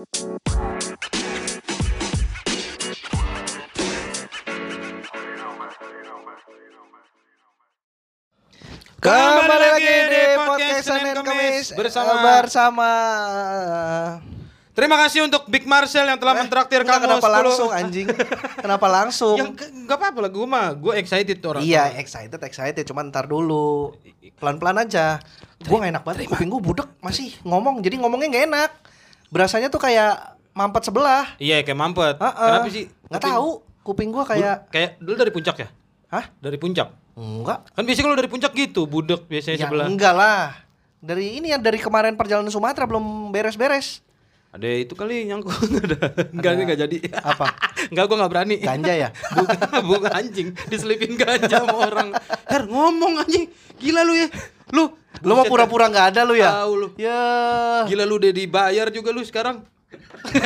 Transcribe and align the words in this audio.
Kembali 0.00 0.16
lagi 9.60 9.96
di 10.08 10.22
podcast 10.40 10.88
Senin 10.88 11.20
Kamis 11.20 11.76
bersama 11.76 12.16
bersama 12.40 12.92
Terima 14.72 14.96
kasih 15.04 15.28
untuk 15.28 15.44
Big 15.52 15.68
Marcel 15.68 16.08
yang 16.08 16.16
telah 16.16 16.32
mentraktir 16.32 16.80
Enggak, 16.80 17.04
kamu 17.04 17.20
kenapa 17.20 17.28
10 17.28 17.36
langsung 17.36 17.68
anjing? 17.68 18.06
kenapa 18.64 18.86
langsung? 18.88 19.36
Yang 19.36 19.52
ke- 19.60 19.68
nggak 19.84 19.98
apa-apa 20.00 20.18
lah 20.24 20.30
gue 20.32 20.46
mah 20.48 20.68
gue 20.80 20.92
excited 20.96 21.36
orang. 21.44 21.60
Iya, 21.60 22.00
excited, 22.00 22.40
excited. 22.40 22.88
Cuman 22.88 23.12
ntar 23.12 23.28
dulu. 23.28 23.92
Pelan-pelan 24.40 24.80
aja. 24.88 25.20
Gua 25.68 25.84
gak 25.84 25.92
enak 25.92 26.04
banget. 26.08 26.24
Kuping 26.32 26.48
gua 26.48 26.62
budek 26.64 26.88
masih 27.04 27.36
ngomong. 27.44 27.84
Jadi 27.84 28.00
ngomongnya 28.00 28.32
gak 28.32 28.44
enak. 28.48 28.70
Berasanya 29.30 29.66
tuh 29.66 29.78
kayak 29.78 30.18
mampet 30.52 30.82
sebelah. 30.82 31.24
Iya 31.38 31.62
kayak 31.62 31.78
mampet. 31.78 32.16
Heeh. 32.18 32.34
Kenapa 32.36 32.68
sih? 32.68 32.84
Nggak 33.06 33.20
Kuping- 33.20 33.34
tahu. 33.34 33.50
Kuping 33.80 34.08
gua 34.10 34.24
kayak 34.24 34.54
Bu- 34.60 34.70
kayak 34.70 34.90
dulu 34.98 35.14
dari 35.16 35.32
puncak 35.32 35.56
ya? 35.56 35.68
Hah? 36.08 36.24
Dari 36.36 36.56
puncak. 36.56 36.88
Enggak. 37.14 37.58
Kan 37.70 37.82
biasanya 37.82 38.04
kalau 38.04 38.18
dari 38.18 38.28
puncak 38.28 38.52
gitu, 38.52 38.84
budek 38.84 39.24
biasanya 39.24 39.56
Ya 39.56 39.64
sebelah. 39.64 39.86
enggak 39.86 40.12
lah. 40.12 40.42
Dari 41.00 41.40
ini 41.40 41.48
ya 41.48 41.56
dari 41.56 41.78
kemarin 41.78 42.12
perjalanan 42.12 42.50
Sumatera 42.50 42.84
belum 42.84 43.02
beres-beres. 43.30 44.04
Ada 44.50 44.66
itu 44.66 44.92
kali 44.92 45.24
nyangkut 45.24 45.54
ada. 45.80 45.96
Enggak 46.28 46.52
enggak 46.58 46.78
jadi. 46.80 46.96
Apa? 47.16 47.46
Enggak 47.90 48.04
gua 48.04 48.16
enggak 48.18 48.30
berani. 48.30 48.56
Ganja 48.58 48.92
ya? 48.92 49.08
Bukan, 49.38 49.56
bukan 49.86 50.10
anjing, 50.12 50.48
diselipin 50.66 51.14
ganja 51.14 51.56
sama 51.56 51.86
orang. 51.86 52.08
Her 52.44 52.62
ngomong 52.66 53.22
anjing. 53.22 53.46
Gila 53.78 54.02
lu 54.02 54.12
ya. 54.12 54.26
Lu 54.70 54.92
Lu 55.20 55.34
mau 55.34 55.44
pura-pura 55.44 55.90
nggak 55.90 56.06
ada 56.14 56.20
lu 56.22 56.34
ya? 56.34 56.50
Tahu 56.62 56.72
lu. 56.76 56.88
Ya. 56.96 57.20
Gila 57.84 58.06
lu 58.06 58.16
udah 58.16 58.32
dibayar 58.32 58.86
juga 58.88 59.10
lu 59.10 59.20
sekarang. 59.20 59.66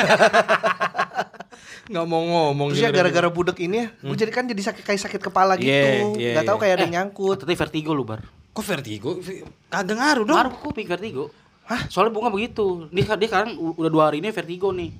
Nggak 1.84 2.06
mau 2.09 2.24
ngomong 2.24 2.73
Terus 2.73 2.80
ya 2.80 2.88
gara-gara 2.88 3.29
budek 3.29 3.60
ini 3.60 3.85
ya, 3.85 3.87
gue 3.92 4.16
jadi 4.16 4.32
kan 4.32 4.48
jadi 4.48 4.57
sakit 4.57 4.88
kayak 4.88 5.01
sakit 5.04 5.20
kepala 5.20 5.60
gitu. 5.60 5.68
Iya, 5.68 6.16
iya, 6.16 6.32
Gak 6.40 6.48
tahu 6.48 6.57
iya. 6.57 6.62
kayak 6.65 6.74
ada 6.74 6.85
yang 6.88 6.95
nyangkut. 6.96 7.37
Katanya 7.45 7.60
vertigo 7.60 7.90
lu 7.92 8.04
bar. 8.09 8.24
Kok 8.57 8.65
vertigo? 8.65 9.10
Kagak 9.68 9.96
ngaruh 10.01 10.24
dong. 10.24 10.32
Ngaruh 10.32 10.54
kuping 10.65 10.88
vertigo. 10.88 11.29
Hah? 11.68 11.85
Soalnya 11.92 12.16
bunga 12.16 12.32
begitu. 12.32 12.88
Dia 12.88 13.04
dia 13.04 13.29
sekarang 13.29 13.60
u- 13.60 13.76
udah 13.76 13.90
dua 13.92 14.04
hari 14.09 14.24
ini 14.24 14.32
vertigo 14.32 14.73
nih. 14.73 14.96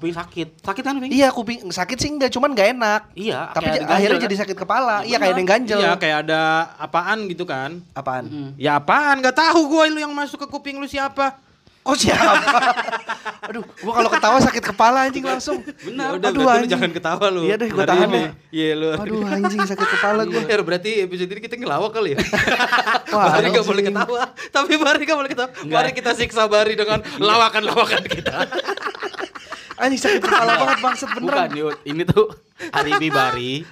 Kuping 0.00 0.16
sakit. 0.16 0.48
Sakit 0.64 0.80
kan 0.80 0.96
kuping? 0.96 1.12
Iya 1.12 1.28
kuping 1.28 1.58
sakit 1.68 1.96
sih 2.00 2.08
enggak, 2.08 2.32
cuman 2.32 2.56
gak 2.56 2.72
enak. 2.72 3.00
Iya. 3.12 3.52
Tapi 3.52 3.68
ada 3.68 3.76
ganjel 3.84 3.92
akhirnya 3.92 4.16
kan? 4.16 4.24
jadi 4.24 4.36
sakit 4.40 4.56
kepala. 4.56 4.96
Iya 5.04 5.16
kayak 5.20 5.32
ada 5.36 5.40
yang 5.44 5.50
ganjel. 5.52 5.78
Iya 5.84 5.92
kayak 6.00 6.18
ada 6.24 6.40
apaan 6.80 7.18
gitu 7.28 7.44
kan. 7.44 7.84
Apaan? 7.92 8.24
Mm. 8.24 8.50
Ya 8.56 8.80
apaan? 8.80 9.20
Gak 9.20 9.36
tahu 9.36 9.60
gua 9.68 9.92
lu 9.92 10.00
yang 10.00 10.16
masuk 10.16 10.40
ke 10.40 10.48
kuping 10.48 10.80
lu 10.80 10.88
siapa. 10.88 11.36
Oh 11.84 11.92
siapa? 11.92 12.32
Aduh, 13.52 13.60
gua 13.84 13.92
kalau 14.00 14.08
ketawa 14.08 14.36
sakit 14.40 14.64
kepala 14.72 15.04
anjing 15.04 15.24
langsung. 15.24 15.60
Ya 15.84 16.12
Aduh, 16.12 16.16
udah 16.16 16.30
lu 16.32 16.42
anjing. 16.48 16.72
jangan 16.72 16.90
ketawa 16.96 17.26
lu. 17.28 17.44
Iya 17.44 17.60
deh, 17.60 17.68
gua 17.68 17.84
tahan 17.84 18.08
deh. 18.08 18.28
Iya 18.48 18.68
lu. 18.80 18.88
Aduh 18.96 19.20
anjing 19.28 19.60
sakit 19.68 19.88
kepala 20.00 20.24
gua. 20.24 20.40
Her, 20.48 20.60
berarti 20.64 21.04
episode 21.04 21.28
ini 21.28 21.40
kita 21.44 21.60
ngelawak 21.60 21.92
kali 21.92 22.16
ya? 22.16 22.18
Wah, 23.12 23.36
Bari 23.36 23.52
gak 23.52 23.60
anjing. 23.60 23.68
boleh 23.68 23.82
ketawa 23.84 24.22
Tapi 24.48 24.72
Bari 24.80 25.02
gak 25.04 25.18
boleh 25.18 25.30
ketawa 25.34 25.50
Mari 25.68 25.90
kita 25.92 26.10
siksa 26.16 26.48
Bari 26.48 26.72
dengan 26.72 27.04
lawakan-lawakan 27.20 28.02
kita 28.06 28.36
Anjing 29.80 29.96
sakit 29.98 30.20
kepala 30.20 30.52
banget 30.56 30.78
bangsat 30.78 31.08
Bukan 31.10 31.24
beneran. 31.24 31.48
yuk, 31.52 31.72
ini 31.82 32.04
tuh 32.04 32.28
Alibi 32.70 33.08
Bari 33.08 33.64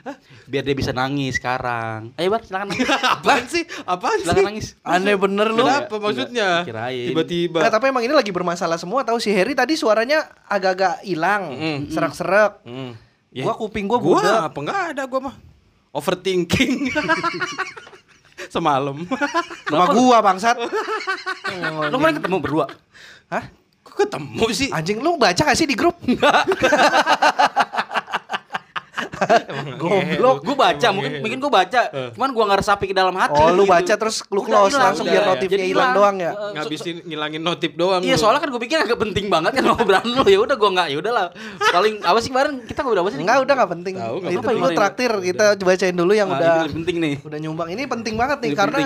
biar 0.45 0.62
dia 0.62 0.73
bisa 0.73 0.91
nangis 0.91 1.37
sekarang. 1.37 2.17
Ayo 2.17 2.28
Bar, 2.28 2.41
silakan 2.41 2.73
nangis. 2.73 2.89
Apaan 3.14 3.45
sih? 3.45 3.64
Apaan 3.84 4.17
Silakan 4.17 4.34
sih? 4.34 4.45
nangis. 4.47 4.67
Aneh 4.81 5.14
bener 5.14 5.48
lu. 5.48 5.61
Kenapa 5.61 5.95
maksudnya? 5.98 6.48
Kirain. 6.62 7.06
Tiba-tiba 7.06 7.61
Nggak, 7.61 7.73
tapi 7.73 7.84
emang 7.86 8.01
ini 8.03 8.11
lagi 8.11 8.31
bermasalah 8.31 8.75
semua 8.75 9.03
tahu 9.03 9.17
si 9.17 9.29
Harry 9.29 9.53
tadi 9.53 9.75
suaranya 9.75 10.19
agak-agak 10.45 11.03
hilang, 11.03 11.53
Mm. 11.53 11.79
serak-serak. 11.89 12.64
Ya, 13.29 13.45
Gua 13.45 13.53
kuping 13.55 13.84
gua 13.84 14.01
Gua 14.01 14.17
budak. 14.17 14.41
apa 14.42 14.59
enggak 14.59 14.81
ada 14.91 15.03
gua 15.05 15.20
mah 15.23 15.36
Overthinking 15.91 16.89
Semalam 18.48 19.05
Sama 19.67 19.86
gua 19.90 20.23
bangsat. 20.23 20.57
Lu 21.85 21.92
kemarin 21.92 22.17
ketemu 22.17 22.36
berdua. 22.39 22.67
Hah? 23.29 23.45
Ketemu 23.98 24.47
sih? 24.51 24.69
Anjing 24.70 24.98
lu 24.98 25.17
baca 25.17 25.42
gak 25.42 25.55
sih 25.55 25.64
di 25.64 25.75
grup? 25.75 25.98
Goblok. 29.79 30.42
Gue 30.42 30.57
baca, 30.57 30.86
mungkin 30.91 31.19
mungkin 31.19 31.39
gue 31.39 31.53
baca. 31.53 31.81
Cuman 32.14 32.31
gua 32.31 32.45
nggak 32.47 32.61
resapi 32.63 32.85
ke 32.87 32.95
dalam 32.95 33.14
hati. 33.14 33.35
Oh 33.37 33.51
lu 33.51 33.63
gitu. 33.63 33.75
baca 33.75 33.95
terus 33.97 34.23
lu 34.25 34.41
Udah 34.41 34.47
close 34.48 34.70
hilang, 34.70 34.85
langsung 34.85 35.05
udah. 35.05 35.13
biar 35.13 35.25
notifnya 35.27 35.64
hilang 35.64 35.91
doang 35.92 36.17
ya. 36.19 36.31
Eh, 36.31 36.51
Ngabisin 36.55 36.97
ngilangin 37.03 37.42
notif 37.42 37.70
doang 37.75 38.01
Iya 38.01 38.14
lu. 38.14 38.20
soalnya 38.20 38.41
kan 38.41 38.48
gue 38.48 38.61
pikir 38.61 38.79
agak 38.79 38.98
penting 38.98 39.27
banget 39.27 39.53
kan 39.53 39.63
ngobrolan 39.64 40.07
lu 40.07 40.23
ya 40.25 40.39
udah 40.39 40.57
gue 40.57 40.70
nggak 40.70 40.87
ya 40.89 40.97
udahlah 40.98 41.27
paling 41.61 41.95
apa 42.01 42.19
sih 42.20 42.31
kemarin 42.31 42.53
kita 42.63 42.79
ngobrol 42.81 43.03
apa 43.03 43.11
sih 43.11 43.19
Enggak 43.19 43.37
udah 43.41 43.55
gak 43.57 43.70
penting. 43.73 43.95
Tahu, 43.97 44.14
nggak 44.19 44.33
Itu 44.33 44.39
dulu 44.41 44.55
gimana? 44.57 44.77
traktir 44.77 45.11
kita 45.20 45.45
bacain 45.58 45.97
dulu 45.97 46.13
yang 46.14 46.29
Nah, 46.29 46.39
udah 46.39 46.51
ini 46.57 46.70
penting 46.75 46.97
nih 46.98 47.14
udah 47.20 47.39
nyumbang. 47.41 47.69
Ini 47.69 47.83
penting 47.85 48.14
banget 48.14 48.39
nih 48.39 48.48
Ini 48.48 48.57
karena. 48.57 48.79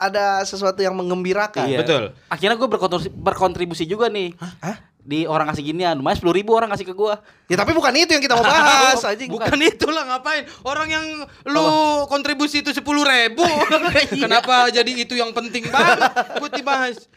Ada 0.00 0.40
sesuatu 0.48 0.80
yang 0.80 0.96
mengembirakan. 0.96 1.68
Iya. 1.68 1.84
Betul. 1.84 2.02
akhirnya 2.32 2.56
gue 2.56 2.68
berkontribusi, 2.68 3.12
berkontribusi 3.12 3.84
juga 3.84 4.08
nih 4.08 4.32
Hah? 4.40 4.80
di 5.00 5.24
orang 5.24 5.48
kasih 5.48 5.64
ginian 5.64 5.96
lumayan 5.96 6.16
sepuluh 6.20 6.36
ribu 6.36 6.52
orang 6.52 6.68
kasih 6.72 6.84
ke 6.88 6.94
gue 6.96 7.14
Ya 7.48 7.56
tapi 7.56 7.72
bukan 7.72 7.88
itu 7.96 8.12
yang 8.12 8.20
kita 8.20 8.36
mau 8.36 8.44
bahas 8.44 9.00
anjing. 9.08 9.32
Bukan 9.32 9.56
itulah 9.64 10.04
ngapain 10.06 10.44
Orang 10.60 10.92
yang 10.92 11.24
lu 11.48 11.66
kontribusi 12.06 12.60
itu 12.60 12.70
sepuluh 12.76 13.02
ribu 13.02 13.42
Kenapa 14.22 14.68
jadi 14.68 14.92
itu 14.92 15.16
yang 15.16 15.32
penting 15.32 15.72
banget 15.72 16.04
Buat 16.36 16.52
dibahas 16.52 17.08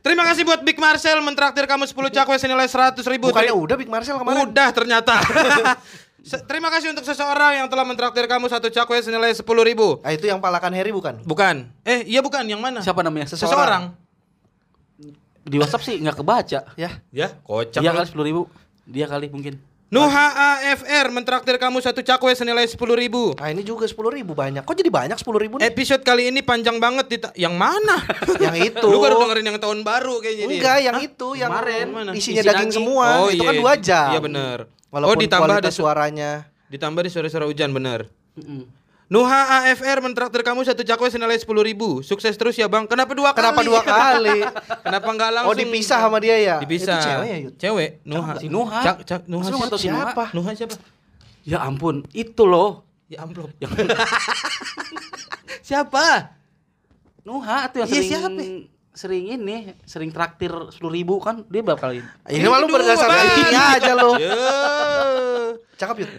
Terima 0.00 0.24
kasih 0.28 0.48
buat 0.48 0.60
Big 0.64 0.76
Marcel 0.80 1.20
Mentraktir 1.20 1.64
kamu 1.68 1.84
10 1.84 1.96
cakwe 2.12 2.36
senilai 2.40 2.68
100 2.68 3.00
ribu 3.08 3.32
Bukannya 3.32 3.52
udah 3.56 3.76
Big 3.76 3.88
Marcel 3.88 4.16
kemarin? 4.20 4.48
Udah 4.48 4.68
ternyata 4.72 5.16
Se- 6.22 6.42
Terima 6.42 6.68
kasih 6.68 6.90
untuk 6.90 7.02
seseorang 7.02 7.56
yang 7.56 7.66
telah 7.66 7.82
mentraktir 7.82 8.24
kamu 8.24 8.46
satu 8.46 8.68
cakwe 8.68 9.00
senilai 9.00 9.32
10 9.32 9.40
ribu 9.42 9.98
Ah 10.00 10.10
itu 10.10 10.24
yang 10.24 10.36
palakan 10.36 10.70
Harry 10.70 10.90
bukan? 10.90 11.20
Bukan 11.22 11.68
Eh 11.82 12.04
iya 12.06 12.20
bukan 12.20 12.44
yang 12.44 12.58
mana 12.58 12.78
siapa 12.78 13.00
namanya 13.00 13.24
Seseorang 13.26 13.96
di 15.40 15.56
WhatsApp 15.56 15.82
sih 15.82 15.96
nggak 15.96 16.16
kebaca 16.16 16.60
Ya. 16.74 16.90
Ya 17.10 17.28
kocak 17.40 17.80
dia 17.80 17.90
kali 17.90 18.04
sepuluh 18.04 18.26
ribu 18.26 18.42
dia 18.84 19.06
kali 19.06 19.26
mungkin 19.26 19.56
Nuha 19.90 20.26
AFR 20.62 21.10
mentraktir 21.10 21.58
kamu 21.58 21.82
satu 21.82 21.98
cakwe 21.98 22.30
senilai 22.30 22.62
10 22.62 22.78
ribu 22.94 23.34
Nah 23.34 23.50
ini 23.50 23.66
juga 23.66 23.90
sepuluh 23.90 24.14
ribu 24.14 24.38
banyak. 24.38 24.62
Kok 24.62 24.76
jadi 24.76 24.86
banyak 24.86 25.18
sepuluh 25.18 25.42
ribu 25.42 25.58
nih? 25.58 25.66
Episode 25.66 26.06
kali 26.06 26.30
ini 26.30 26.46
panjang 26.46 26.78
banget 26.78 27.10
dita- 27.10 27.34
Yang 27.34 27.58
mana? 27.58 27.98
yang 28.44 28.54
itu. 28.54 28.86
Lu 28.86 29.02
baru 29.02 29.18
dengerin 29.18 29.50
yang 29.50 29.58
tahun 29.58 29.82
baru 29.82 30.22
kayaknya. 30.22 30.46
Enggak, 30.46 30.78
yang 30.78 30.96
itu 31.02 31.28
yang 31.34 31.50
Kemarin. 31.50 31.86
Isinya 32.14 32.38
Isi 32.38 32.46
daging 32.46 32.70
daging. 32.70 32.70
semua. 32.70 33.06
itu 33.26 33.42
kan 33.42 33.54
dua 33.56 33.74
jam. 33.74 34.08
Iya 34.14 34.20
bener 34.22 34.58
Walaupun 34.90 35.10
oh 35.12 35.20
ditambah 35.20 35.46
ada 35.46 35.54
kualitas 35.60 35.72
su- 35.72 35.82
suaranya. 35.82 36.30
ditambah 36.66 37.00
di 37.00 37.08
sore-sore 37.08 37.44
hujan 37.44 37.70
bener 37.70 38.06
Mm-mm. 38.34 38.66
Nuha 39.06 39.40
AFR 39.64 39.98
mentraktir 40.00 40.38
kamu 40.40 40.62
satu 40.62 40.82
cakwe 40.82 41.06
senilai 41.08 41.34
10 41.34 41.42
ribu 41.64 41.98
Sukses 42.00 42.30
terus 42.32 42.54
ya 42.54 42.66
bang 42.66 42.86
Kenapa 42.86 43.10
dua 43.10 43.30
kali? 43.30 43.42
Kenapa 43.42 43.60
dua 43.60 43.80
kali? 43.82 44.38
Kenapa 44.86 45.08
nggak 45.08 45.30
langsung 45.32 45.50
Oh 45.50 45.56
dipisah 45.56 45.98
sama 45.98 46.18
dia 46.18 46.38
ya? 46.38 46.56
Dipisah 46.58 46.94
Itu 46.94 47.06
cewek 47.08 47.26
ya 47.26 47.38
Yud? 47.40 47.54
Cewek 47.56 47.90
Nuha 48.04 48.32
Si 48.36 48.46
Nuha. 48.46 48.80
Cak, 48.80 48.96
cak, 49.02 49.20
Nuha 49.26 49.42
Masa 49.42 49.50
lu 49.50 49.56
nggak 49.56 49.70
tahu 49.70 49.78
si 49.78 49.86
siapa? 49.88 50.24
Nuha 50.30 50.50
siapa? 50.54 50.74
ya 51.42 51.58
ampun 51.60 52.06
itu 52.10 52.42
loh 52.44 52.86
Ya 53.06 53.18
amplop 53.20 53.50
yang 53.58 53.74
Siapa? 55.60 56.06
Nuha 57.20 57.66
tuh 57.66 57.78
yang 57.80 57.88
Iya, 57.88 57.94
sering 57.96 58.10
siapa? 58.10 58.42
Sering 58.90 59.30
ini 59.30 59.72
sering 59.86 60.10
traktir 60.10 60.50
sepuluh 60.74 60.92
ribu 60.92 61.22
kan 61.22 61.46
dia 61.46 61.62
berapa 61.62 61.78
kali 61.78 62.02
Ini 62.26 62.46
malu 62.46 62.66
berdasarkan 62.66 63.22
ini 63.38 63.54
aja 63.54 63.92
lo. 63.94 64.18
Ya. 64.18 64.34
Cakep 65.78 65.96
Yud. 66.02 66.10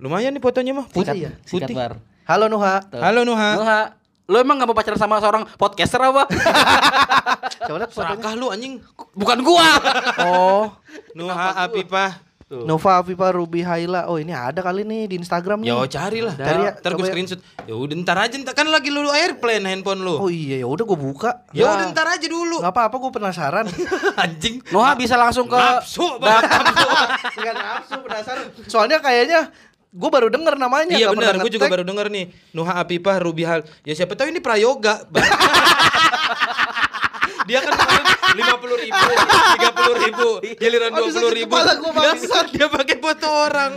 Lumayan 0.00 0.32
nih 0.32 0.40
fotonya 0.40 0.72
mah 0.72 0.86
Putih 0.88 1.12
Putih 1.12 1.20
ya? 1.26 1.30
Sikat 1.44 1.68
Putih 1.68 1.74
bar 1.76 1.92
Halo 2.24 2.46
Nuha. 2.46 2.80
Tuh. 2.86 3.02
Halo 3.02 3.20
Nuha 3.26 3.50
Nuha 3.58 3.80
lo 4.30 4.38
emang 4.38 4.62
gak 4.62 4.70
mau 4.70 4.78
pacaran 4.78 4.94
sama 4.94 5.18
seorang 5.18 5.42
podcaster 5.58 5.98
apa 5.98 6.30
Coba 7.66 7.76
lihat 7.82 7.90
fotonya. 7.90 8.14
Serakah 8.14 8.32
lu 8.38 8.46
anjing 8.48 8.78
bukan 9.12 9.38
gua 9.42 9.66
Oh, 10.22 10.70
Nuha 11.12 11.66
Apipah 11.66 12.29
Tuh. 12.50 12.66
Nova 12.66 12.98
Afifa 12.98 13.30
Ruby 13.30 13.62
Haila. 13.62 14.10
Oh, 14.10 14.18
ini 14.18 14.34
ada 14.34 14.58
kali 14.58 14.82
nih 14.82 15.06
di 15.06 15.22
Instagram 15.22 15.62
nih. 15.62 15.70
Ya 15.70 15.86
carilah. 15.86 16.34
Cari 16.34 16.60
ya, 16.66 16.72
Ntar 16.82 16.92
gue 16.98 17.06
ya. 17.06 17.10
screenshot. 17.14 17.38
Ya 17.62 17.74
udah 17.78 17.94
ntar 18.02 18.18
aja 18.18 18.34
ntar 18.42 18.58
kan 18.58 18.66
lagi 18.66 18.90
lu 18.90 19.06
airplane 19.06 19.62
handphone 19.62 20.02
lu. 20.02 20.18
Oh 20.18 20.26
iya, 20.26 20.58
ya 20.58 20.66
udah 20.66 20.82
gue 20.82 20.98
buka. 20.98 21.46
ya 21.54 21.70
udah 21.70 21.94
ntar 21.94 22.10
aja 22.10 22.26
dulu. 22.26 22.58
Gak 22.58 22.74
apa-apa, 22.74 22.98
gue 22.98 23.12
penasaran. 23.14 23.66
Anjing. 24.26 24.66
Nuha 24.74 24.98
bisa 24.98 25.14
langsung 25.14 25.46
ke 25.46 25.54
Nafsu 25.54 26.18
banget. 26.18 26.50
Enggak 27.38 27.54
nafsu, 27.54 27.96
penasaran. 28.02 28.44
Soalnya 28.66 28.98
kayaknya 28.98 29.54
gue 29.90 30.10
baru 30.10 30.26
denger 30.26 30.58
namanya. 30.58 30.98
Iya 30.98 31.14
benar, 31.14 31.38
pernah 31.38 31.46
gue 31.46 31.54
juga 31.54 31.70
baru 31.70 31.86
denger 31.86 32.06
nih. 32.10 32.24
Nuha 32.50 32.82
Apipah 32.82 33.22
Ruby 33.22 33.46
Hal. 33.46 33.62
Ya 33.86 33.94
siapa 33.94 34.18
tahu 34.18 34.26
ini 34.26 34.42
prayoga. 34.42 35.06
Dia 37.50 37.60
kan 37.60 37.74
kemarin 37.74 38.04
lima 38.30 38.54
puluh 38.56 38.78
ribu, 38.78 39.02
tiga 39.50 39.70
puluh 39.72 39.96
ribu, 39.98 40.28
giliran 40.54 40.90
dua 40.92 41.06
puluh 41.08 41.32
ribu. 41.32 41.50
kepala 41.50 41.72
Dia- 41.74 41.92
bangsat. 41.92 42.46
Dia 42.48 42.66
pakai 42.68 42.96
foto 42.96 43.26
orang. 43.26 43.72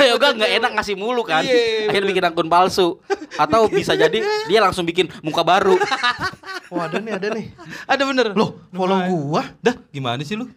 Yoga 0.00 0.28
nggak 0.32 0.50
enak 0.56 0.70
ngasih 0.72 0.94
mulu 0.94 1.20
kan 1.22 1.42
Iya, 1.42 1.86
akhirnya 1.86 2.08
bikin 2.08 2.24
akun 2.24 2.48
palsu 2.48 2.96
atau 3.34 3.68
bisa 3.68 3.92
jadi 3.92 4.16
dia 4.46 4.58
langsung 4.58 4.82
bikin 4.82 5.12
muka 5.20 5.42
baru 5.42 5.76
Oh 6.70 6.78
ada 6.78 6.96
nih, 6.96 7.12
ada 7.14 7.28
nih. 7.30 7.46
Ada 7.84 8.02
bener. 8.02 8.26
Loh, 8.32 8.64
follow 8.70 8.96
gua. 9.02 9.42
Dah, 9.58 9.76
gimana 9.88 10.20
sih 10.20 10.34
lu? 10.34 10.48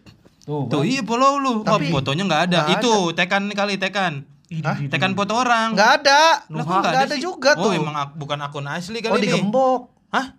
Tuh. 0.42 0.66
Tuh 0.66 0.82
iya 0.82 1.00
follow 1.00 1.36
lu. 1.36 1.52
Oh, 1.54 1.64
Tapi- 1.66 1.88
fotonya 1.88 2.22
nggak 2.22 2.42
ada. 2.48 2.60
Itu 2.70 3.12
tekan 3.12 3.48
kali 3.48 3.76
tekan. 3.76 4.24
Hah? 4.60 4.76
Tekan 4.84 5.12
foto 5.12 5.32
orang. 5.34 5.72
Nggak 5.72 5.90
ada. 6.00 6.44
Lah, 6.46 6.64
Nggak 6.64 7.02
ada 7.02 7.16
sih? 7.16 7.22
juga 7.22 7.56
Oh, 7.56 7.68
tuh. 7.68 7.72
emang 7.74 7.96
ak- 7.98 8.12
bukan 8.14 8.36
akun 8.38 8.64
asli 8.66 9.00
Oh 9.00 9.08
kali 9.08 9.18
ini. 9.18 9.24
digembok. 9.26 9.88
Hah? 10.10 10.36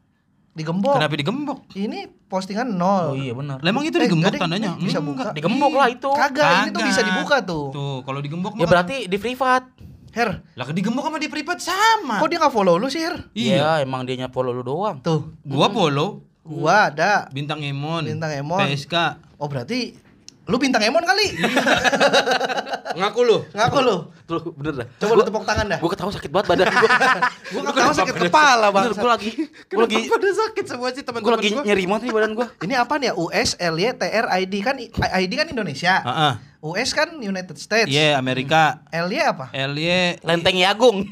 Digembok. 0.53 0.94
Kenapa 0.95 1.15
digembok? 1.17 1.59
Ini 1.73 2.00
postingan 2.29 2.69
Oh 2.71 3.09
nol. 3.09 3.17
iya 3.17 3.33
benar. 3.33 3.57
Lah, 3.57 3.69
emang 3.69 3.81
itu 3.81 3.97
Eh, 3.97 4.05
digembok 4.05 4.29
deh, 4.29 4.38
tandanya? 4.38 4.77
bisa 4.77 5.01
Enggak. 5.01 5.03
buka. 5.03 5.25
Digembok 5.33 5.73
lah 5.73 5.88
itu. 5.89 6.09
Kagak, 6.13 6.50
ini 6.53 6.69
tuh 6.69 6.81
bisa 6.83 7.01
dibuka 7.01 7.35
tuh. 7.41 7.65
Tuh, 7.71 7.97
kalau 8.05 8.19
digembok 8.21 8.53
Ya 8.55 8.65
berarti 8.65 9.09
di 9.09 9.17
privat. 9.17 9.65
Her, 10.13 10.45
Lah 10.53 10.69
digembok 10.69 11.01
sama 11.03 11.17
di 11.17 11.25
privat 11.25 11.57
sama. 11.57 12.21
kok 12.21 12.29
dia 12.29 12.38
nggak 12.38 12.53
follow 12.53 12.77
lu 12.77 12.85
sih, 12.85 13.01
Her? 13.01 13.17
Iya. 13.33 13.55
Iya, 13.57 13.69
emang 13.81 14.05
dia 14.05 14.29
follow 14.29 14.53
lu 14.53 14.61
doang. 14.61 15.01
Tuh, 15.01 15.33
Gua 15.41 15.73
follow 15.73 16.21
gua 16.45 16.94
ada. 16.94 17.25
bintang 17.33 17.65
Emon. 17.65 18.05
Bintang 18.05 18.29
Emon. 18.29 18.61
PSK. 18.61 18.94
Oh 19.41 19.50
berarti 19.50 19.97
lu 20.44 20.56
bintang 20.60 20.84
Emon 20.84 21.04
kali? 21.07 21.28
Ngaku 23.00 23.19
lu. 23.24 23.38
Ngaku 23.56 23.80
lu. 23.80 23.95
Tuh, 24.28 24.40
bener 24.54 24.74
dah. 24.84 24.88
Coba 25.00 25.13
lu 25.16 25.24
tepuk 25.24 25.44
tangan 25.48 25.66
dah. 25.66 25.80
Gua 25.80 25.90
ketawa 25.95 26.12
sakit 26.12 26.30
banget 26.30 26.48
badan 26.51 26.68
gua. 26.68 26.90
Gua 27.54 27.72
tahu 27.72 27.94
sakit 27.95 28.16
kepala 28.28 28.68
bang. 28.69 28.84
Bener, 28.92 28.95
gua 29.00 29.12
lagi 29.16 29.31
gua 29.72 29.84
lagi 29.88 29.98
pada 30.12 30.30
sakit 30.36 30.66
semua 30.68 30.90
sih 30.92 31.01
gua 31.01 31.07
teman-teman 31.10 31.34
lagi 31.40 31.50
nyeri 31.63 31.84
banget 31.88 32.01
nih 32.06 32.13
badan 32.13 32.31
gua. 32.36 32.48
Ini 32.66 32.75
apa 32.75 32.94
nih 33.00 33.07
ya? 33.10 33.13
US, 33.16 33.50
LY, 33.57 33.86
TR, 33.98 34.25
ID 34.30 34.54
kan 34.60 34.75
ID 35.24 35.31
kan 35.31 35.48
Indonesia. 35.48 35.94
Heeh. 36.04 36.34
US 36.63 36.89
kan 36.92 37.10
United 37.19 37.57
States. 37.60 37.92
Iya, 37.92 38.19
Amerika. 38.19 38.84
LY 38.92 39.19
apa? 39.24 39.46
LY 39.51 40.19
Lenteng 40.24 40.56
Yagung. 40.60 41.07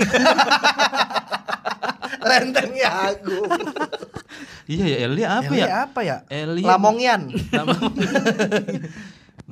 Lenteng 2.22 2.72
Agung. 2.86 3.50
Iya 4.70 4.86
ya, 4.88 4.98
LY 5.12 5.24
apa 5.28 5.52
LY 5.52 5.60
ya? 5.60 5.68
apa 5.84 6.00
ya? 6.06 6.18
LY 6.30 6.64
Lamongian. 6.64 7.22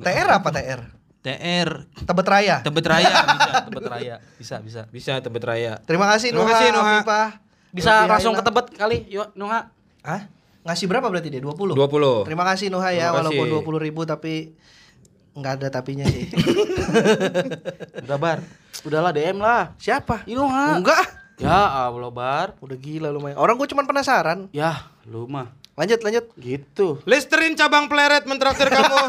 TR 0.00 0.28
apa 0.30 0.48
TR? 0.50 0.80
TR 1.20 1.68
Tebet 2.08 2.26
Raya. 2.26 2.56
Tebet 2.64 2.86
Raya 2.88 3.12
bisa. 3.36 3.52
Tebet 3.68 3.84
Raya. 3.86 4.14
Bisa, 4.40 4.56
bisa. 4.64 4.80
Bisa 4.88 5.12
Tebet 5.20 5.44
Raya. 5.44 5.76
Terima 5.84 6.08
kasih 6.08 6.32
Terima 6.32 6.44
Nuha. 6.44 6.52
kasih, 6.56 6.66
Nuha. 6.72 6.92
Afifah. 6.96 7.28
Bisa 7.70 7.92
langsung 8.08 8.32
ke. 8.32 8.42
Tebet 8.42 8.66
kali, 8.74 8.98
yuk 9.06 9.28
Nuha. 9.36 9.68
Hah? 10.00 10.22
Ngasih 10.64 10.88
berapa 10.88 11.08
berarti 11.08 11.28
dia? 11.28 11.40
20? 11.40 11.76
20. 11.76 12.24
Terima 12.24 12.44
kasih 12.44 12.68
Nuha 12.68 12.88
ya, 12.92 13.12
Terima 13.12 13.28
kasih. 13.28 13.36
walaupun 13.36 13.80
20 13.80 13.84
ribu 13.84 14.00
tapi 14.04 14.56
nggak 15.30 15.52
ada 15.60 15.68
tapinya 15.70 16.08
sih. 16.08 16.28
Udah 18.04 18.16
bar. 18.16 18.38
Udahlah 18.80 19.12
DM 19.12 19.38
lah. 19.38 19.76
Siapa? 19.76 20.24
Nuha. 20.24 20.80
Enggak. 20.80 21.04
Ya 21.36 21.88
Allah 21.88 22.12
bar. 22.12 22.56
Udah 22.60 22.76
gila 22.76 23.08
lumayan. 23.08 23.36
Orang 23.36 23.56
gue 23.56 23.68
cuma 23.68 23.84
penasaran. 23.84 24.48
Ya, 24.52 24.88
lu 25.04 25.24
mah. 25.24 25.52
Lanjut, 25.80 26.04
lanjut. 26.04 26.24
Gitu. 26.36 27.00
Listerin 27.08 27.56
cabang 27.56 27.88
pleret 27.88 28.28
mentraktir 28.28 28.68
kamu. 28.68 29.00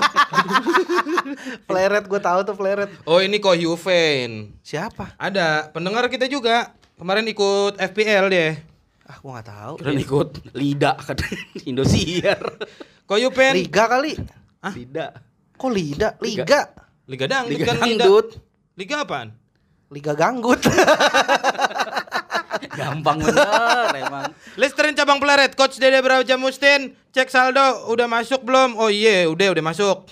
Pleret 1.67 2.07
gue 2.07 2.21
tahu 2.23 2.47
tuh 2.47 2.55
pleret. 2.55 2.87
oh, 3.03 3.19
ini 3.19 3.43
kok 3.43 3.59
Juven. 3.59 4.55
Siapa? 4.63 5.19
Ada 5.19 5.67
pendengar 5.75 6.07
kita 6.07 6.31
juga. 6.31 6.71
Kemarin 6.95 7.27
ikut 7.27 7.75
FPL 7.75 8.31
deh. 8.31 8.55
Ah, 9.03 9.19
gue 9.19 9.31
nggak 9.35 9.49
tahu. 9.51 9.73
Keren 9.83 9.99
ikut 9.99 10.29
Lida 10.55 10.95
kan 10.95 11.19
Indosiar. 11.67 12.39
Kok 13.03 13.19
Juven? 13.19 13.51
Liga 13.51 13.83
kali. 13.91 14.15
Hah? 14.63 14.71
Lida. 14.71 15.07
Kok 15.59 15.71
Liga? 15.75 16.15
Liga. 16.23 16.71
Liga 17.03 17.25
Dangdut 17.27 17.51
Liga 17.51 17.65
kan 17.67 17.83
Dangdut. 17.83 18.27
Liga 18.79 18.95
apaan? 19.03 19.27
Liga 19.91 20.15
Ganggut. 20.15 20.63
Gampang 22.71 23.17
bener 23.19 23.91
emang. 24.01 24.31
Listerin 24.55 24.93
cabang 24.93 25.17
pleret. 25.17 25.53
Coach 25.53 25.75
Dede 25.75 25.99
Braja 25.99 26.35
Mustin. 26.35 26.95
Cek 27.09 27.27
saldo. 27.27 27.87
Udah 27.87 28.05
masuk 28.05 28.41
belum? 28.41 28.75
Oh 28.75 28.87
iya, 28.87 29.25
udah 29.25 29.51
udah 29.51 29.63
masuk. 29.65 30.07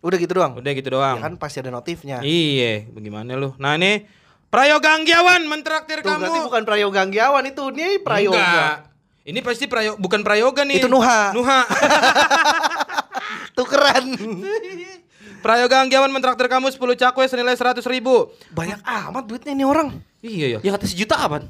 Udah 0.00 0.16
gitu 0.16 0.32
doang. 0.32 0.56
Udah 0.56 0.72
gitu 0.72 0.88
Ya 0.88 0.94
doang. 0.94 1.16
kan 1.20 1.32
pasti 1.36 1.58
ada 1.58 1.68
notifnya. 1.68 2.18
Iya, 2.20 2.88
bagaimana 2.88 3.34
lu? 3.34 3.52
Nah 3.56 3.74
ini 3.74 4.08
Prayoga 4.46 4.96
Anggiawan 4.96 5.44
mentraktir 5.44 6.00
Tuh 6.00 6.10
kamu. 6.10 6.20
berarti 6.20 6.40
bukan 6.42 6.62
Prayoga 6.64 6.98
Anggiawan 7.00 7.44
itu, 7.44 7.62
ini 7.70 8.00
Prayoga. 8.00 8.40
Enggak. 8.40 8.76
Ini 9.20 9.38
pasti 9.40 9.68
prayo 9.68 9.94
bukan 9.94 10.24
Prayoga 10.24 10.64
nih. 10.64 10.80
Itu 10.80 10.88
Nuha. 10.88 11.30
Nuha. 11.30 11.62
Tukeran. 13.56 14.04
Prayoga 15.40 15.80
Anggiawan 15.80 16.10
mentraktir 16.10 16.46
kamu 16.46 16.68
10 16.68 16.80
cakwe 16.98 17.24
senilai 17.24 17.54
100 17.54 17.80
ribu. 17.86 18.32
Banyak 18.50 18.80
amat 18.82 19.24
duitnya 19.24 19.52
ini 19.52 19.62
orang. 19.62 20.00
Iya 20.18 20.56
ya. 20.56 20.58
Ya 20.60 20.70
kata 20.74 20.84
sejuta 20.84 21.14
kapan? 21.14 21.48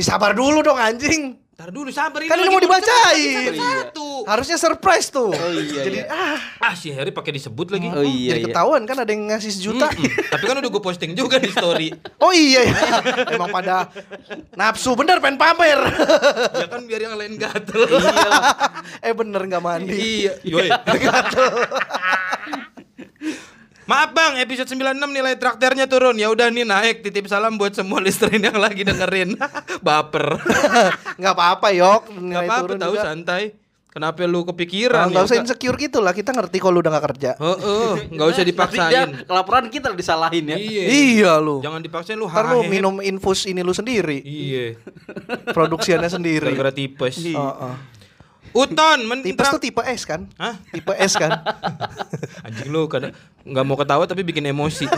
Ya 0.00 0.16
sabar 0.16 0.32
dulu 0.32 0.64
dong 0.64 0.80
anjing. 0.80 1.36
Ntar 1.60 1.76
dulu 1.76 1.92
sabar 1.92 2.24
Kan 2.24 2.40
ini 2.40 2.48
mau 2.48 2.56
dibacain. 2.56 3.52
Satu. 3.52 4.24
Harusnya 4.24 4.56
surprise 4.56 5.12
tuh. 5.12 5.28
Oh 5.28 5.50
iya, 5.52 5.84
Jadi 5.84 5.98
ah, 6.08 6.40
Ah 6.56 6.72
si 6.72 6.88
Harry 6.88 7.12
pakai 7.12 7.36
disebut 7.36 7.68
lagi. 7.68 7.84
Oh 7.92 8.00
iya. 8.00 8.32
jadi 8.32 8.48
ketahuan 8.48 8.88
kan 8.88 8.96
ada 8.96 9.12
yang 9.12 9.28
ngasih 9.28 9.52
sejuta. 9.52 9.92
Mm-mm. 9.92 10.08
Tapi 10.32 10.44
kan 10.48 10.56
udah 10.56 10.70
gue 10.72 10.80
posting 10.80 11.12
juga 11.12 11.36
di 11.36 11.52
story. 11.52 11.92
Oh 12.24 12.32
iya 12.32 12.64
ya. 12.64 12.76
Emang 13.36 13.52
pada 13.52 13.92
nafsu 14.56 14.96
bener 14.96 15.20
pengen 15.20 15.36
pamer. 15.36 15.80
ya 16.56 16.66
kan 16.72 16.80
biar 16.88 17.00
yang 17.04 17.20
lain 17.20 17.36
gatel. 17.36 17.84
eh 19.04 19.12
bener 19.12 19.44
nggak 19.44 19.60
mandi. 19.60 20.24
iya. 20.24 20.32
Yoi. 20.40 20.68
Maaf 23.90 24.14
bang, 24.14 24.38
episode 24.38 24.70
96 24.70 25.02
nilai 25.10 25.34
traktirnya 25.34 25.90
turun. 25.90 26.14
Ya 26.14 26.30
udah 26.30 26.46
nih 26.46 26.62
naik. 26.62 27.02
Titip 27.02 27.26
salam 27.26 27.58
buat 27.58 27.74
semua 27.74 27.98
listerin 28.06 28.38
yang 28.38 28.54
lagi 28.54 28.86
dengerin. 28.86 29.34
Baper. 29.86 30.38
Nggak 31.18 31.34
apa-apa 31.34 31.74
yok. 31.74 32.06
Gak 32.06 32.42
apa-apa 32.46 32.72
tahu 32.78 32.94
juga. 32.94 33.02
santai. 33.02 33.58
Kenapa 33.90 34.22
lu 34.22 34.38
Nah, 34.38 34.54
kepikiran? 34.54 35.10
Nggak 35.10 35.24
usah 35.26 35.34
ya? 35.34 35.42
insecure 35.42 35.74
gitu 35.74 35.98
lah. 35.98 36.14
Kita 36.14 36.30
ngerti 36.30 36.62
kalau 36.62 36.78
lu 36.78 36.86
udah 36.86 36.94
nggak 36.94 37.06
kerja. 37.10 37.30
Heeh, 37.34 37.92
nggak 38.14 38.26
usah 38.30 38.38
Tapi 38.38 38.46
dia 38.46 38.54
dipaksain. 38.54 39.08
kelaparan 39.26 39.66
kita 39.66 39.90
disalahin 39.90 40.44
ya. 40.46 40.54
Iya. 40.54 40.82
Iya 40.86 41.32
lu. 41.42 41.58
Jangan 41.58 41.82
dipaksain 41.82 42.14
lu 42.14 42.30
Ntar 42.30 42.46
lu 42.46 42.62
minum 42.70 43.02
infus 43.02 43.50
ini 43.50 43.66
lu 43.66 43.74
sendiri. 43.74 44.22
Iya. 44.22 44.78
Produksiannya 45.50 46.06
sendiri. 46.06 46.46
Gara-gara 46.46 46.70
tipes. 46.70 47.18
Heeh. 47.18 47.74
Uton 48.50 48.98
Tipes 49.06 49.10
mentrak 49.30 49.50
tuh 49.54 49.62
tipe 49.62 49.82
S 49.86 50.02
kan? 50.02 50.26
Hah? 50.34 50.58
Tipe 50.74 50.90
S 50.98 51.14
kan? 51.14 51.30
Anjing 52.46 52.70
lu 52.70 52.90
kadang 52.90 53.14
nggak 53.46 53.64
mau 53.64 53.78
ketawa 53.78 54.04
tapi 54.10 54.26
bikin 54.26 54.50
emosi. 54.50 54.90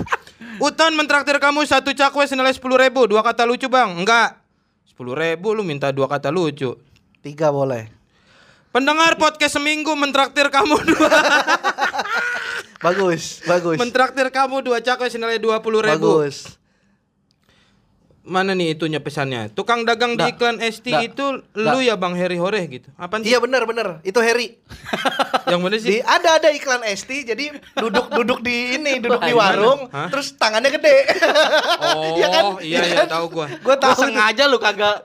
Uton 0.66 0.92
mentraktir 0.94 1.42
kamu 1.42 1.66
satu 1.66 1.90
cakwe 1.90 2.22
senilai 2.30 2.54
sepuluh 2.54 2.78
ribu. 2.78 3.10
Dua 3.10 3.26
kata 3.26 3.42
lucu 3.42 3.66
bang? 3.66 3.90
Enggak. 3.90 4.38
Sepuluh 4.86 5.18
ribu 5.18 5.50
lu 5.50 5.66
minta 5.66 5.90
dua 5.90 6.06
kata 6.06 6.30
lucu. 6.30 6.78
Tiga 7.26 7.50
boleh. 7.50 7.90
Pendengar 8.70 9.18
podcast 9.18 9.58
seminggu 9.58 9.92
mentraktir 9.98 10.46
kamu 10.48 10.76
dua. 10.94 11.10
Bagus, 12.82 13.42
bagus. 13.46 13.76
mentraktir 13.78 14.26
kamu 14.30 14.62
dua 14.62 14.78
cakwe 14.78 15.10
senilai 15.10 15.42
dua 15.42 15.58
puluh 15.58 15.82
ribu. 15.82 16.22
Bagus. 16.22 16.61
Mana 18.22 18.54
nih 18.54 18.72
itunya 18.72 18.98
pesannya? 18.98 19.50
Tukang 19.50 19.82
dagang 19.82 20.14
di 20.14 20.22
Nggak. 20.22 20.32
iklan 20.32 20.56
ST 20.62 20.86
Nggak. 20.86 21.06
itu 21.08 21.24
lu 21.54 21.78
ya 21.78 21.94
Bang 21.94 22.14
Heri 22.14 22.38
Hore 22.38 22.62
gitu. 22.64 22.86
Sih? 22.88 23.26
Iya 23.26 23.38
benar 23.38 23.66
benar. 23.66 23.98
Itu 24.00 24.22
Harry. 24.22 24.62
Yang 25.50 25.58
mana 25.60 25.74
Di 25.74 25.82
sih? 25.82 25.98
ada 26.00 26.38
ada 26.38 26.48
iklan 26.48 26.86
ST 26.88 27.10
jadi 27.24 27.50
duduk 27.74 28.14
duduk 28.14 28.38
di 28.40 28.78
ini 28.78 28.98
duduk 29.02 29.18
di 29.20 29.34
warung 29.34 29.90
Hah? 29.90 30.06
terus 30.06 30.32
tangannya 30.32 30.70
gede. 30.70 30.96
Oh, 31.82 32.14
Iya 32.14 32.28
kan? 32.28 32.44
iya 32.58 32.78
Iya 32.78 32.80
iya 32.84 32.96
kan? 33.02 33.08
tahu 33.10 33.26
gua. 33.28 33.46
Gua 33.58 33.58
Gua 33.60 33.76
tahu. 33.76 33.90
tuh. 33.92 34.02
sengaja 34.06 34.44
lu 34.46 34.58
kagak 34.58 35.02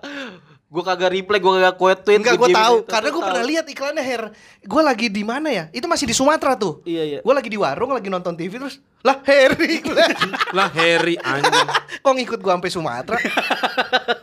gua 0.68 0.84
kagak 0.84 1.16
reply, 1.16 1.40
gua 1.40 1.54
kagak 1.60 1.76
quote 1.80 2.02
tweet. 2.04 2.20
Enggak, 2.20 2.36
gue 2.36 2.50
tahu 2.52 2.76
gitu. 2.84 2.92
karena 2.92 3.10
gue 3.10 3.24
pernah 3.24 3.46
lihat 3.48 3.66
iklannya 3.72 4.04
Her. 4.04 4.24
Gue 4.68 4.82
lagi 4.84 5.08
di 5.08 5.24
mana 5.24 5.48
ya? 5.48 5.72
Itu 5.72 5.88
masih 5.88 6.06
di 6.06 6.16
Sumatera 6.16 6.60
tuh. 6.60 6.84
Iya, 6.84 7.04
iya. 7.08 7.20
Gue 7.24 7.34
lagi 7.34 7.48
di 7.48 7.56
warung, 7.56 7.96
lagi 7.96 8.12
nonton 8.12 8.36
TV 8.36 8.60
terus 8.60 8.84
lah 9.08 9.24
Harry. 9.24 9.80
Lah 10.58 10.70
Heri 10.74 11.16
anjing. 11.16 11.68
Kok 12.04 12.14
ngikut 12.20 12.40
gue 12.44 12.52
sampai 12.52 12.72
Sumatera? 12.72 13.18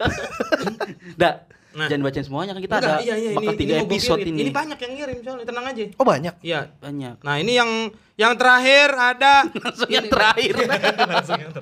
Dah. 1.21 1.35
Nah. 1.75 1.91
Jangan 1.91 2.03
bacain 2.07 2.23
semuanya 2.23 2.53
kan 2.55 2.63
kita 2.63 2.75
Enggak, 2.79 2.95
ada 2.95 3.03
iya, 3.03 3.15
iya, 3.19 3.31
bakal 3.35 3.51
ini, 3.51 3.59
tiga 3.59 3.75
ini 3.75 3.83
episode 3.83 4.23
ini. 4.23 4.39
Ini 4.47 4.51
banyak 4.55 4.79
yang 4.79 4.93
ngirim 4.95 5.19
soalnya 5.27 5.47
tenang 5.51 5.67
aja. 5.67 5.83
Oh 5.99 6.07
banyak. 6.07 6.35
Iya. 6.39 6.61
banyak. 6.79 7.17
Nah, 7.27 7.35
ini 7.43 7.53
yang 7.59 7.71
yang 8.15 8.35
terakhir 8.35 8.89
ada 8.91 9.43
Langsung 9.65 9.91
yang 9.91 10.07
terakhir. 10.07 10.55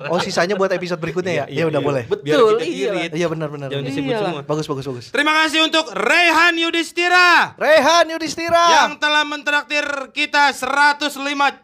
Oh 0.07 0.17
sisanya 0.17 0.53
buat 0.53 0.69
episode 0.69 0.97
berikutnya 0.97 1.33
ya? 1.33 1.45
Iya, 1.47 1.57
Ya 1.57 1.63
udah 1.65 1.81
iya. 1.81 1.87
boleh. 1.87 2.03
Biar 2.05 2.35
Betul, 2.35 2.51
kita 2.53 2.65
iya. 2.65 2.91
irit. 2.93 3.11
Iya 3.13 3.27
benar 3.27 3.49
benar. 3.49 3.67
Jangan 3.67 3.81
benar. 3.81 3.89
disebut 3.89 4.11
Iyalah. 4.11 4.29
semua. 4.29 4.41
Bagus 4.43 4.65
bagus 4.65 4.85
bagus. 4.85 5.05
Terima 5.09 5.33
kasih 5.35 5.59
untuk 5.63 5.85
Rehan 5.89 6.53
Yudhistira 6.55 7.29
Rehan 7.55 8.05
Yudhistira. 8.07 8.65
yang 8.79 8.93
telah 8.95 9.23
mentraktir 9.23 9.85
kita 10.11 10.53
105 10.53 11.09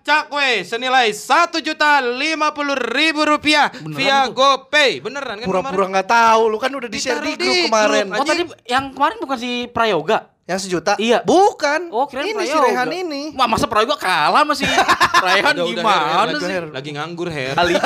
cakwe 0.02 0.50
senilai 0.64 1.08
satu 1.12 1.60
juta 1.60 2.00
lima 2.02 2.50
puluh 2.50 2.74
ribu 2.74 3.22
rupiah 3.22 3.70
via 3.90 4.26
GoPay. 4.28 5.00
Beneran 5.00 5.38
kan 5.38 5.46
Pura-pura 5.46 5.86
nggak 5.88 6.08
tahu, 6.08 6.42
lu 6.48 6.58
kan 6.58 6.72
udah 6.72 6.88
di 6.88 6.98
share 6.98 7.22
di 7.22 7.36
grup 7.36 7.56
kemarin. 7.68 8.06
grup, 8.08 8.20
Oh 8.20 8.26
tadi 8.26 8.42
yang 8.66 8.90
kemarin 8.90 9.18
bukan 9.20 9.38
si 9.38 9.52
Prayoga. 9.70 10.34
Yang 10.50 10.66
sejuta? 10.66 10.98
Iya. 10.98 11.22
Bukan. 11.22 11.94
Oh, 11.94 12.10
kirain 12.10 12.34
ini 12.34 12.42
si. 12.42 12.58
Rehan 12.58 12.90
ini. 12.90 13.22
Wah, 13.38 13.46
masa 13.46 13.70
Prayoga 13.70 13.94
kalah 13.94 14.42
masih 14.42 14.66
Raihan 15.30 15.54
Udah, 15.54 15.62
udah, 15.62 15.78
gimana 15.78 16.26
Her, 16.26 16.30
sih? 16.34 16.50
Lagi, 16.50 16.74
lagi 16.74 16.90
nganggur 16.98 17.30
Her. 17.30 17.54
Kali. 17.54 17.78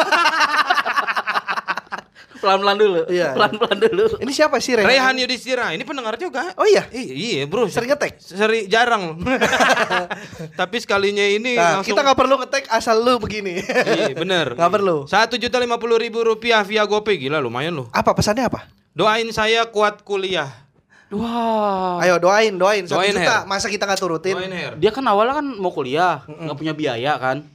Pelan-pelan 2.39 2.75
dulu. 2.75 3.01
Iya. 3.07 3.31
Pelan-pelan 3.35 3.77
dulu. 3.79 4.05
Ini 4.19 4.31
siapa 4.31 4.59
sih 4.59 4.75
Rehan? 4.75 4.83
Rehan 4.83 5.15
Yudhistira, 5.15 5.71
ini 5.71 5.83
pendengar 5.83 6.15
juga. 6.15 6.51
Oh 6.55 6.67
iya. 6.67 6.83
I- 6.91 7.39
iya 7.39 7.43
bro. 7.47 7.71
Sering 7.71 7.87
ngetek? 7.87 8.19
Sering 8.19 8.67
jarang. 8.67 9.15
Tapi 10.59 10.75
sekalinya 10.79 11.23
ini 11.23 11.55
Nah, 11.55 11.79
langsung. 11.79 11.95
kita 11.95 12.03
nggak 12.03 12.19
perlu 12.19 12.35
ngetek 12.39 12.67
asal 12.67 12.99
lu 12.99 13.15
begini. 13.17 13.63
Iya 13.63 14.11
bener. 14.13 14.55
Nggak 14.55 14.71
perlu. 14.71 15.07
Satu 15.07 15.35
juta 15.35 15.55
lima 15.55 15.79
puluh 15.79 15.95
ribu 15.95 16.19
rupiah 16.19 16.63
via 16.63 16.83
GoPay 16.83 17.15
gila 17.17 17.39
lumayan 17.39 17.79
loh. 17.79 17.87
Apa 17.91 18.11
pesannya 18.11 18.43
apa? 18.43 18.67
Doain 18.91 19.27
saya 19.31 19.63
kuat 19.63 20.03
kuliah. 20.03 20.62
Wah. 21.13 22.01
Ayo 22.01 22.17
doain, 22.17 22.53
doain. 22.57 22.83
Satu 22.89 22.99
Doain, 22.99 23.13
juta. 23.13 23.45
Her. 23.45 23.49
Masa 23.49 23.69
kita 23.69 23.85
nggak 23.85 24.01
turutin? 24.01 24.35
Doain 24.35 24.53
Her. 24.53 24.73
Dia 24.81 24.89
kan 24.89 25.05
awalnya 25.05 25.39
kan 25.39 25.47
mau 25.57 25.69
kuliah, 25.69 26.25
nggak 26.25 26.57
punya 26.57 26.73
biaya 26.73 27.13
kan. 27.21 27.45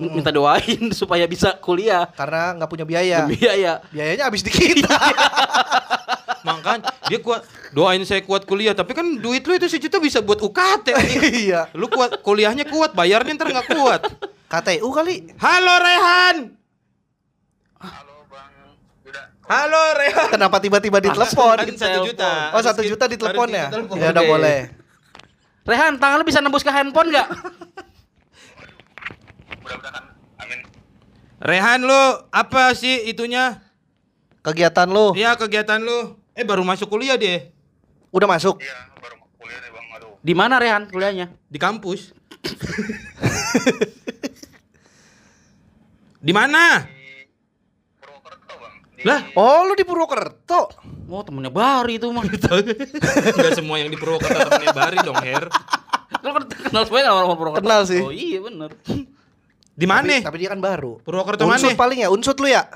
Minta 0.00 0.32
doain 0.32 0.88
supaya 1.00 1.28
bisa 1.28 1.60
kuliah. 1.60 2.08
Karena 2.16 2.56
nggak 2.56 2.70
punya 2.72 2.86
biaya. 2.88 3.28
Biaya. 3.28 3.84
Biayanya 3.92 4.32
habis 4.32 4.40
di 4.40 4.48
kita. 4.48 4.88
Makan 6.48 6.80
dia 7.12 7.20
kuat. 7.20 7.44
Doain 7.76 8.00
saya 8.08 8.24
kuat 8.24 8.48
kuliah. 8.48 8.72
Tapi 8.72 8.96
kan 8.96 9.04
duit 9.20 9.44
lu 9.44 9.52
itu 9.60 9.68
sejuta 9.68 10.00
bisa 10.00 10.24
buat 10.24 10.40
UKT. 10.40 10.96
iya. 11.44 11.68
lu 11.76 11.86
kuat 11.92 12.24
kuliahnya 12.24 12.64
kuat, 12.64 12.96
bayarnya 12.96 13.36
ntar 13.36 13.52
nggak 13.52 13.68
kuat. 13.76 14.00
KTU 14.50 14.88
kali. 14.90 15.36
Halo 15.36 15.74
Rehan. 15.78 16.36
Halo 17.78 18.09
Yuda. 18.09 18.09
Halo 19.50 19.82
Rehan. 19.98 20.30
Kenapa 20.38 20.62
tiba-tiba 20.62 21.02
ditelepon? 21.02 21.58
Kan 21.58 21.74
satu 21.74 22.06
juta. 22.06 22.54
Oh 22.54 22.62
satu 22.62 22.86
juta 22.86 23.10
di- 23.10 23.18
ditelepon 23.18 23.50
ya? 23.50 23.66
Ya 23.98 24.14
udah 24.14 24.22
boleh. 24.22 24.70
Rehan, 25.66 25.98
tangan 25.98 26.22
lu 26.22 26.24
bisa 26.24 26.38
nembus 26.38 26.62
ke 26.62 26.70
handphone 26.70 27.10
nggak? 27.10 27.26
Mudah-mudahan 29.58 30.04
amin. 30.38 30.58
Rehan 31.42 31.82
lu 31.82 32.00
apa 32.30 32.70
sih 32.78 33.10
itunya? 33.10 33.58
Kegiatan 34.40 34.86
lu 34.86 35.12
Ya 35.18 35.34
kegiatan 35.34 35.82
lu. 35.82 36.14
Eh 36.32 36.46
baru 36.46 36.62
masuk 36.62 36.86
kuliah 36.86 37.18
dia 37.18 37.50
udah 38.10 38.26
masuk? 38.30 38.58
Iya, 38.62 38.74
baru 38.98 39.14
kuliah 39.34 39.58
nih 39.62 39.70
Bang. 39.70 39.86
Aduh. 39.98 40.14
Di 40.22 40.34
mana 40.34 40.58
Rehan 40.62 40.86
kuliahnya? 40.86 41.26
di 41.46 41.58
kampus. 41.58 42.14
di 46.26 46.32
mana? 46.34 46.86
Di 46.86 47.26
Purwokerto 48.00 48.54
Bang. 48.58 48.74
Di 48.89 48.89
Lah, 49.04 49.20
Oh 49.32 49.64
lu 49.64 49.72
di 49.72 49.84
Purwokerto? 49.84 50.60
Oh, 51.10 51.22
temennya 51.26 51.50
Bari 51.50 51.98
itu 51.98 52.06
mah. 52.12 52.22
enggak 52.28 53.52
semua 53.56 53.76
yang 53.80 53.90
di 53.90 53.98
Purwokerto 53.98 54.38
temennya 54.46 54.74
Bari 54.76 54.96
dong, 55.02 55.18
Her. 55.18 55.44
Lu 56.20 56.28
kan 56.36 56.44
kenal 56.46 56.82
semua 56.86 56.98
kan 57.02 57.12
orang 57.16 57.28
Purwokerto. 57.38 57.64
Kenal 57.64 57.82
sih. 57.88 58.00
Oh 58.02 58.12
iya 58.12 58.38
bener. 58.44 58.70
Di 59.74 59.86
mana? 59.88 60.20
Tapi, 60.20 60.26
tapi 60.28 60.36
dia 60.44 60.48
kan 60.52 60.60
baru. 60.60 61.00
Purwokerto 61.00 61.48
Unsut 61.48 61.72
mana? 61.72 61.80
paling 61.80 61.98
ya, 62.04 62.08
unsut 62.12 62.36
lu 62.38 62.48
ya? 62.52 62.68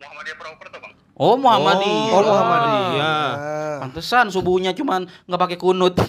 Muhammadiyah 0.00 0.36
Purwokerto 0.40 0.76
Bang. 0.80 0.92
Oh 1.16 1.34
Muhammadiyah. 1.36 2.12
Oh 2.12 2.22
Muhammadiyah. 2.24 3.28
Ah. 3.36 3.76
Pantesan 3.84 4.32
subuhnya 4.32 4.72
cuman 4.72 5.04
nggak 5.28 5.40
pakai 5.40 5.58
kunut. 5.60 5.94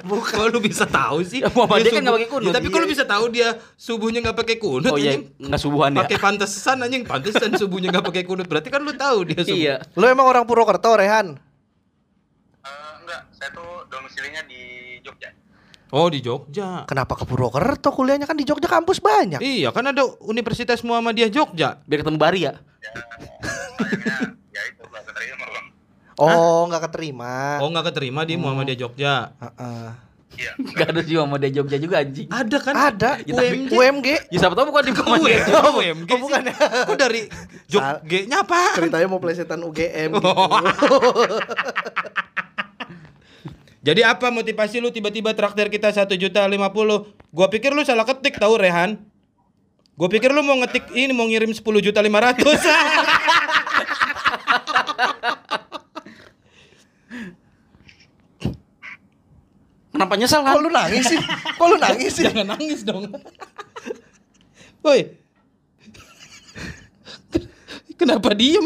Bukan. 0.00 0.34
Kok 0.34 0.46
lu 0.50 0.58
bisa 0.60 0.84
tahu 0.86 1.18
sih? 1.22 1.42
Ya, 1.42 1.50
Muhammadiyah 1.50 1.84
Dia 1.84 1.92
kan 1.92 2.00
nggak 2.00 2.06
subuh- 2.06 2.18
pakai 2.20 2.30
kunut. 2.30 2.46
Ya, 2.46 2.54
tapi 2.54 2.66
kok 2.66 2.78
lu 2.78 2.88
bisa 2.88 3.04
tahu 3.04 3.24
dia 3.28 3.48
subuhnya 3.74 4.18
nggak 4.20 4.38
pakai 4.38 4.56
kunut? 4.56 4.90
oh 4.90 4.98
iya, 4.98 5.10
anjing? 5.14 5.22
nggak 5.40 5.60
subuhan 5.60 5.90
ya. 5.92 5.98
Pakai 6.02 6.18
pantesan 6.18 6.76
anjing, 6.80 7.02
pantesan 7.02 7.50
subuhnya 7.54 7.88
nggak 7.90 8.06
pakai 8.06 8.22
kunut. 8.22 8.46
Berarti 8.46 8.68
kan 8.68 8.80
lu 8.80 8.92
tahu 8.92 9.18
dia 9.26 9.42
subuh. 9.42 9.56
Iya. 9.56 9.76
Lu 9.94 10.04
emang 10.04 10.24
orang 10.24 10.44
Purwokerto, 10.44 10.94
Rehan? 10.94 11.36
Eh, 12.60 12.92
enggak, 13.02 13.22
saya 13.32 13.50
tuh 13.50 13.84
domisilinya 13.86 14.42
di 14.44 14.60
Jogja. 15.00 15.30
Oh, 15.90 16.06
di 16.06 16.22
Jogja. 16.22 16.86
Kenapa 16.86 17.18
ke 17.18 17.26
Purwokerto? 17.26 17.90
Kuliahnya 17.90 18.22
kan 18.22 18.38
di 18.38 18.46
Jogja 18.46 18.70
kampus 18.70 19.02
banyak. 19.02 19.42
Iya, 19.42 19.74
kan 19.74 19.82
ada 19.84 20.06
Universitas 20.22 20.80
Muhammadiyah 20.80 21.28
Jogja. 21.28 21.82
Biar 21.82 21.98
ketemu 22.00 22.14
Bari 22.16 22.46
ya. 22.46 22.54
Ya, 22.80 22.90
sayangnya 23.74 24.16
ya 24.50 24.62
itu 24.66 24.82
nggak 24.82 25.02
keterima 25.04 25.46
Bang. 25.46 25.66
Oh, 26.22 26.66
nggak 26.66 26.82
keterima. 26.86 27.58
Oh, 27.58 27.68
nggak 27.68 27.86
keterima 27.88 28.20
di 28.22 28.34
Muhammadiyah 28.34 28.78
Jogja. 28.78 29.14
Heeh. 29.34 29.88
Iya. 30.30 30.52
Gak 30.72 30.88
ada 30.88 31.00
sih 31.00 31.14
Muhammadiyah 31.14 31.52
Jogja 31.54 31.76
juga 31.76 31.96
anjing. 31.98 32.28
Ada 32.28 32.56
kan? 32.58 32.74
Ada 32.74 33.10
Ya, 33.20 33.32
tapi- 33.34 33.66
UMG. 33.66 33.72
UMG. 33.72 34.08
Ya 34.28 34.38
siapa 34.38 34.54
tahu 34.54 34.68
bukan 34.68 34.82
di 34.82 34.92
Muhammadiyah. 34.92 35.42
UMG. 35.42 35.52
Oh, 35.58 35.72
UMG 35.76 36.10
Oh, 36.10 36.18
bukan 36.18 36.40
ya? 36.42 36.54
Kok 36.86 36.96
dari 36.96 37.22
Jog 37.66 37.82
Sal- 37.82 38.00
G-nya 38.04 38.36
apa? 38.40 38.60
Ceritanya 38.74 39.06
mau 39.06 39.18
plesetan 39.18 39.60
UGM. 39.60 40.10
gitu. 40.12 40.30
Jadi 43.80 44.00
apa 44.02 44.28
motivasi 44.28 44.76
lu 44.76 44.88
tiba-tiba 44.88 45.32
traktir 45.32 45.66
kita 45.66 45.88
satu 45.88 46.12
juta 46.12 46.44
lima 46.44 46.68
puluh? 46.68 47.08
Gua 47.30 47.48
pikir 47.48 47.72
lu 47.72 47.80
salah 47.80 48.04
ketik 48.04 48.36
tahu 48.36 48.54
Rehan. 48.54 49.00
Gua 49.96 50.06
pikir 50.06 50.28
lu 50.28 50.40
mau 50.40 50.56
ngetik 50.56 50.88
ini 50.90 51.10
mau 51.10 51.24
ngirim 51.24 51.48
10 51.48 51.60
juta 51.82 51.98
lima 51.98 52.20
ratus. 52.22 52.60
Kenapa 60.00 60.16
nyesal 60.16 60.40
kan? 60.40 60.56
Kok 60.56 60.62
lu 60.64 60.70
nangis 60.72 61.04
sih? 61.12 61.20
Kok 61.60 61.66
lu 61.68 61.76
nangis 61.76 62.12
sih? 62.16 62.24
Jangan 62.24 62.56
nangis 62.56 62.80
dong. 62.88 63.04
Woi. 64.80 65.12
Kenapa 68.00 68.32
diem? 68.32 68.64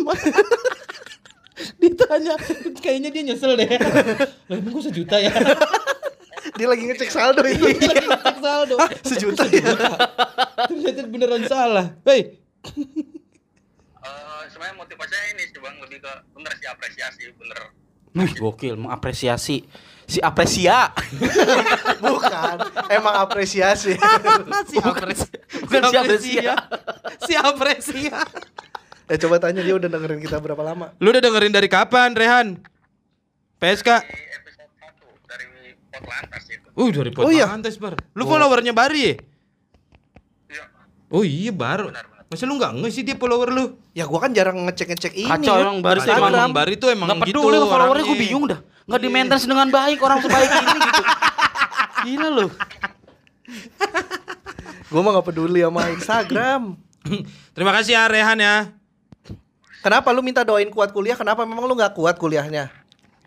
Ditanya, 1.83 2.39
kayaknya 2.79 3.11
dia 3.11 3.23
nyesel 3.27 3.59
deh. 3.59 3.67
Lah 3.67 4.55
emang 4.55 4.79
gua 4.79 4.85
sejuta 4.87 5.19
ya? 5.19 5.35
Dia 6.55 6.67
lagi 6.71 6.87
ngecek 6.87 7.11
saldo 7.11 7.43
itu. 7.43 7.67
Tak 8.23 8.39
saldo. 8.39 8.79
Sejuta 9.03 9.43
ya. 9.51 9.75
Ternyata 10.71 11.03
beneran 11.11 11.43
salah. 11.51 11.99
Hei, 12.07 12.39
Eh, 14.05 14.43
sebenarnya 14.53 14.77
motivasinya 14.77 15.27
ini 15.35 15.43
sih 15.49 15.59
Bang 15.59 15.81
lebih 15.81 15.99
ke 15.99 16.13
bener 16.31 16.53
sih 16.61 16.69
apresiasi, 16.69 17.23
bener. 17.35 17.59
Wih, 18.15 18.31
gokil 18.39 18.77
mengapresiasi 18.79 19.65
si 20.09 20.19
apresia. 20.21 20.93
Bukan. 22.05 22.57
Emang 22.93 23.15
apresiasi. 23.25 23.97
si 24.71 24.77
apresi. 24.81 25.29
Bukan 25.65 25.83
si 25.91 25.97
apresia. 25.97 26.55
Si 27.25 27.33
apresia. 27.37 28.19
eh 29.05 29.21
coba 29.21 29.37
tanya 29.37 29.61
dia 29.61 29.77
udah 29.77 29.89
dengerin 29.89 30.21
kita 30.21 30.41
berapa 30.41 30.61
lama? 30.65 30.97
Lu 31.01 31.13
udah 31.13 31.21
dengerin 31.21 31.53
dari 31.53 31.69
kapan, 31.69 32.17
Rehan? 32.17 32.57
PSK? 33.61 33.89
Di 34.01 34.25
episode 34.33 34.73
1 34.81 35.29
dari 35.29 35.47
Potlantas 35.93 36.45
itu. 36.49 36.69
Uh, 36.73 36.89
dari 36.91 37.11
Oh 37.21 37.31
iya. 37.33 37.47
Bar. 37.81 37.95
Lu 38.17 38.25
followernya 38.25 38.73
Bari 38.73 39.01
ya? 39.05 39.15
Iya. 40.49 40.65
Oh 41.13 41.23
iya, 41.23 41.53
baru. 41.53 41.93
Benar, 41.93 42.05
benar. 42.09 42.14
Masa 42.33 42.49
lu 42.49 42.57
nggak 42.57 42.73
nge 42.81 42.89
sih 42.91 43.03
dia 43.05 43.17
follower 43.21 43.49
lu? 43.53 43.65
Ya 43.93 44.09
gua 44.09 44.19
kan 44.25 44.33
jarang 44.33 44.57
ngecek-ngecek 44.65 45.13
ini. 45.15 45.29
Kacau 45.29 45.55
Yud. 45.55 45.65
emang 45.65 45.79
Bari 45.85 45.99
tuh 46.01 46.09
Kacau, 46.09 46.19
emang 46.19 46.33
emang 46.33 46.53
Bari 46.57 46.75
tuh 46.81 46.89
emang 46.91 47.09
Nggak 47.13 47.29
gitu 47.29 47.39
peduli 47.39 47.57
lu 47.61 47.67
followernya 47.69 48.05
gue 48.05 48.19
bingung 48.19 48.45
dah. 48.49 48.61
Nggak 48.85 49.01
di 49.01 49.09
maintenance 49.13 49.47
dengan 49.47 49.69
baik 49.69 49.99
orang 50.01 50.19
sebaik 50.25 50.51
ini 50.51 50.79
gitu. 50.81 51.03
Gila 52.05 52.29
lu. 52.33 52.47
Gua 54.93 55.01
mah 55.03 55.11
gak 55.19 55.27
peduli 55.27 55.61
sama 55.65 55.83
Instagram. 55.91 56.63
Terima 57.55 57.73
kasih 57.75 57.93
ya 57.99 58.03
Rehan 58.09 58.39
ya. 58.41 58.57
Kenapa 59.85 60.09
lu 60.17 60.25
minta 60.25 60.41
doain 60.47 60.71
kuat 60.73 60.97
kuliah? 60.97 61.13
Kenapa 61.13 61.45
memang 61.45 61.69
lu 61.69 61.77
nggak 61.77 61.93
kuat 61.93 62.17
kuliahnya? 62.17 62.73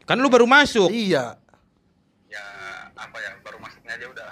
Kan 0.09 0.17
lu 0.17 0.25
baru 0.31 0.49
masuk. 0.49 0.89
Iya. 0.89 1.37
Ya 2.31 2.45
apa 2.97 3.17
ya 3.21 3.37
baru 3.45 3.61
masuknya 3.61 3.93
aja 3.93 4.05
udah 4.09 4.29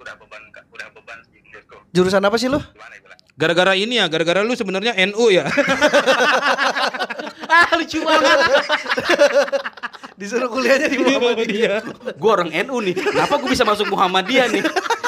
udah 0.00 0.14
beban 0.16 0.42
udah 0.72 0.86
beban 0.96 1.18
sih 1.28 1.42
menurutku. 1.44 1.76
Jurusan 1.92 2.24
apa 2.24 2.36
sih 2.40 2.48
lu? 2.48 2.56
Gimana 2.56 2.96
ya? 2.96 3.05
Gara-gara 3.36 3.76
ini 3.76 4.00
ya, 4.00 4.08
gara-gara 4.08 4.40
lu 4.40 4.56
sebenarnya 4.56 4.96
NU 5.12 5.28
ya. 5.28 5.44
Ah 7.46 7.78
lucu 7.78 8.02
banget. 8.02 8.38
Disuruh 10.18 10.50
kuliahnya 10.50 10.90
di 10.90 10.98
Muhammadiyah. 10.98 11.78
Gue 12.18 12.30
orang 12.30 12.50
NU 12.66 12.76
nih. 12.82 12.94
Kenapa 12.98 13.38
gue 13.38 13.50
bisa 13.54 13.62
masuk 13.62 13.86
Muhammadiyah 13.86 14.50
nih? 14.50 14.62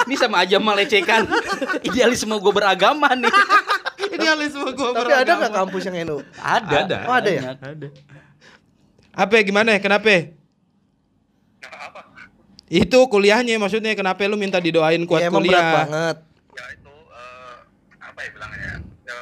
Ini 0.07 0.15
sama 0.15 0.47
aja 0.47 0.63
melecehkan 0.63 1.27
idealisme 1.83 2.39
gue 2.39 2.53
beragama 2.55 3.11
nih. 3.19 3.33
Idealisme 4.15 4.71
gua 4.79 4.95
Tapi 4.95 5.11
ada 5.11 5.33
nggak 5.35 5.53
kampus 5.53 5.83
yang 5.91 5.97
NU? 6.07 6.19
Ada. 6.39 6.77
Ada. 6.87 6.99
Oh, 7.11 7.15
ada 7.19 7.31
ya? 7.31 7.43
Ada. 7.59 7.89
Apa 9.19 9.33
ya, 9.35 9.43
gimana 9.43 9.75
ya? 9.75 9.81
Kenapa? 9.83 10.07
Apa? 11.67 12.01
Itu 12.71 13.11
kuliahnya 13.11 13.59
maksudnya 13.59 13.99
kenapa 13.99 14.23
lu 14.31 14.39
minta 14.39 14.63
didoain 14.63 15.03
kuat 15.03 15.27
ya, 15.27 15.35
emang 15.35 15.43
berat 15.43 15.51
kuliah? 15.51 15.75
banget. 15.83 16.17
Ya 18.19 18.27
eh, 18.27 18.27
apa 18.27 18.27
ya 18.27 18.31
bilangnya 18.35 18.59
ya? 18.59 18.75
Ya, 19.07 19.19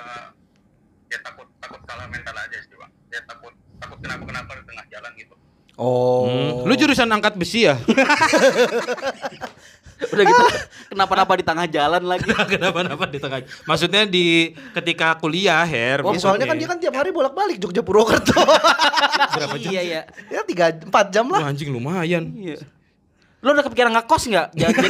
ya 1.12 1.18
takut 1.20 1.48
takut 1.60 1.80
salah 1.84 2.08
mental 2.08 2.32
aja 2.32 2.56
sih 2.56 2.72
bang. 2.72 2.90
Ya 3.12 3.20
takut 3.28 3.52
takut 3.76 3.98
kenapa 4.00 4.22
kenapa 4.24 4.50
di 4.56 4.64
tengah 4.64 4.84
jalan 4.88 5.12
gitu. 5.20 5.34
Oh. 5.76 6.24
Hmm. 6.24 6.64
Lu 6.64 6.72
jurusan 6.72 7.12
angkat 7.12 7.36
besi 7.36 7.68
ya? 7.68 7.76
Udah 10.16 10.24
gitu. 10.24 10.44
Kenapa-napa 10.92 11.32
di 11.36 11.44
tengah 11.44 11.66
jalan 11.68 12.02
lagi. 12.08 12.24
Kenapa-napa 12.56 13.04
di 13.12 13.20
tengah. 13.20 13.44
Maksudnya 13.68 14.08
di 14.08 14.56
ketika 14.72 15.20
kuliah, 15.20 15.60
Her. 15.68 16.00
Oh, 16.00 16.16
soalnya 16.16 16.48
kan 16.48 16.56
dia 16.56 16.68
kan 16.68 16.80
tiap 16.80 16.96
hari 16.96 17.12
bolak-balik 17.12 17.60
Jogja 17.60 17.84
Purwokerto. 17.84 18.32
berapa 19.36 19.56
jam? 19.60 19.72
Iya 19.76 19.82
ya. 19.84 20.00
ya 20.32 20.40
tiga 20.48 20.72
empat 20.72 21.12
jam 21.12 21.28
Wah, 21.28 21.44
lah. 21.44 21.52
anjing 21.52 21.68
lumayan. 21.68 22.32
Iya. 22.32 22.64
Lu 23.44 23.52
udah 23.52 23.64
kepikiran 23.68 23.92
ngekos 23.92 24.32
nggak? 24.32 24.48
Jadi 24.56 24.86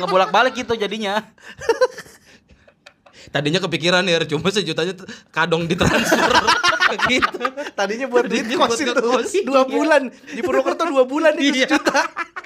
nggak 0.00 0.08
bolak-balik 0.08 0.56
gitu 0.56 0.72
jadinya. 0.80 1.20
Tadinya 3.30 3.60
kepikiran 3.60 4.02
ya, 4.02 4.18
cuma 4.24 4.48
sejutanya 4.48 4.96
kadong 5.28 5.68
ditransfer 5.68 6.32
gitu. 7.12 7.38
Tadinya 7.72 8.06
buat 8.06 8.26
duit 8.26 8.48
kos 8.48 8.80
itu 8.80 8.92
dua 9.42 9.62
bulan 9.64 10.08
di 10.08 10.40
Purwokerto 10.40 10.82
dua 10.84 11.04
bulan 11.04 11.36
itu 11.36 11.54
Iya. 11.54 11.68
sejuta. 11.70 12.02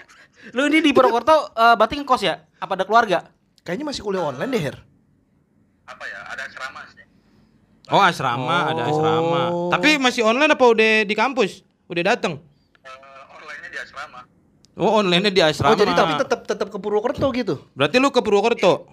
Lu 0.57 0.67
ini 0.67 0.79
di 0.79 0.93
Purwokerto 0.93 1.51
eh, 1.51 1.75
berarti 1.75 1.95
ngekos 1.97 2.23
ya? 2.23 2.45
Apa 2.57 2.75
ada 2.75 2.85
keluarga? 2.85 3.31
Kayaknya 3.63 3.87
masih 3.89 4.03
kuliah 4.03 4.23
online 4.23 4.51
deh 4.51 4.63
Her. 4.63 4.77
apa 5.85 6.03
ya 6.03 6.19
ada 6.27 6.43
asrama 6.45 6.81
sih 6.91 7.05
Oh, 7.87 8.03
asrama, 8.03 8.57
ada 8.67 8.83
Oh. 8.83 8.91
asrama. 8.91 9.43
Tapi 9.71 9.89
masih 9.97 10.23
online 10.23 10.51
apa 10.51 10.67
udah 10.67 10.93
di 11.03 11.15
kampus? 11.15 11.63
Udah 11.87 12.03
dateng? 12.05 12.43
Eh, 12.83 12.91
online-nya 13.33 13.71
di 13.71 13.79
asrama 13.79 14.21
Oh, 14.75 14.99
online-nya 14.99 15.31
di 15.31 15.39
asrama. 15.41 15.73
Oh 15.73 15.79
jadi 15.79 15.95
tapi 15.95 16.13
tetap 16.19 16.41
tetap 16.43 16.69
ke 16.69 16.77
Purwokerto 16.77 17.27
gitu. 17.33 17.63
Berarti 17.73 17.97
lu 17.97 18.11
ke 18.11 18.19
Purwokerto? 18.19 18.91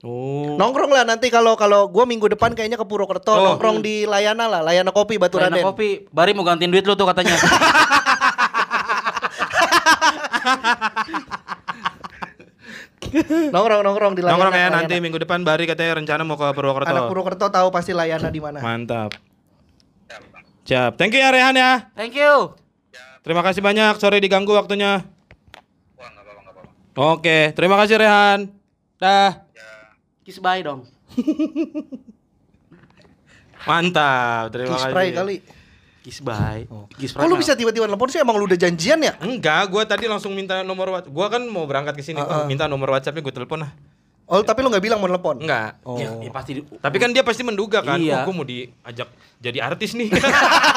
Oh. 0.00 0.56
Nongkrong 0.56 0.88
lah 0.88 1.04
nanti 1.04 1.28
kalau 1.28 1.52
kalau 1.54 1.84
gua 1.84 2.08
minggu 2.08 2.24
depan 2.24 2.56
kayaknya 2.56 2.80
ke 2.80 2.88
Purwokerto 2.88 3.28
Oh. 3.30 3.44
nongkrong 3.52 3.84
di 3.84 4.08
Layana 4.08 4.48
lah, 4.48 4.60
Layana 4.64 4.88
Kopi 4.90 5.20
Batu 5.20 5.36
Layanan 5.36 5.60
Raden. 5.60 5.66
kopi. 5.68 5.90
Bari 6.08 6.32
mau 6.32 6.40
gantiin 6.40 6.72
duit 6.72 6.88
lu 6.88 6.96
tuh 6.96 7.04
katanya. 7.04 7.36
Nongkrong 13.50 13.82
nongkrong 13.82 14.12
di 14.14 14.22
Layana. 14.22 14.34
Nongkrong 14.36 14.54
ya 14.54 14.60
Layana. 14.68 14.76
nanti 14.84 14.94
minggu 14.96 15.18
depan 15.18 15.42
Bari 15.42 15.64
katanya 15.66 15.98
rencana 15.98 16.22
mau 16.22 16.36
ke 16.36 16.46
Purwokerto. 16.52 16.88
Anak 16.88 17.08
Purwokerto 17.10 17.46
tahu 17.50 17.68
pasti 17.68 17.92
Layana 17.92 18.28
di 18.30 18.40
mana. 18.40 18.60
Mantap. 18.60 19.12
Siap. 20.64 20.94
Thank 20.94 21.16
you 21.16 21.20
ya 21.20 21.30
Rehan 21.34 21.56
ya. 21.56 21.90
Thank 21.92 22.14
you. 22.14 22.54
Terima 23.20 23.42
kasih 23.42 23.60
banyak. 23.60 23.98
Sorry 23.98 24.22
diganggu 24.22 24.54
waktunya. 24.54 25.02
wah 25.98 26.08
apa-apa 26.08 27.12
Oke, 27.18 27.52
terima 27.52 27.76
kasih 27.76 27.98
Rehan. 27.98 28.48
Dah. 28.96 29.49
Kiss 30.30 30.38
bye 30.38 30.62
dong. 30.62 30.86
Mantap. 33.66 34.54
Terima 34.54 34.78
Kiss 34.78 34.86
kasih. 34.86 34.94
Pray 34.94 35.08
kali. 35.10 35.36
Kiss 36.06 36.22
bye. 36.22 36.70
Kiss 36.94 37.18
Kok 37.18 37.26
lu 37.26 37.34
bisa 37.34 37.58
tiba-tiba 37.58 37.90
telepon 37.90 38.06
sih? 38.06 38.22
Emang 38.22 38.38
lu 38.38 38.46
udah 38.46 38.54
janjian 38.54 39.02
ya? 39.02 39.18
Enggak, 39.18 39.66
gua 39.74 39.82
tadi 39.82 40.06
langsung 40.06 40.30
minta 40.38 40.62
nomor 40.62 40.94
WhatsApp. 40.94 41.10
Gua 41.10 41.26
kan 41.26 41.42
mau 41.50 41.66
berangkat 41.66 41.98
ke 41.98 42.06
sini, 42.06 42.22
Uh-uh. 42.22 42.46
minta 42.46 42.70
nomor 42.70 42.94
WhatsAppnya 42.94 43.26
gue 43.26 43.34
telepon 43.34 43.66
lah. 43.66 43.74
Oh, 44.30 44.40
tapi 44.40 44.62
lu 44.62 44.70
nggak 44.70 44.78
bilang 44.80 45.02
mau 45.02 45.06
telepon? 45.06 45.42
Enggak. 45.42 45.82
Oh. 45.82 45.98
Ya, 45.98 46.06
ya 46.16 46.30
pasti 46.30 46.50
di- 46.54 46.66
Tapi 46.70 46.96
kan 46.96 47.10
dia 47.10 47.20
pasti 47.20 47.42
menduga 47.42 47.82
kan, 47.82 47.98
Iya. 47.98 48.22
oh, 48.22 48.30
gue 48.30 48.34
mau 48.36 48.46
diajak 48.46 49.10
jadi 49.36 49.58
artis 49.60 49.90
nih. 49.92 50.06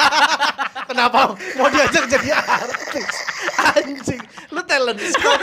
Kenapa 0.90 1.38
mau 1.54 1.70
diajak 1.70 2.10
jadi 2.10 2.34
artis? 2.34 3.06
Anjing, 3.64 4.22
lu 4.50 4.62
talent 4.64 4.98
scout 5.00 5.40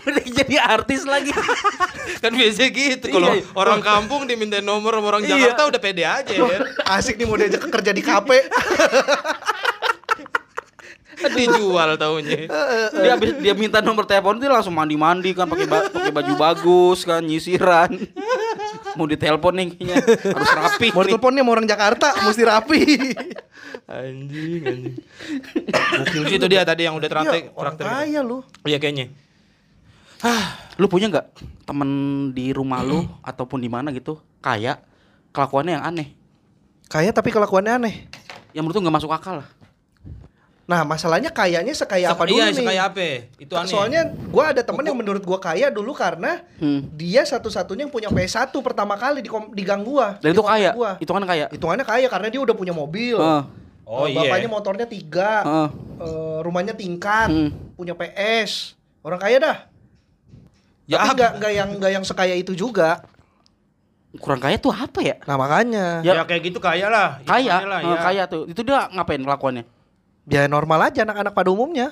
udah 0.00 0.24
jadi 0.24 0.56
artis 0.58 1.02
lagi. 1.04 1.30
kan 2.18 2.32
biasanya 2.32 2.70
gitu. 2.70 3.06
Kalau 3.08 3.30
Iya. 3.30 3.42
orang 3.54 3.78
kampung 3.78 4.26
diminta 4.26 4.58
nomor 4.58 4.92
sama 4.92 5.06
orang 5.08 5.22
Iya. 5.22 5.38
Jakarta 5.38 5.62
udah 5.68 5.80
pede 5.80 6.02
aja 6.02 6.32
ya. 6.32 6.58
Asik 6.90 7.14
nih 7.14 7.24
mau 7.24 7.38
diajak 7.38 7.62
kerja 7.62 7.92
di 7.92 8.02
kafe. 8.02 8.38
Dijual 11.36 11.96
taunya. 11.96 12.46
dia 12.94 13.10
habis 13.12 13.34
dia 13.38 13.52
minta 13.52 13.78
nomor 13.78 14.04
telepon 14.04 14.38
dia 14.38 14.46
langsung 14.46 14.72
mandi-mandi 14.72 15.34
kan 15.34 15.44
pakai 15.44 15.66
ba- 15.66 15.88
pakai 15.88 16.12
baju 16.12 16.32
bagus 16.34 17.02
kan 17.02 17.20
nyisiran. 17.20 17.90
Mau 18.94 19.06
ditelepon 19.06 19.54
nih 19.54 19.66
kayaknya 19.74 19.96
harus 20.32 20.50
rapi. 20.50 20.88
Mau 20.90 21.02
nih. 21.02 21.10
teleponnya 21.12 21.42
sama 21.42 21.50
orang 21.52 21.66
Jakarta, 21.66 22.08
mesti 22.20 22.42
rapi. 22.42 22.80
Anjing, 23.86 24.60
anjing. 24.62 24.94
Sih 26.26 26.36
itu 26.36 26.46
dia 26.46 26.62
tadi 26.62 26.84
yang 26.84 26.94
udah 26.94 27.08
traktir. 27.08 27.48
Iya, 27.48 27.54
orang 27.54 27.74
kaya 27.74 28.20
lu. 28.22 28.42
Iya 28.62 28.78
kayaknya. 28.78 29.10
Lu 30.78 30.86
punya 30.86 31.06
nggak 31.08 31.26
temen 31.62 31.90
di 32.32 32.50
rumah 32.50 32.82
lu 32.82 33.06
ataupun 33.22 33.58
di 33.58 33.70
mana 33.70 33.92
gitu 33.92 34.18
kaya 34.40 34.80
kelakuannya 35.30 35.76
yang 35.76 35.84
aneh 35.84 36.08
Kaya 36.88 37.12
tapi 37.12 37.28
kelakuannya 37.28 37.76
aneh. 37.76 38.08
yang 38.56 38.64
menurut 38.64 38.80
lu 38.80 38.88
nggak 38.88 38.96
masuk 38.96 39.12
akal 39.12 39.44
lah. 39.44 39.48
Nah, 40.68 40.84
masalahnya 40.84 41.32
kayanya 41.32 41.72
sekaya 41.72 42.12
apa 42.12 42.28
dulu 42.28 42.36
iya, 42.36 42.52
nih? 42.52 42.60
sekaya 42.60 42.82
apa? 42.92 43.08
Itu 43.40 43.56
aneh. 43.56 43.72
Soalnya 43.72 44.04
gua 44.28 44.52
ada 44.52 44.60
temen 44.60 44.84
yang 44.84 45.00
menurut 45.00 45.24
gua 45.24 45.40
kaya 45.40 45.72
dulu 45.72 45.96
karena 45.96 46.44
Hmm. 46.60 46.84
dia 46.92 47.24
satu-satunya 47.24 47.88
yang 47.88 47.92
punya 47.92 48.12
PS1 48.12 48.52
pertama 48.60 49.00
kali 49.00 49.24
di 49.24 49.32
di 49.32 49.64
gang 49.64 49.80
gua. 49.80 50.20
Dan 50.20 50.30
di 50.30 50.36
itu 50.36 50.44
kaya. 50.44 50.76
Gua. 50.76 51.00
Itu 51.00 51.08
kan 51.08 51.24
kaya. 51.24 51.48
Hitungannya 51.48 51.88
kaya 51.88 52.06
karena 52.12 52.28
dia 52.28 52.40
udah 52.44 52.52
punya 52.52 52.76
mobil. 52.76 53.16
Heeh. 53.16 53.42
Oh, 53.88 54.04
iya. 54.04 54.20
Bapaknya 54.20 54.48
motornya 54.52 54.84
tiga, 54.84 55.40
Heeh. 55.40 55.68
eh, 56.04 56.38
rumahnya 56.44 56.76
tingkat, 56.76 57.32
Hmm. 57.32 57.48
punya 57.72 57.96
PS. 57.96 58.76
Orang 59.00 59.16
kaya 59.16 59.40
dah. 59.40 59.56
Ya, 60.84 61.00
Tapi 61.00 61.16
nggak 61.16 61.30
nggak 61.40 61.52
yang 61.56 61.68
nggak 61.80 61.92
yang 61.96 62.04
sekaya 62.04 62.36
itu 62.36 62.52
juga. 62.52 63.00
Kurang 64.20 64.40
kaya 64.40 64.60
tuh 64.60 64.72
apa 64.72 65.00
ya? 65.00 65.16
Nah 65.24 65.40
makanya 65.40 66.04
Ya, 66.04 66.20
kayak 66.24 66.44
gitu 66.44 66.60
kaya 66.60 66.92
lah. 66.92 67.24
Kaya, 67.24 67.64
lah, 67.64 67.80
ya. 67.80 67.96
kaya 68.00 68.22
tuh. 68.24 68.44
Itu 68.44 68.60
dia 68.60 68.84
ngapain 68.92 69.20
kelakuannya? 69.20 69.77
Ya 70.28 70.44
normal 70.46 70.92
aja 70.92 71.02
anak-anak 71.02 71.32
pada 71.32 71.48
umumnya. 71.48 71.90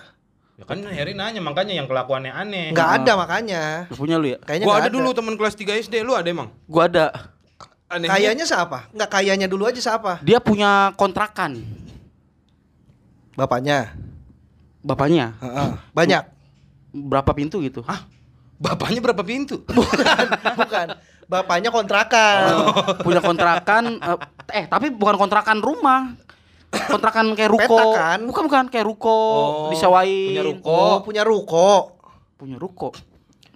Ya 0.56 0.64
kan 0.64 0.80
Heri 0.88 1.12
nanya 1.12 1.44
makanya 1.44 1.76
yang 1.76 1.84
kelakuannya 1.84 2.32
aneh. 2.32 2.72
Nggak 2.72 2.88
Ah. 2.88 2.96
ada 2.96 3.12
makanya. 3.12 3.62
Lu 3.92 3.96
punya 3.96 4.16
lu 4.16 4.32
ya? 4.32 4.38
Kayaknya 4.40 4.64
Gua 4.64 4.72
nggak 4.72 4.84
ada 4.88 4.92
dulu 4.92 5.08
teman 5.12 5.34
kelas 5.36 5.52
3 5.52 5.76
SD, 5.76 6.00
lu 6.00 6.16
ada 6.16 6.28
emang? 6.28 6.48
Gua 6.64 6.88
ada. 6.88 7.12
Anehnya 7.86 8.10
Kayanya 8.16 8.44
siapa? 8.48 8.78
Nggak 8.90 9.10
kayanya 9.12 9.46
dulu 9.46 9.68
aja 9.68 9.78
siapa? 9.78 10.18
Dia 10.24 10.40
punya 10.40 10.96
kontrakan. 10.96 11.60
Bapaknya. 13.36 13.92
Bapaknya 14.80 15.34
Heeh. 15.42 15.70
Banyak. 15.92 16.24
berapa 16.96 17.28
pintu 17.36 17.60
gitu? 17.60 17.84
Hah? 17.84 18.08
Bapaknya 18.56 19.04
berapa 19.04 19.20
pintu? 19.20 19.60
Bukan. 20.64 20.86
Bapaknya 21.28 21.68
kontrakan. 21.68 22.40
Oh, 22.64 22.72
punya 23.04 23.20
kontrakan 23.20 24.00
eh, 24.00 24.16
eh 24.56 24.64
tapi 24.64 24.88
bukan 24.88 25.18
kontrakan 25.18 25.58
rumah. 25.60 26.14
Kontrakan 26.92 27.32
kayak 27.32 27.50
ruko. 27.50 27.76
Petakan. 27.78 28.18
Bukan 28.26 28.42
bukan 28.44 28.64
kayak 28.68 28.84
ruko 28.84 29.16
Oh, 29.16 29.70
disewain. 29.70 30.32
punya 30.32 30.42
ruko. 30.44 30.72
Oh, 30.72 30.96
punya 31.00 31.22
ruko. 31.22 31.68
Punya 32.36 32.56
ruko. 32.56 32.88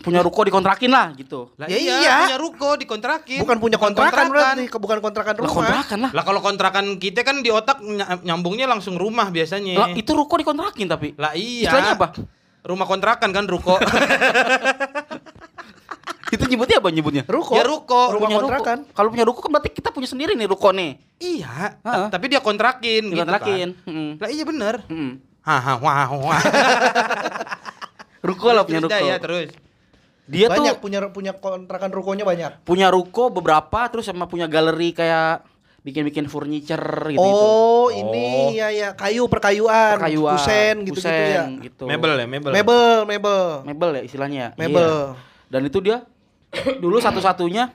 Punya 0.01 0.25
ruko 0.25 0.40
dikontrakin 0.42 0.88
lah 0.88 1.12
gitu. 1.12 1.53
Lah 1.55 1.68
Ya 1.68 1.77
iya, 1.77 1.92
iya. 2.01 2.16
punya 2.25 2.38
ruko 2.38 2.68
dikontrakin. 2.75 3.44
Bukan 3.44 3.61
punya 3.61 3.77
kontrakan, 3.77 4.33
berarti, 4.33 4.64
ke- 4.64 4.81
bukan 4.81 4.96
kontrakan 4.99 5.35
Lah 5.35 5.44
rumah. 5.44 5.57
kontrakan 5.61 5.99
lah. 6.01 6.11
Lah 6.11 6.25
kalau 6.25 6.40
kontrakan 6.40 6.85
kita 6.96 7.20
kan 7.20 7.44
di 7.44 7.53
otak 7.53 7.85
ny- 7.85 8.25
nyambungnya 8.25 8.64
langsung 8.64 8.96
rumah 8.96 9.29
biasanya. 9.29 9.77
Lah 9.77 9.88
itu 9.92 10.09
ruko 10.11 10.35
dikontrakin 10.35 10.88
tapi. 10.88 11.12
Lah 11.14 11.37
iya. 11.37 11.68
Istilahnya 11.68 11.94
apa? 11.94 12.16
Rumah 12.61 12.87
kontrakan 12.87 13.29
kan 13.29 13.44
ruko. 13.44 13.77
Itu 16.31 16.45
nyebutnya 16.47 16.79
apa 16.79 16.88
nyebutnya? 16.88 17.23
Ruko. 17.27 17.55
Ya, 17.59 17.64
ruko. 17.66 18.14
Rumah 18.14 18.29
Punya 18.31 18.38
kontrakan. 18.38 18.79
Kalau 18.90 19.09
punya 19.11 19.25
ruko 19.27 19.38
kan 19.43 19.51
berarti 19.51 19.71
kita 19.71 19.90
punya 19.90 20.07
sendiri 20.07 20.33
nih 20.38 20.47
ruko 20.47 20.71
nih. 20.71 20.95
iya, 21.19 21.77
Heeh. 21.83 22.07
tapi 22.09 22.31
dia 22.31 22.40
kontrakin 22.40 23.11
gitu 23.11 23.27
kan. 23.27 23.71
Mm-mm. 23.85 24.11
Lah 24.16 24.29
iya 24.31 24.45
bener. 24.47 24.75
Mm-mm. 24.87 25.19
Haha, 25.40 25.73
wah, 25.77 26.09
wah. 26.14 26.40
Ruko 28.21 28.53
lah 28.53 28.69
punya 28.69 28.81
ruko. 28.81 29.01
ya 29.01 29.16
terus. 29.16 29.49
Dia 30.31 30.47
banyak 30.47 30.79
tuh 30.79 30.83
punya 30.85 31.01
punya 31.11 31.33
kontrakan 31.35 31.90
rukonya 31.90 32.23
banyak. 32.23 32.62
punya 32.62 32.87
ruko 32.87 33.35
beberapa 33.35 33.90
terus 33.90 34.07
sama 34.07 34.31
punya 34.31 34.47
galeri 34.47 34.95
kayak 34.95 35.43
bikin-bikin 35.81 36.29
furniture 36.29 37.09
gitu. 37.09 37.19
Oh, 37.19 37.88
ini 37.88 38.55
ya 38.55 38.69
ya 38.69 38.88
kayu 38.93 39.27
perkayuan, 39.27 39.97
Perkayuan, 39.99 40.37
kusen 40.37 40.75
gitu-gitu 40.85 41.09
ya. 41.09 41.49
gitu. 41.59 41.85
Mebel 41.88 42.14
ya, 42.14 42.27
mebel. 42.29 42.53
Mebel, 42.53 43.09
mebel. 43.09 43.43
Mebel 43.64 43.90
ya 43.97 44.03
istilahnya. 44.05 44.45
ya? 44.47 44.49
Mebel. 44.61 45.16
Iya. 45.16 45.51
Dan 45.51 45.62
itu 45.66 45.79
dia 45.81 46.05
dulu 46.78 46.98
satu-satunya 46.98 47.70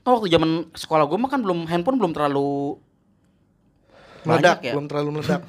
kan 0.00 0.10
waktu 0.10 0.30
zaman 0.30 0.70
sekolah 0.72 1.04
gue 1.04 1.18
mah 1.18 1.28
kan 1.28 1.40
belum 1.40 1.66
handphone 1.66 1.98
belum 1.98 2.12
terlalu 2.12 2.78
Meledak, 4.20 4.60
ya. 4.60 4.76
belum 4.76 4.84
terlalu 4.84 5.08
meledak. 5.16 5.40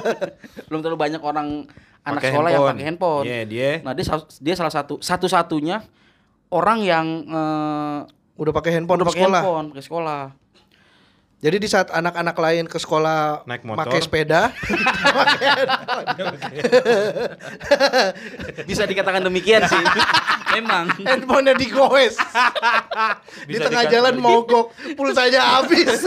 belum 0.70 0.80
terlalu 0.80 0.98
banyak 1.00 1.18
orang 1.18 1.66
anak 2.06 2.22
Pakai 2.22 2.30
sekolah 2.30 2.46
yang 2.46 2.54
handphone. 2.54 2.70
pakai 2.70 2.86
handphone. 2.86 3.24
Iya, 3.26 3.40
dia. 3.42 3.70
Nah, 3.82 3.90
dia 3.90 4.04
dia 4.38 4.54
salah 4.54 4.70
satu 4.70 4.94
satu-satunya 5.02 5.82
orang 6.54 6.78
yang 6.86 7.06
eh, 7.26 7.98
Udah 8.38 8.52
pakai 8.54 8.70
handphone 8.70 9.02
udah 9.02 9.08
pakai 9.10 9.18
sekolah. 9.18 9.40
handphone 9.42 9.66
pakai 9.74 9.84
sekolah. 9.84 10.22
Jadi 11.44 11.60
di 11.60 11.68
saat 11.68 11.92
anak-anak 11.92 12.32
lain 12.32 12.64
ke 12.64 12.80
sekolah 12.80 13.44
Naik 13.44 13.68
motor. 13.68 13.84
pakai 13.84 14.00
sepeda, 14.00 14.48
Bisa 18.64 18.88
dikatakan 18.88 19.20
demikian 19.20 19.68
sih. 19.68 19.84
Memang. 20.54 20.88
handphonenya 20.96 21.52
digoes. 21.52 22.16
di 23.44 23.60
tengah 23.60 23.84
jalan 23.86 24.16
mogok, 24.16 24.72
pulsanya 24.96 25.60
habis. 25.60 26.00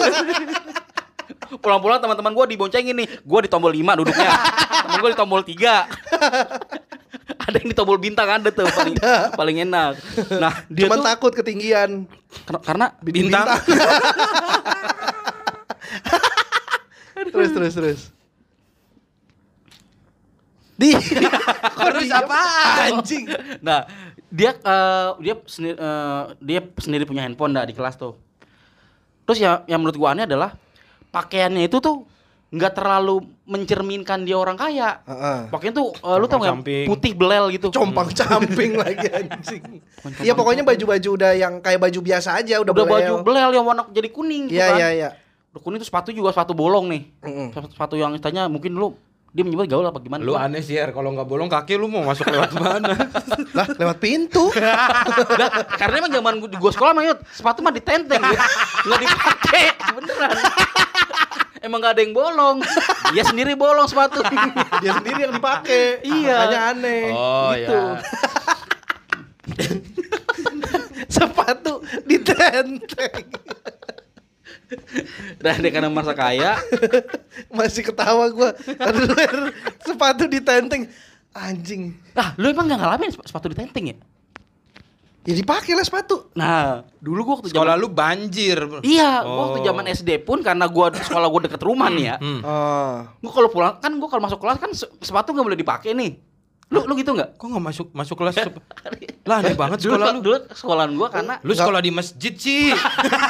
Pulang-pulang 1.60 2.02
teman-teman 2.02 2.34
gue 2.34 2.58
diboncengin 2.58 2.96
nih. 2.98 3.08
Gue 3.22 3.46
di 3.46 3.50
tombol 3.52 3.70
5 3.70 4.00
duduknya. 4.00 4.32
Temen 4.90 4.98
gue 4.98 5.12
di 5.14 5.20
tombol 5.20 5.42
3. 5.46 5.54
ada 7.38 7.56
yang 7.60 7.70
di 7.70 7.78
tombol 7.78 7.96
bintang 7.96 8.28
ada 8.28 8.50
tuh 8.50 8.66
paling 8.68 8.96
paling 9.32 9.58
enak. 9.64 9.94
Nah, 10.36 10.66
dia 10.68 10.88
Cuman 10.88 10.98
tuh 10.98 11.06
takut 11.06 11.32
ketinggian. 11.32 12.10
ker- 12.44 12.64
karena 12.66 12.92
Bintang. 13.00 13.48
terus 17.34 17.52
terus 17.52 17.74
terus. 17.74 18.02
Di 20.78 20.94
Terus 21.90 22.10
apa? 22.14 22.42
anjing. 22.86 23.26
nah, 23.60 23.90
dia 24.30 24.54
eh, 24.54 25.10
dia 25.20 25.36
sendiri 25.44 25.74
eh, 25.74 26.24
dia 26.38 26.60
sendiri 26.78 27.04
punya 27.04 27.26
handphone 27.26 27.50
dah 27.52 27.66
di 27.66 27.74
kelas 27.74 27.98
tuh. 27.98 28.14
Terus 29.26 29.40
ya 29.40 29.66
yang 29.66 29.82
menurut 29.82 29.98
gua 29.98 30.14
aneh 30.14 30.24
adalah 30.24 30.54
pakaiannya 31.10 31.66
itu 31.66 31.82
tuh 31.82 32.06
nggak 32.48 32.78
terlalu 32.78 33.26
mencerminkan 33.44 34.22
dia 34.22 34.38
orang 34.38 34.54
kaya. 34.54 35.02
Heeh. 35.04 35.50
Pakaian 35.50 35.74
tuh 35.74 35.98
eh, 35.98 36.16
lu 36.16 36.30
tau 36.30 36.38
nggak 36.38 36.54
Compang-camping. 36.54 36.86
putih 36.86 37.12
belel 37.18 37.46
gitu. 37.52 37.68
Compang 37.74 38.10
camping 38.14 38.72
lagi 38.78 39.08
anjing. 39.18 39.64
Iya 40.22 40.38
pokoknya 40.38 40.62
baju-baju 40.62 41.10
udah 41.18 41.32
yang 41.34 41.58
kayak 41.58 41.82
baju 41.82 42.00
biasa 42.06 42.38
aja 42.38 42.62
udah, 42.62 42.70
Udah, 42.72 42.86
belel. 42.86 42.94
baju 42.94 43.14
belel 43.26 43.50
yang 43.52 43.66
warna 43.66 43.84
jadi 43.90 44.14
kuning 44.14 44.46
Iya 44.48 44.68
kan. 44.70 44.78
iya 44.78 44.88
iya. 44.94 45.10
Kuning 45.54 45.78
tuh 45.78 45.88
sepatu 45.88 46.10
juga 46.10 46.30
sepatu 46.30 46.52
bolong 46.52 46.86
nih. 46.88 47.02
Mm-mm. 47.20 47.48
Sepatu, 47.50 47.68
sepatu 47.72 47.96
yang 47.96 48.14
istilahnya 48.14 48.46
mungkin 48.46 48.72
dulu 48.72 48.94
dia 49.28 49.42
menyebut 49.42 49.66
gaul 49.66 49.84
apa 49.84 49.98
gimana? 49.98 50.20
Lu 50.20 50.34
aneh 50.34 50.60
sih, 50.60 50.74
Er. 50.74 50.90
Kalau 50.90 51.10
nggak 51.10 51.26
bolong 51.26 51.46
kaki 51.46 51.76
lu 51.76 51.86
mau 51.86 52.02
masuk 52.04 52.26
lewat 52.26 52.54
mana? 52.54 52.94
Lah 53.58 53.66
lewat 53.72 53.98
pintu. 53.98 54.50
Lah, 55.40 55.50
karena 55.72 55.96
emang 56.00 56.12
zaman 56.12 56.34
gua- 56.38 56.48
di 56.48 56.58
gua 56.58 56.72
sekolah 56.72 56.92
mah 56.92 57.04
sepatu 57.28 57.60
mah 57.60 57.72
ditenteng. 57.72 58.22
Nggak 58.84 59.00
dipakai, 59.00 59.64
beneran. 59.94 60.30
Emang 61.58 61.82
gak 61.82 61.98
ada 61.98 62.02
yang 62.02 62.14
bolong. 62.14 62.58
Dia 63.12 63.24
sendiri 63.24 63.54
bolong 63.54 63.86
sepatu. 63.86 64.22
Dia 64.84 64.94
sendiri 64.94 65.26
yang 65.26 65.34
dipakai. 65.34 66.00
Iya. 66.02 66.38
Makanya 66.40 66.62
aneh. 66.72 67.04
Oh 67.10 67.50
Gitu. 67.52 67.74
ya. 67.74 67.86
Sepatu 71.08 71.74
ditenteng. 72.06 73.26
Dan 75.38 75.60
dia 75.62 75.72
karena 75.72 75.88
merasa 75.88 76.12
kaya, 76.12 76.56
Masih 77.58 77.82
ketawa 77.82 78.28
gua. 78.30 78.52
Er, 78.68 79.52
sepatu 79.80 80.26
ditenteng. 80.26 80.88
Anjing. 81.32 81.94
ah 82.14 82.34
lu 82.34 82.50
emang 82.50 82.66
gak 82.66 82.78
ngalamin 82.78 83.14
sep- 83.14 83.22
sepatu 83.24 83.46
ditenteng 83.48 83.94
ya? 83.94 83.98
Ya 85.22 85.36
dipakai 85.36 85.76
lah 85.76 85.84
sepatu. 85.84 86.32
Nah, 86.34 86.88
dulu 86.98 87.20
gua 87.22 87.34
waktu 87.38 87.52
Sekolah 87.52 87.76
zaman 87.76 87.84
lu 87.84 87.88
banjir. 87.88 88.58
Iya, 88.80 89.22
Oh. 89.22 89.38
waktu 89.46 89.60
zaman 89.62 89.86
SD 89.86 90.24
pun 90.24 90.40
karena 90.40 90.66
gua 90.66 90.90
sekolah 90.90 91.28
gua 91.28 91.42
deket 91.44 91.60
rumah 91.60 91.88
nih 91.88 92.06
ya. 92.06 92.16
Hmm. 92.18 92.42
Oh. 92.42 92.96
Gua 93.20 93.32
kalau 93.34 93.50
pulang 93.50 93.76
kan 93.76 93.92
gua 93.94 94.08
kalau 94.08 94.24
masuk 94.24 94.40
kelas 94.40 94.58
kan 94.58 94.72
se- 94.72 94.90
sepatu 95.00 95.30
nggak 95.30 95.46
boleh 95.46 95.60
dipakai 95.60 95.92
nih. 95.94 96.16
Lu 96.68 96.84
lu 96.84 96.94
gitu 96.96 97.12
nggak? 97.12 97.36
Kok 97.36 97.48
nggak 97.48 97.64
masuk 97.64 97.88
masuk 97.92 98.16
kelas? 98.18 98.36
lah 99.28 99.40
aneh 99.40 99.56
banget 99.56 99.80
Dulu, 99.80 99.92
sekolah 99.94 100.08
lu. 100.10 100.20
dulu 100.22 100.38
sekolahan 100.52 100.92
gua 100.94 101.08
karena 101.10 101.34
Lu 101.40 101.52
sekolah 101.52 101.80
di 101.80 101.92
masjid 101.92 102.34
sih. 102.34 102.76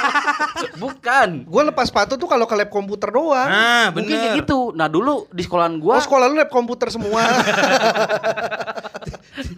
bukan. 0.82 1.42
Gua 1.44 1.62
lepas 1.64 1.86
sepatu 1.86 2.14
tuh 2.14 2.26
kalau 2.26 2.44
ke 2.44 2.54
lab 2.54 2.66
komputer 2.68 3.08
doang. 3.08 3.46
Nah, 3.46 3.90
Mungkin 3.90 4.10
kayak 4.10 4.22
bener. 4.32 4.40
gitu. 4.42 4.58
Nah 4.72 4.86
dulu 4.86 5.26
di 5.28 5.40
sekolahan 5.40 5.74
Oh 5.76 5.80
gua 5.80 5.96
sekolah 5.98 6.26
lu 6.26 6.36
lab 6.36 6.48
komputer 6.48 6.88
semua. 6.88 7.22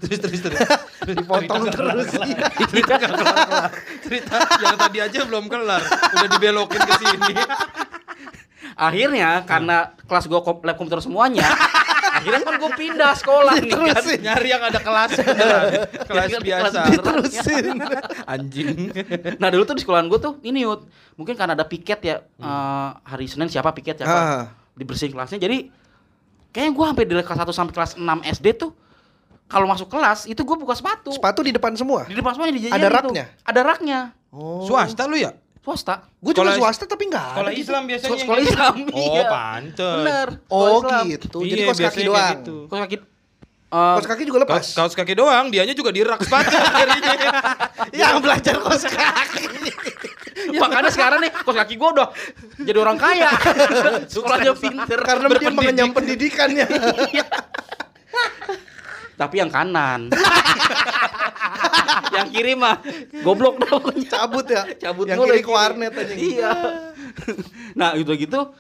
terus 0.01 0.19
terus 0.19 0.41
terus. 0.43 0.61
Dipotong 1.07 1.63
terus. 1.67 2.09
Cerita 2.67 2.95
kelar-kelar. 2.97 3.71
Cerita 4.03 4.35
yang 4.61 4.77
tadi 4.77 4.99
aja 5.01 5.19
belum 5.25 5.45
kelar. 5.47 5.81
Udah 6.13 6.29
dibelokin 6.31 6.81
ke 6.81 6.95
sini. 6.99 7.33
akhirnya 8.73 9.45
karena 9.45 9.93
kelas 10.05 10.25
gua 10.27 10.41
kom- 10.41 10.61
lab 10.63 10.73
komputer 10.75 11.01
semuanya, 11.01 11.45
akhirnya 12.21 12.41
kan 12.43 12.55
gua 12.57 12.71
pindah 12.73 13.13
sekolah 13.17 13.55
nih 13.59 13.71
kan. 13.71 13.81
Terusin. 13.91 14.19
Nyari 14.21 14.49
yang 14.49 14.63
ada 14.63 14.79
kelas 14.79 15.11
beneran. 15.19 15.65
Kelas 16.05 16.31
biasa. 16.37 16.81
Diterusin. 16.87 17.65
Anjing. 18.37 18.69
Nah 19.37 19.49
dulu 19.49 19.63
tuh 19.65 19.75
di 19.75 19.83
sekolahan 19.83 20.07
gua 20.07 20.21
tuh 20.21 20.37
ini 20.43 20.63
Yud, 20.63 20.85
mungkin 21.17 21.35
karena 21.35 21.57
ada 21.57 21.65
piket 21.65 22.01
ya 22.01 22.17
eh, 22.21 22.89
hari 23.03 23.25
Senin 23.25 23.49
siapa 23.49 23.73
piket 23.73 24.05
siapa 24.05 24.13
Ah. 24.13 24.45
dibersihin 24.73 25.11
kelasnya 25.11 25.41
jadi 25.41 25.73
kayaknya 26.51 26.73
gua 26.73 26.87
sampai 26.93 27.05
dari 27.05 27.25
kelas 27.25 27.41
1 27.41 27.51
sampai 27.51 27.73
kelas 27.73 27.93
6 27.97 28.05
SD 28.37 28.47
tuh 28.55 28.71
kalau 29.47 29.67
masuk 29.67 29.91
kelas 29.91 30.25
itu 30.25 30.39
gua 30.41 30.55
buka 30.55 30.75
sepatu. 30.75 31.11
Sepatu 31.11 31.43
di 31.43 31.51
depan 31.51 31.75
semua. 31.75 32.07
Di 32.07 32.15
depan 32.15 32.31
semuanya 32.33 32.55
dijajarin 32.55 32.79
Ada 32.79 32.89
raknya? 32.89 33.25
Ada 33.43 33.61
raknya. 33.67 33.99
Oh. 34.31 34.63
Swasta 34.63 35.11
lu 35.11 35.19
ya? 35.19 35.35
Swasta. 35.71 35.95
Gue 36.19 36.33
juga 36.33 36.51
Sekolah- 36.51 36.59
swasta 36.59 36.85
tapi 36.85 37.05
enggak 37.07 37.27
Sekolah 37.31 37.47
ada 37.47 37.53
gitu. 37.53 37.63
Islam 37.63 37.83
biasanya. 37.87 38.11
Sekolah 38.13 38.39
yang 38.39 38.51
Islam. 38.51 38.75
gitu. 38.77 38.91
Oh, 38.93 39.07
iya. 39.09 39.25
pantes. 39.25 39.95
Bener. 39.97 40.29
Oh 40.45 40.59
sekolah 40.59 40.83
Islam. 40.83 41.05
gitu. 41.09 41.39
Jadi 41.41 41.55
Iya, 41.55 41.67
kos 41.67 41.79
kaki 41.81 42.01
doang. 42.03 42.31
gitu. 42.35 42.57
Kaos 42.67 42.81
kaki 42.83 42.97
eh, 43.71 43.95
Kos 43.95 44.07
kaki 44.09 44.23
juga 44.25 44.39
lepas. 44.41 44.55
Kaos, 44.59 44.69
kaos 44.75 44.95
kaki 44.97 45.15
doang, 45.15 45.45
dianya 45.49 45.71
juga 45.73 45.91
di 45.91 46.03
rak 46.03 46.21
sepatu. 46.21 46.59
Yang 47.93 48.17
belajar 48.19 48.55
kos 48.59 48.83
kaki. 48.85 49.45
Makanya 50.59 50.91
sekarang 50.91 51.21
nih 51.21 51.31
kos 51.31 51.55
kaki 51.55 51.75
gua 51.77 51.89
udah 51.93 52.09
jadi 52.59 52.77
orang 52.77 52.99
kaya. 52.99 53.31
Sekolahnya 54.11 54.53
pinter. 54.53 54.99
Karena 54.99 55.27
dia 55.33 55.51
mengenyam 55.51 55.91
pendidikannya. 55.91 56.67
Tapi 59.15 59.35
yang 59.37 59.53
kanan. 59.53 60.09
Yang 62.17 62.29
kiri 62.31 62.55
mah 62.55 62.79
goblok 63.21 63.59
dong. 63.61 63.83
Cabut 64.07 64.47
ya. 64.47 64.63
Cabut 64.79 65.07
Yang 65.11 65.19
kiri 65.27 65.41
ke 65.43 65.51
warnet 65.51 65.93
aja. 65.93 66.15
Iya. 66.15 66.53
nah, 67.75 67.95
itu 67.99 68.11
gitu. 68.15 68.55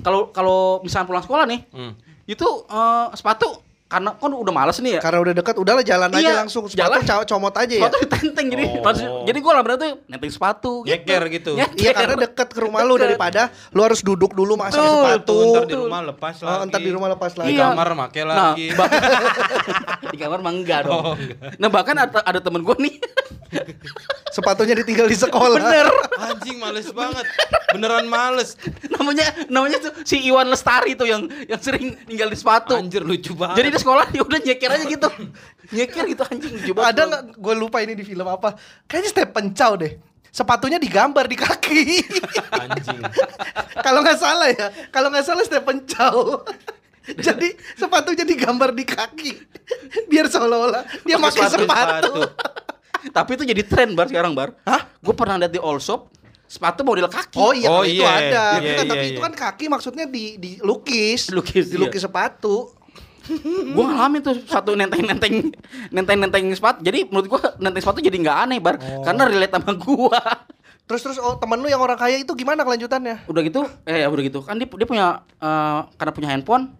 Kalau 0.00 0.30
kalau 0.30 0.80
misalnya 0.80 1.08
pulang 1.08 1.24
sekolah 1.24 1.44
nih, 1.48 1.60
Hmm. 1.74 1.92
itu 2.24 2.48
eh, 2.66 3.06
sepatu 3.14 3.65
karena 3.86 4.10
kan 4.12 4.26
udah 4.28 4.50
males 4.50 4.76
nih 4.76 4.98
ya. 4.98 5.00
Karena 5.00 5.18
udah 5.20 5.30
dekat, 5.32 5.54
udahlah 5.54 5.80
jalan 5.80 6.10
aja 6.10 6.18
Iya, 6.18 6.34
langsung. 6.36 6.66
Sepatu 6.66 6.82
jalan. 6.82 7.00
co- 7.00 7.26
comot 7.28 7.54
aja 7.54 7.70
ya. 7.70 7.80
Sepatu 7.80 7.96
ditenteng 8.02 8.46
jadi 8.48 8.64
Oh. 8.66 9.22
jadi 9.22 9.38
gua 9.38 9.52
lama 9.56 9.74
tuh 9.74 10.02
nenteng 10.04 10.26
sepatu 10.28 10.72
Nyeker 10.82 11.22
gitu. 11.30 11.52
Nyeker. 11.54 11.78
Iya 11.78 11.90
karena 11.92 12.14
deket 12.20 12.48
ke 12.48 12.60
rumah 12.60 12.82
lu 12.82 12.94
Deket. 12.94 13.14
daripada 13.14 13.42
lu 13.70 13.80
harus 13.80 14.02
duduk 14.02 14.32
dulu 14.32 14.58
masuk 14.58 14.82
sepatu. 14.82 15.30
Tuh, 15.32 15.52
ntar 15.52 15.64
di 15.64 15.76
rumah 15.76 16.00
lepas 16.04 16.34
Oh, 16.36 16.46
lagi. 16.48 16.66
ntar 16.66 16.80
di 16.80 16.90
rumah 16.90 17.08
lepas 17.08 17.30
Di 17.30 17.38
lagi. 17.38 17.54
Iya. 17.54 17.64
kamar 17.68 17.88
make 17.94 18.20
Nah, 18.20 18.34
lagi. 18.52 18.66
bah- 18.72 18.90
di 20.12 20.16
kamar 20.16 20.38
mah 20.40 20.52
enggak 20.52 20.80
dong. 20.82 21.04
Oh, 21.06 21.14
Nah, 21.56 21.68
bahkan 21.68 21.94
ada, 21.96 22.18
ada 22.20 22.40
temen 22.40 22.60
gua 22.60 22.74
nih. 22.76 22.98
Sepatunya 24.30 24.74
ditinggal 24.76 25.06
di 25.08 25.16
sekolah. 25.16 25.58
Bener. 25.60 25.86
Anjing 26.16 26.56
males 26.60 26.88
banget. 26.92 27.24
Beneran 27.72 28.06
males. 28.08 28.56
namanya 28.92 29.26
namanya 29.48 29.78
tuh 29.80 29.92
si 30.04 30.20
Iwan 30.26 30.48
Lestari 30.48 30.92
tuh 30.96 31.08
yang 31.08 31.28
yang 31.48 31.60
sering 31.60 31.96
tinggal 32.04 32.28
di 32.28 32.38
sepatu. 32.38 32.76
Anjir 32.76 33.02
lucu 33.02 33.32
banget. 33.32 33.62
Jadi 33.62 33.68
di 33.72 33.78
sekolah 33.80 34.04
ya 34.12 34.22
udah 34.22 34.38
nyeker 34.42 34.70
aja 34.70 34.84
gitu. 34.84 35.08
nyeker 35.72 36.04
gitu 36.06 36.22
anjing 36.26 36.54
coba. 36.72 36.80
Ada 36.92 37.02
nggak? 37.06 37.22
Gue 37.40 37.54
lupa 37.56 37.80
ini 37.82 37.96
di 37.96 38.04
film 38.04 38.26
apa. 38.28 38.54
Kayaknya 38.86 39.10
Stephen 39.10 39.46
Chow 39.56 39.72
deh. 39.78 39.92
Sepatunya 40.30 40.76
digambar 40.76 41.24
di 41.26 41.36
kaki. 41.40 41.80
anjing. 42.52 43.00
kalau 43.80 44.04
nggak 44.04 44.18
salah 44.20 44.48
ya. 44.52 44.68
Kalau 44.92 45.08
nggak 45.08 45.24
salah 45.24 45.44
Stephen 45.48 45.84
Chow. 45.88 46.44
Jadi 47.06 47.54
sepatunya 47.78 48.26
digambar 48.26 48.74
di 48.74 48.82
kaki. 48.82 49.32
Biar 50.10 50.26
seolah-olah 50.26 50.82
dia 51.06 51.16
Pakai 51.18 51.38
pakai 51.38 51.50
sepatu. 51.54 51.62
sepatu. 51.62 52.22
Tapi 53.08 53.30
itu 53.34 53.44
jadi 53.44 53.62
tren 53.62 53.92
bar 53.92 54.06
sekarang 54.06 54.32
bar. 54.32 54.54
Hah? 54.62 54.86
Gue 54.98 55.12
pernah 55.12 55.36
lihat 55.36 55.50
di 55.50 55.58
all 55.58 55.78
shop 55.78 56.10
sepatu 56.46 56.82
model 56.82 57.06
kaki. 57.06 57.36
Oh 57.36 57.50
iya, 57.50 57.66
Oh 57.66 57.82
kalau 57.82 57.84
itu 57.84 57.98
iya, 57.98 58.10
ada. 58.10 58.22
iya, 58.22 58.42
Bukan, 58.56 58.62
iya, 58.78 58.82
tapi 58.86 59.02
iya. 59.02 59.10
itu 59.10 59.20
kan 59.20 59.32
kaki 59.34 59.64
maksudnya 59.66 60.04
di 60.06 60.24
dilukis. 60.36 61.26
Dilukis, 61.26 61.64
dilukis 61.68 62.02
sepatu. 62.02 62.70
gue 63.66 63.84
ngalamin 63.84 64.22
tuh 64.22 64.38
satu 64.46 64.78
nenteng 64.78 65.02
nenteng 65.02 65.50
nenteng 65.90 66.14
nenteng 66.16 66.46
sepatu. 66.54 66.78
Jadi 66.80 67.10
menurut 67.10 67.26
gue 67.28 67.40
nenteng 67.58 67.82
sepatu 67.82 67.98
jadi 67.98 68.14
nggak 68.14 68.38
aneh 68.40 68.58
bar, 68.58 68.78
Oh. 68.78 69.02
karena 69.02 69.26
relate 69.26 69.50
sama 69.50 69.74
gue. 69.74 70.20
Terus 70.86 71.00
terus 71.02 71.18
oh 71.18 71.34
temen 71.34 71.58
lu 71.58 71.66
yang 71.66 71.82
orang 71.82 71.98
kaya 71.98 72.14
itu 72.16 72.30
gimana 72.32 72.62
kelanjutannya? 72.62 73.26
udah 73.26 73.42
gitu, 73.42 73.66
eh 73.82 73.98
ya 73.98 74.06
udah 74.06 74.22
gitu 74.22 74.38
kan 74.38 74.54
dia 74.54 74.70
dia 74.70 74.86
punya 74.86 75.06
eh, 75.36 75.78
karena 75.98 76.12
punya 76.14 76.28
handphone, 76.30 76.70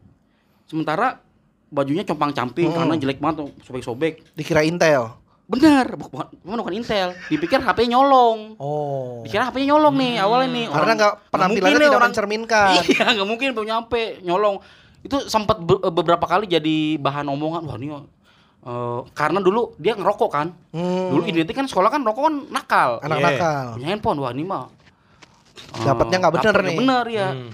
sementara 0.64 1.18
bajunya 1.66 2.06
compang 2.06 2.30
camping 2.30 2.70
Hmm. 2.70 2.78
karena 2.78 2.94
jelek 2.96 3.18
banget 3.18 3.36
tuh 3.42 3.48
sobek 3.66 3.82
sobek. 3.82 4.14
Dikira 4.32 4.62
Intel. 4.62 5.10
Bener, 5.46 5.86
bu- 5.94 6.10
bukan, 6.10 6.26
bukan, 6.42 6.58
bukan 6.58 6.74
Intel. 6.74 7.14
Dipikir 7.26 7.62
HP 7.62 7.86
nyolong. 7.86 8.58
Oh. 8.58 9.22
Dikira 9.22 9.46
HP 9.46 9.62
nyolong 9.62 9.94
nih 9.94 10.18
awalnya 10.18 10.48
nih. 10.50 10.66
Karena 10.66 10.82
Orang- 10.82 10.98
nggak 10.98 11.14
penampilannya 11.30 11.78
tidak 11.80 12.02
mencerminkan. 12.02 12.68
Iya, 12.90 13.06
nggak 13.14 13.28
mungkin 13.28 13.48
punya 13.54 13.74
HP 13.78 13.92
nyolong. 14.20 14.58
Itu 15.00 15.22
sempat 15.24 15.58
be- 15.58 15.78
beberapa 15.88 16.26
kali 16.26 16.46
jadi 16.46 16.76
bahan 16.98 17.30
omongan. 17.30 17.62
Wah 17.62 17.78
ini 17.78 17.94
eh, 18.66 19.00
karena 19.12 19.38
dulu 19.38 19.78
dia 19.78 19.94
ngerokok 19.94 20.30
kan. 20.30 20.50
Hmm. 20.70 21.14
Dulu 21.14 21.22
identik 21.24 21.54
kan 21.54 21.64
sekolah 21.64 21.88
kan 21.88 22.02
rokok 22.02 22.26
kan 22.26 22.34
nakal. 22.50 22.90
anak 23.00 23.16
Iya. 23.16 23.26
nakal. 23.28 23.64
Punya 23.78 23.86
handphone, 23.88 24.18
wah 24.18 24.30
ini 24.30 24.42
mah. 24.42 24.66
eh, 25.72 25.84
Dapatnya 25.86 26.16
nggak 26.18 26.34
bener 26.34 26.54
nih. 26.60 26.76
Bener 26.76 27.04
ya. 27.06 27.28
Hmm. 27.30 27.50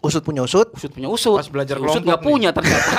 Usut 0.00 0.24
punya 0.24 0.42
usut. 0.42 0.66
Usut 0.72 0.90
punya 0.90 1.06
usut. 1.06 1.38
Pas 1.38 1.46
belajar 1.46 1.78
usut 1.78 2.02
nggak 2.02 2.18
punya 2.18 2.50
ternyata. 2.50 2.90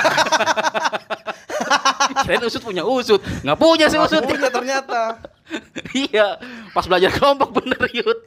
Kirain 2.22 2.42
usut 2.46 2.62
punya 2.62 2.86
usut, 2.86 3.20
nggak 3.42 3.58
punya 3.58 3.86
sih 3.90 3.98
usut. 3.98 4.22
Punya 4.22 4.48
ternyata. 4.48 5.18
iya, 6.06 6.38
pas 6.72 6.86
belajar 6.86 7.10
kelompok 7.12 7.60
bener 7.60 7.82
Yud. 7.92 8.20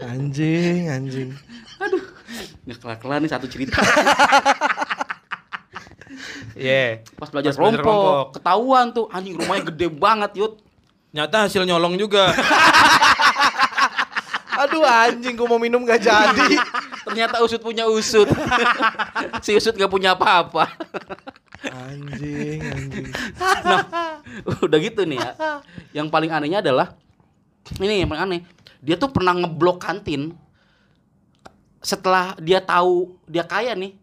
Anjing, 0.00 0.90
anjing. 0.90 1.30
Aduh, 1.80 2.02
nggak 2.66 2.78
kelar-kelar 2.82 3.18
nih 3.22 3.30
satu 3.30 3.46
cerita. 3.46 3.78
Iya. 6.60 7.00
Pas 7.16 7.32
belajar 7.32 7.56
Pas 7.56 7.62
belajar 7.62 7.80
kelompok, 7.80 8.36
ketahuan 8.36 8.92
tuh 8.92 9.08
anjing 9.08 9.38
rumahnya 9.38 9.72
gede 9.72 9.88
banget 9.88 10.30
Yud. 10.36 10.60
Nyata 11.16 11.48
hasil 11.48 11.64
nyolong 11.64 11.96
juga. 11.96 12.28
Aduh 14.60 14.84
anjing, 14.84 15.40
gua 15.40 15.56
mau 15.56 15.56
minum 15.56 15.88
gak 15.88 16.04
jadi. 16.04 16.60
Ternyata 17.04 17.40
usut 17.40 17.60
punya 17.60 17.84
usut. 17.86 18.28
si 19.44 19.56
usut 19.56 19.72
nggak 19.72 19.90
punya 19.90 20.12
apa-apa. 20.12 20.68
Anjing, 21.60 22.60
anjing. 22.64 23.06
Udah 24.60 24.78
gitu 24.80 25.04
nih 25.04 25.18
ya. 25.18 25.32
Yang 25.92 26.06
paling 26.08 26.30
anehnya 26.30 26.60
adalah 26.60 26.96
ini 27.78 28.00
yang 28.00 28.10
paling 28.10 28.24
aneh. 28.24 28.40
Dia 28.80 28.96
tuh 28.96 29.12
pernah 29.12 29.36
ngeblok 29.36 29.80
kantin 29.80 30.32
setelah 31.80 32.36
dia 32.40 32.60
tahu 32.60 33.16
dia 33.24 33.44
kaya 33.44 33.76
nih. 33.76 33.96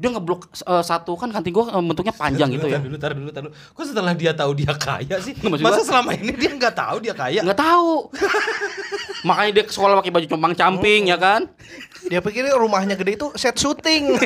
Dia 0.00 0.16
ngeblok 0.16 0.48
eh, 0.64 0.80
satu 0.80 1.12
kan 1.12 1.28
kantin 1.28 1.52
gua 1.52 1.68
eh, 1.76 1.82
bentuknya 1.82 2.14
panjang 2.14 2.48
gitu 2.56 2.66
ya. 2.70 2.80
Tar 2.80 2.86
dulu, 2.88 2.96
tar 2.96 3.12
dulu, 3.12 3.30
tar 3.30 3.42
dulu. 3.46 3.52
Kok 3.52 3.84
setelah 3.84 4.12
dia 4.16 4.32
tahu 4.32 4.50
dia 4.56 4.72
kaya 4.72 5.16
sih? 5.20 5.34
Nggak, 5.36 5.60
Masa 5.60 5.82
gua- 5.82 5.86
selama 5.86 6.10
ini 6.16 6.32
dia 6.34 6.50
nggak 6.56 6.74
tahu 6.74 6.96
dia 7.04 7.14
kaya? 7.14 7.40
Nggak 7.44 7.60
tahu. 7.60 7.92
Makanya 9.20 9.50
dia 9.52 9.64
ke 9.64 9.72
sekolah 9.72 10.00
pakai 10.00 10.12
baju 10.12 10.26
compang 10.26 10.54
camping 10.54 11.08
ya 11.08 11.18
kan. 11.20 11.44
Dia 12.08 12.20
pikir 12.20 12.48
rumahnya 12.50 12.96
gede 12.96 13.16
itu 13.16 13.28
set 13.34 13.56
syuting. 13.56 14.16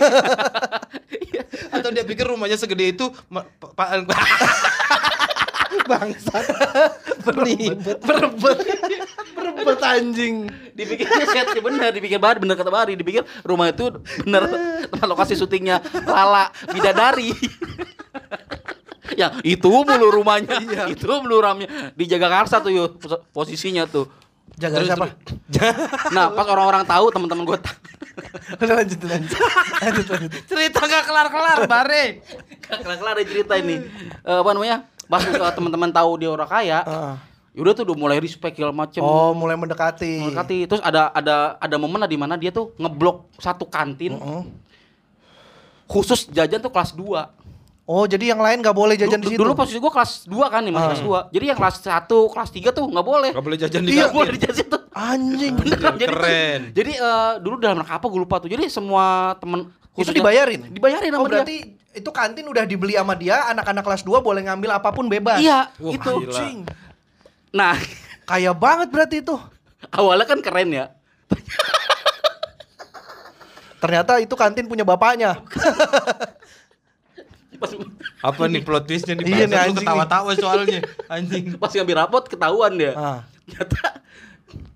Atau 1.74 1.90
dia 1.90 2.02
pikir 2.02 2.24
rumahnya 2.24 2.54
segede 2.54 2.94
itu 2.94 3.10
ma- 3.26 3.46
pa- 3.46 3.74
pa- 3.74 4.06
Bangsat. 5.84 6.44
Beribet. 7.26 7.98
Berebet. 8.00 8.58
Berebet 9.36 9.80
anjing. 9.82 10.48
Dipikirnya 10.72 11.26
setnya 11.26 11.60
bener, 11.60 11.90
dipikir 11.92 12.16
Bari, 12.16 12.38
bener 12.40 12.56
kata 12.56 12.70
Bari, 12.70 12.94
dipikir 12.94 13.26
rumah 13.42 13.68
itu 13.68 13.90
bener 14.22 14.42
tempat 14.86 15.06
lokasi 15.06 15.34
syutingnya 15.34 15.82
Lala 16.04 16.48
Bidadari. 16.70 17.34
yang 19.14 19.36
itu 19.44 19.68
mulu 19.68 20.08
rumahnya, 20.10 20.88
itu 20.88 21.04
mulu 21.04 21.36
ramnya 21.38 21.92
di 21.92 22.08
Jagakarsa 22.08 22.64
tuh 22.64 22.72
yuk 22.72 22.90
pos- 22.96 23.20
posisinya 23.30 23.84
tuh. 23.84 24.08
Jaga 24.54 24.74
Terus, 24.78 24.88
siapa? 24.88 25.06
Nah, 26.14 26.30
pas 26.30 26.46
orang-orang 26.46 26.86
tahu 26.86 27.10
teman-teman 27.10 27.44
gue 27.46 27.58
Udah 28.62 28.74
lanjut 28.78 29.00
lanjut. 29.02 29.38
Lanjut 29.82 30.06
lanjut. 30.06 30.30
cerita 30.46 30.78
nggak 30.86 31.04
kelar-kelar, 31.10 31.58
Bare. 31.66 32.22
kelar-kelar 32.62 33.14
ada 33.18 33.24
cerita 33.26 33.58
ini. 33.58 33.82
Eh, 34.22 34.38
apa 34.38 34.50
namanya? 34.54 34.86
Pas 35.10 35.22
eh, 35.26 35.52
teman-teman 35.58 35.90
tahu 35.90 36.10
dia 36.22 36.30
orang 36.30 36.46
kaya, 36.46 36.78
Heeh. 36.86 37.14
yaudah 37.58 37.72
tuh 37.74 37.84
udah 37.90 37.96
mulai 37.98 38.18
respect 38.22 38.54
segala 38.54 38.70
macem. 38.70 39.02
Oh, 39.02 39.34
mulai 39.34 39.58
mendekati. 39.58 40.30
Mendekati. 40.30 40.58
Terus 40.70 40.82
ada 40.86 41.10
ada 41.10 41.58
ada 41.58 41.76
momen 41.76 42.06
di 42.06 42.14
mana 42.14 42.38
dia 42.38 42.54
tuh 42.54 42.70
ngeblok 42.78 43.26
satu 43.42 43.66
kantin 43.66 44.14
Heeh. 44.14 44.42
khusus 45.90 46.30
jajan 46.30 46.62
tuh 46.62 46.70
kelas 46.70 46.94
2. 46.94 47.02
Oh, 47.84 48.04
jadi 48.04 48.32
yang 48.32 48.40
lain 48.40 48.58
nggak 48.58 48.72
boleh 48.72 48.96
jajan 48.96 49.20
di 49.20 49.28
Du- 49.28 49.30
situ. 49.30 49.40
Dulu 49.40 49.52
posisi 49.52 49.76
gua 49.76 49.92
kelas 49.92 50.24
2 50.24 50.48
kan 50.48 50.64
nih, 50.64 50.72
masih 50.72 50.84
Ah. 50.84 50.90
kelas 50.90 51.04
2. 51.04 51.18
Jadi 51.30 51.44
yang 51.44 51.58
kelas 51.58 51.76
1, 51.78 52.16
kelas 52.26 52.50
3 52.50 52.68
tuh 52.72 52.84
nggak 52.86 53.04
boleh. 53.04 53.30
Gak 53.30 53.44
boleh 53.44 53.58
jajan 53.60 53.80
di 53.82 53.92
Iya. 53.92 54.08
Kantin. 54.08 54.16
boleh 54.16 54.30
di 54.32 54.40
jajan 54.40 54.66
tuh. 54.66 54.80
Anjing. 54.90 55.52
Beneran. 55.54 55.94
Jadi, 55.94 56.08
Keren. 56.08 56.60
jadi 56.72 56.92
eh, 56.94 57.32
dulu 57.38 57.54
dalam 57.58 57.76
rangka 57.76 57.94
apa 57.94 58.06
gue 58.06 58.20
lupa 58.20 58.36
tuh. 58.38 58.48
Jadi 58.48 58.64
semua 58.68 59.04
temen 59.36 59.68
Itu 59.94 60.10
dibayarin? 60.10 60.70
Dibayarin 60.70 61.06
sama 61.06 61.20
Oh, 61.20 61.28
berarti 61.28 61.56
itu 61.92 62.10
kantin 62.10 62.42
udah 62.44 62.64
dibeli 62.64 62.96
sama 62.96 63.14
dia, 63.14 63.46
anak-anak 63.46 63.84
kelas 63.84 64.02
2 64.02 64.18
boleh 64.18 64.42
ngambil 64.42 64.70
apa 64.72 64.90
pun 64.90 65.06
bebas. 65.06 65.38
dia. 65.38 65.70
Iya, 65.70 65.78
Wah, 65.78 65.92
itu. 65.92 66.12
Anjing. 66.24 66.58
Nah, 67.50 67.76
Kaya 68.24 68.50
banget 68.50 68.88
berarti 68.88 69.20
itu. 69.20 69.36
awalnya 69.92 70.24
kan 70.24 70.40
keren 70.40 70.72
ya. 70.72 70.88
Ternyata 73.76 74.16
itu 74.16 74.32
kantin 74.32 74.64
punya 74.64 74.80
bapaknya. 74.80 75.44
Pas, 77.60 77.70
Apa 78.24 78.42
nih 78.48 78.62
plot 78.64 78.84
twistnya 78.88 79.14
nih? 79.18 79.24
Iya 79.24 79.44
nih, 79.46 79.58
anjing 79.58 79.84
ketawa-tawa 79.84 80.30
soalnya. 80.36 80.80
Anjing. 81.06 81.44
pas 81.60 81.70
ngambil 81.70 81.96
rapot 82.04 82.24
ketahuan 82.26 82.72
dia. 82.74 82.92
Ah. 82.96 83.18
Ternyata 83.44 83.80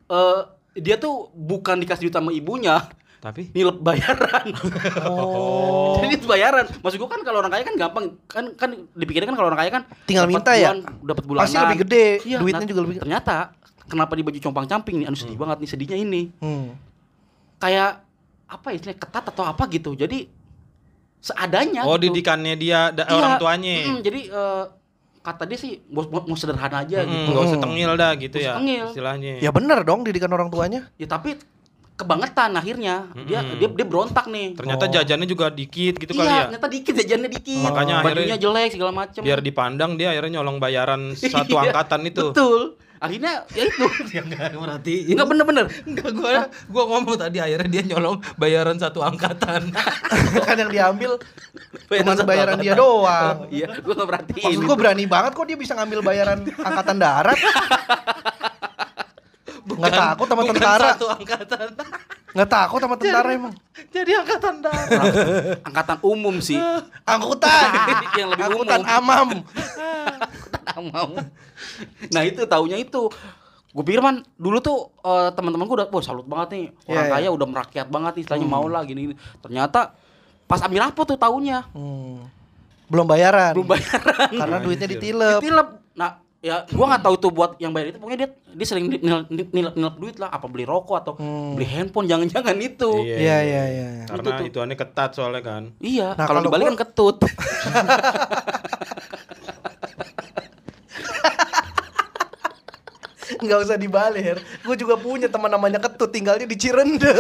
eh, 0.09 0.41
dia 0.79 0.97
tuh 1.01 1.33
bukan 1.35 1.81
dikasih 1.83 2.09
duit 2.09 2.15
sama 2.15 2.31
ibunya, 2.31 2.79
Tapi 3.19 3.51
nilep 3.51 3.83
bayaran. 3.83 4.47
Oh. 5.11 5.99
Jadi 5.99 6.23
itu 6.23 6.27
bayaran. 6.31 6.71
Maksud 6.71 7.03
gua 7.03 7.11
kan 7.11 7.21
kalau 7.27 7.43
orang 7.43 7.51
kaya 7.51 7.67
kan 7.67 7.75
gampang 7.75 8.05
kan 8.31 8.45
kan 8.55 8.71
dipikirkan 8.95 9.35
kan 9.35 9.37
kalau 9.37 9.51
orang 9.51 9.61
kaya 9.67 9.71
kan 9.75 9.83
Tinggal 10.07 10.31
minta 10.31 10.55
ya? 10.55 10.79
dapat 11.03 11.25
bulanan. 11.27 11.51
Pasti 11.51 11.59
lebih 11.59 11.79
gede, 11.83 12.07
Iya, 12.23 12.39
duitnya 12.39 12.63
nah, 12.63 12.71
juga 12.71 12.81
lebih 12.87 12.95
gede. 13.01 13.05
Ternyata 13.11 13.37
kenapa 13.91 14.13
di 14.15 14.23
baju 14.23 14.39
compang-camping 14.39 15.03
nih? 15.03 15.07
Anu 15.11 15.17
sedih 15.19 15.35
banget 15.35 15.57
nih 15.59 15.69
sedihnya 15.69 15.97
ini. 15.99 16.23
Hmm. 16.39 16.79
Kayak 17.59 18.07
apa 18.49 18.67
ya 18.71 18.75
istilahnya 18.79 19.01
ketat 19.03 19.25
atau 19.35 19.45
apa 19.45 19.63
gitu. 19.67 19.99
Jadi 19.99 20.31
seadanya 21.19 21.83
oh 21.83 21.95
gitu. 21.95 22.09
didikannya 22.09 22.55
dia 22.55 22.89
da- 22.91 23.05
Iya, 23.05 23.15
orang 23.15 23.35
tuanya. 23.37 23.75
mm, 23.85 23.99
jadi 24.01 24.21
eh, 24.29 24.65
kata 25.21 25.43
dia 25.45 25.59
sih 25.59 25.83
mau, 25.87 26.07
mau, 26.07 26.23
mau 26.25 26.35
sederhana 26.35 26.81
aja 26.81 27.03
Mm, 27.03 27.11
gitu. 27.11 27.29
Gak 27.31 27.45
usah 27.45 27.61
tengil 27.61 27.91
dah 27.95 28.13
gitu 28.15 28.37
ya. 28.37 28.45
usah 28.49 28.59
tengil. 28.59 28.85
Istilahnya. 28.89 29.33
Ya 29.39 29.51
bener 29.51 29.79
dong 29.83 30.01
didikan 30.03 30.31
orang 30.31 30.49
tuanya. 30.49 30.89
Ya 30.95 31.07
tapi 31.07 31.37
kebangetan 31.95 32.55
akhirnya. 32.55 33.11
Dia 33.27 33.43
Mm-mm. 33.43 33.59
dia 33.59 33.69
dia 33.69 33.85
berontak 33.85 34.25
nih. 34.27 34.55
Ternyata 34.55 34.85
Oh. 34.85 34.91
jajannya 34.91 35.27
juga 35.27 35.51
dikit 35.51 35.99
gitu 35.99 36.13
iya, 36.13 36.17
kali 36.17 36.31
ya. 36.31 36.43
ternyata 36.47 36.67
dikit 36.69 36.95
jajannya 36.97 37.29
dikit. 37.29 37.61
Makanya 37.61 37.95
bajunya 37.99 38.15
akhirnya 38.25 38.39
jelek 38.39 38.71
segala 38.73 38.93
macem. 38.95 39.21
Biar 39.21 39.41
dipandang 39.41 39.91
dia 39.95 40.09
akhirnya 40.09 40.39
nyolong 40.39 40.57
bayaran 40.57 41.13
satu 41.19 41.51
Iya, 41.53 41.61
angkatan 41.67 42.01
itu. 42.05 42.27
Betul. 42.31 42.63
Akhirnya 42.99 43.47
ya 43.55 43.63
itu. 43.71 43.87
Dia 44.11 44.21
enggak 44.27 44.55
merhatiin. 44.59 45.15
Enggak 45.15 45.29
bener-bener. 45.31 45.67
Enggak 45.87 46.11
gua 46.15 46.31
gua 46.71 46.85
ngomong 46.95 47.17
tadi 47.19 47.39
akhirnya 47.39 47.69
dia 47.71 47.83
nyolong 47.95 48.19
bayaran 48.35 48.77
satu 48.79 49.03
angkatan. 49.03 49.71
kan 50.47 50.57
yang 50.59 50.71
diambil 50.71 51.19
cuma 51.89 52.15
bayaran 52.27 52.59
dia 52.59 52.75
doang. 52.75 53.47
Iya, 53.51 53.79
gua 53.83 53.95
enggak 53.95 54.09
perhatiin. 54.11 54.45
Maksud 54.51 54.63
gua 54.67 54.77
berani 54.77 55.05
banget 55.07 55.33
kok 55.35 55.47
dia 55.47 55.59
bisa 55.59 55.73
ngambil 55.79 56.01
bayaran 56.03 56.39
angkatan 56.43 56.97
darat. 56.99 57.39
Nggak 59.69 59.95
takut 59.95 60.27
sama 60.27 60.43
tentara. 60.43 60.89
Satu 60.97 61.07
angkatan. 61.07 61.69
Nggak 62.39 62.49
takut 62.49 62.79
sama 62.79 62.95
tentara 62.95 63.35
emang. 63.35 63.51
Jadi 63.91 64.15
angkatan 64.15 64.63
darat. 64.63 65.59
angkatan 65.61 65.99
umum 66.01 66.39
sih. 66.39 66.55
Angkutan. 67.11 67.67
Yang 68.15 68.29
lebih 68.31 68.45
Angkutan 68.47 68.81
umum. 68.81 68.95
amam. 68.95 69.29
Angkutan 70.23 70.83
mau. 70.87 71.11
Nah, 72.09 72.23
itu 72.23 72.47
taunya 72.47 72.79
itu. 72.79 73.11
Gue 73.69 73.85
pikir 73.85 73.99
man 73.99 74.23
dulu 74.35 74.59
tuh 74.59 74.79
eh, 75.03 75.35
teman-teman 75.35 75.67
gue 75.67 75.77
udah 75.77 75.89
wah 75.89 76.01
salut 76.01 76.25
banget 76.25 76.49
nih 76.51 76.65
orang 76.87 77.05
Iya, 77.05 77.13
kaya 77.13 77.21
iya. 77.21 77.31
udah 77.31 77.47
merakyat 77.47 77.89
banget 77.89 78.13
nih 78.15 78.23
istilahnya 78.23 78.49
mau 78.49 78.65
lah 78.65 78.83
gini, 78.83 79.01
gini. 79.05 79.15
Ternyata 79.39 79.93
pas 80.47 80.63
ambil 80.63 80.87
rapot 80.87 81.05
tuh 81.05 81.19
taunya 81.19 81.67
Hmm. 81.71 82.23
Belum 82.87 83.05
bayaran. 83.05 83.53
belum 83.53 83.69
bayaran. 83.69 84.31
Karena 84.33 84.57
duitnya 84.59 84.87
Anjir. 84.87 84.97
ditilep. 84.97 85.41
Ditilep. 85.43 85.69
Nah, 85.93 86.11
ya 86.39 86.63
gua 86.71 86.87
nggak 86.89 87.03
tahu 87.03 87.15
itu 87.17 87.29
buat 87.29 87.51
yang 87.59 87.75
bayar 87.75 87.91
itu 87.91 87.99
pokoknya 87.99 88.19
dia 88.21 88.31
dia 88.31 88.67
sering 88.67 88.87
nilep, 88.87 89.27
nilep 89.51 89.95
duit 89.99 90.17
lah 90.17 90.31
apa 90.31 90.47
beli 90.47 90.63
rokok 90.63 90.97
atau 90.97 91.13
Hmm. 91.15 91.59
beli 91.59 91.67
handphone 91.67 92.07
jangan-jangan 92.07 92.55
itu. 92.57 92.91
Iya 93.03 93.17
iya 93.17 93.37
iya. 93.43 93.63
iya. 93.67 94.05
Karena 94.07 94.23
Itu 94.23 94.31
tuh. 94.33 94.47
itu 94.47 94.59
aneh 94.61 94.77
ketat 94.77 95.11
soalnya 95.13 95.43
kan. 95.43 95.63
Iya, 95.79 96.15
Nah, 96.15 96.25
kalau 96.25 96.41
kalau 96.41 96.47
dibalik 96.47 96.65
gua- 96.65 96.71
kan 96.73 96.79
ketut. 96.81 97.17
Nggak 103.39 103.59
usah 103.61 103.77
dibalik. 103.77 104.41
Gue 104.65 104.77
juga 104.77 104.97
punya 104.97 105.29
teman 105.29 105.49
namanya 105.49 105.79
Ketut 105.79 106.09
tinggalnya 106.09 106.47
di 106.47 106.57
Cirende. 106.57 107.13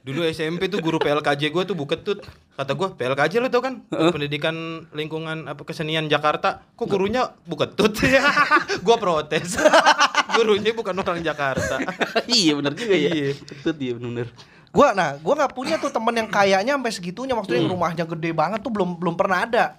Dulu 0.00 0.20
SMP 0.26 0.68
tuh 0.68 0.80
guru 0.80 0.96
PLKJ 0.98 1.48
gue 1.48 1.62
tuh 1.64 1.74
Bu 1.74 1.84
Ketut. 1.84 2.24
Kata 2.54 2.70
gue 2.78 2.88
PLKJ 2.94 3.42
lo 3.42 3.50
tau 3.50 3.58
kan? 3.58 3.82
Pendidikan 3.90 4.86
lingkungan 4.94 5.50
apa 5.50 5.62
kesenian 5.66 6.06
Jakarta. 6.06 6.62
Kok 6.78 6.86
gurunya 6.86 7.34
Bu 7.50 7.58
Ketut? 7.58 7.98
gue 8.86 8.96
protes. 8.98 9.58
Gurunya 10.34 10.74
bukan 10.74 10.98
orang 10.98 11.22
Jakarta. 11.22 11.78
iya 12.30 12.58
benar 12.58 12.74
juga 12.74 12.94
ya. 12.94 13.10
Iya. 13.10 13.30
Ketut 13.38 13.76
iya 13.78 13.94
benar. 13.94 14.26
Gua 14.74 14.90
nah, 14.90 15.14
gua 15.22 15.34
nggak 15.38 15.54
punya 15.54 15.78
tuh 15.78 15.94
teman 15.94 16.10
yang 16.18 16.26
kayaknya 16.26 16.74
sampai 16.74 16.90
segitunya 16.90 17.34
maksudnya 17.38 17.62
Hmm. 17.62 17.70
rumahnya 17.70 18.02
gede 18.02 18.34
banget 18.34 18.58
tuh 18.58 18.74
belum 18.74 18.98
belum 18.98 19.14
pernah 19.14 19.46
ada. 19.46 19.78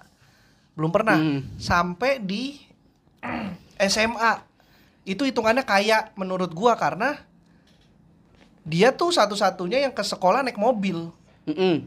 Belum 0.72 0.88
pernah. 0.88 1.20
Hmm. 1.20 1.44
Sampai 1.60 2.16
di 2.24 2.56
SMA. 3.76 4.40
Itu 5.04 5.28
hitungannya 5.28 5.68
kaya 5.68 6.08
menurut 6.16 6.56
gua 6.56 6.72
karena 6.80 7.20
dia 8.64 8.90
tuh 8.90 9.12
satu-satunya 9.12 9.84
yang 9.84 9.92
ke 9.92 10.00
sekolah 10.00 10.40
naik 10.40 10.56
mobil. 10.56 11.12
Mm-mm. 11.46 11.86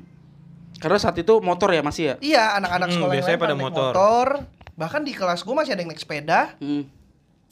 Karena 0.80 0.98
saat 0.98 1.16
itu 1.16 1.34
motor 1.40 1.70
ya 1.70 1.80
masih 1.80 2.04
ya. 2.06 2.16
Iya, 2.20 2.44
anak-anak 2.58 2.88
Hmm, 2.88 2.96
sekolah 2.96 3.08
yang 3.10 3.18
biasanya 3.20 3.36
lain 3.36 3.44
pada 3.44 3.54
naik 3.54 3.66
motor. 3.66 3.92
motor. 3.92 4.28
Bahkan 4.74 5.02
di 5.04 5.12
kelas 5.12 5.40
gua 5.44 5.56
masih 5.58 5.72
ada 5.72 5.82
yang 5.82 5.92
naik 5.92 6.00
sepeda, 6.00 6.56
Mm. 6.58 6.84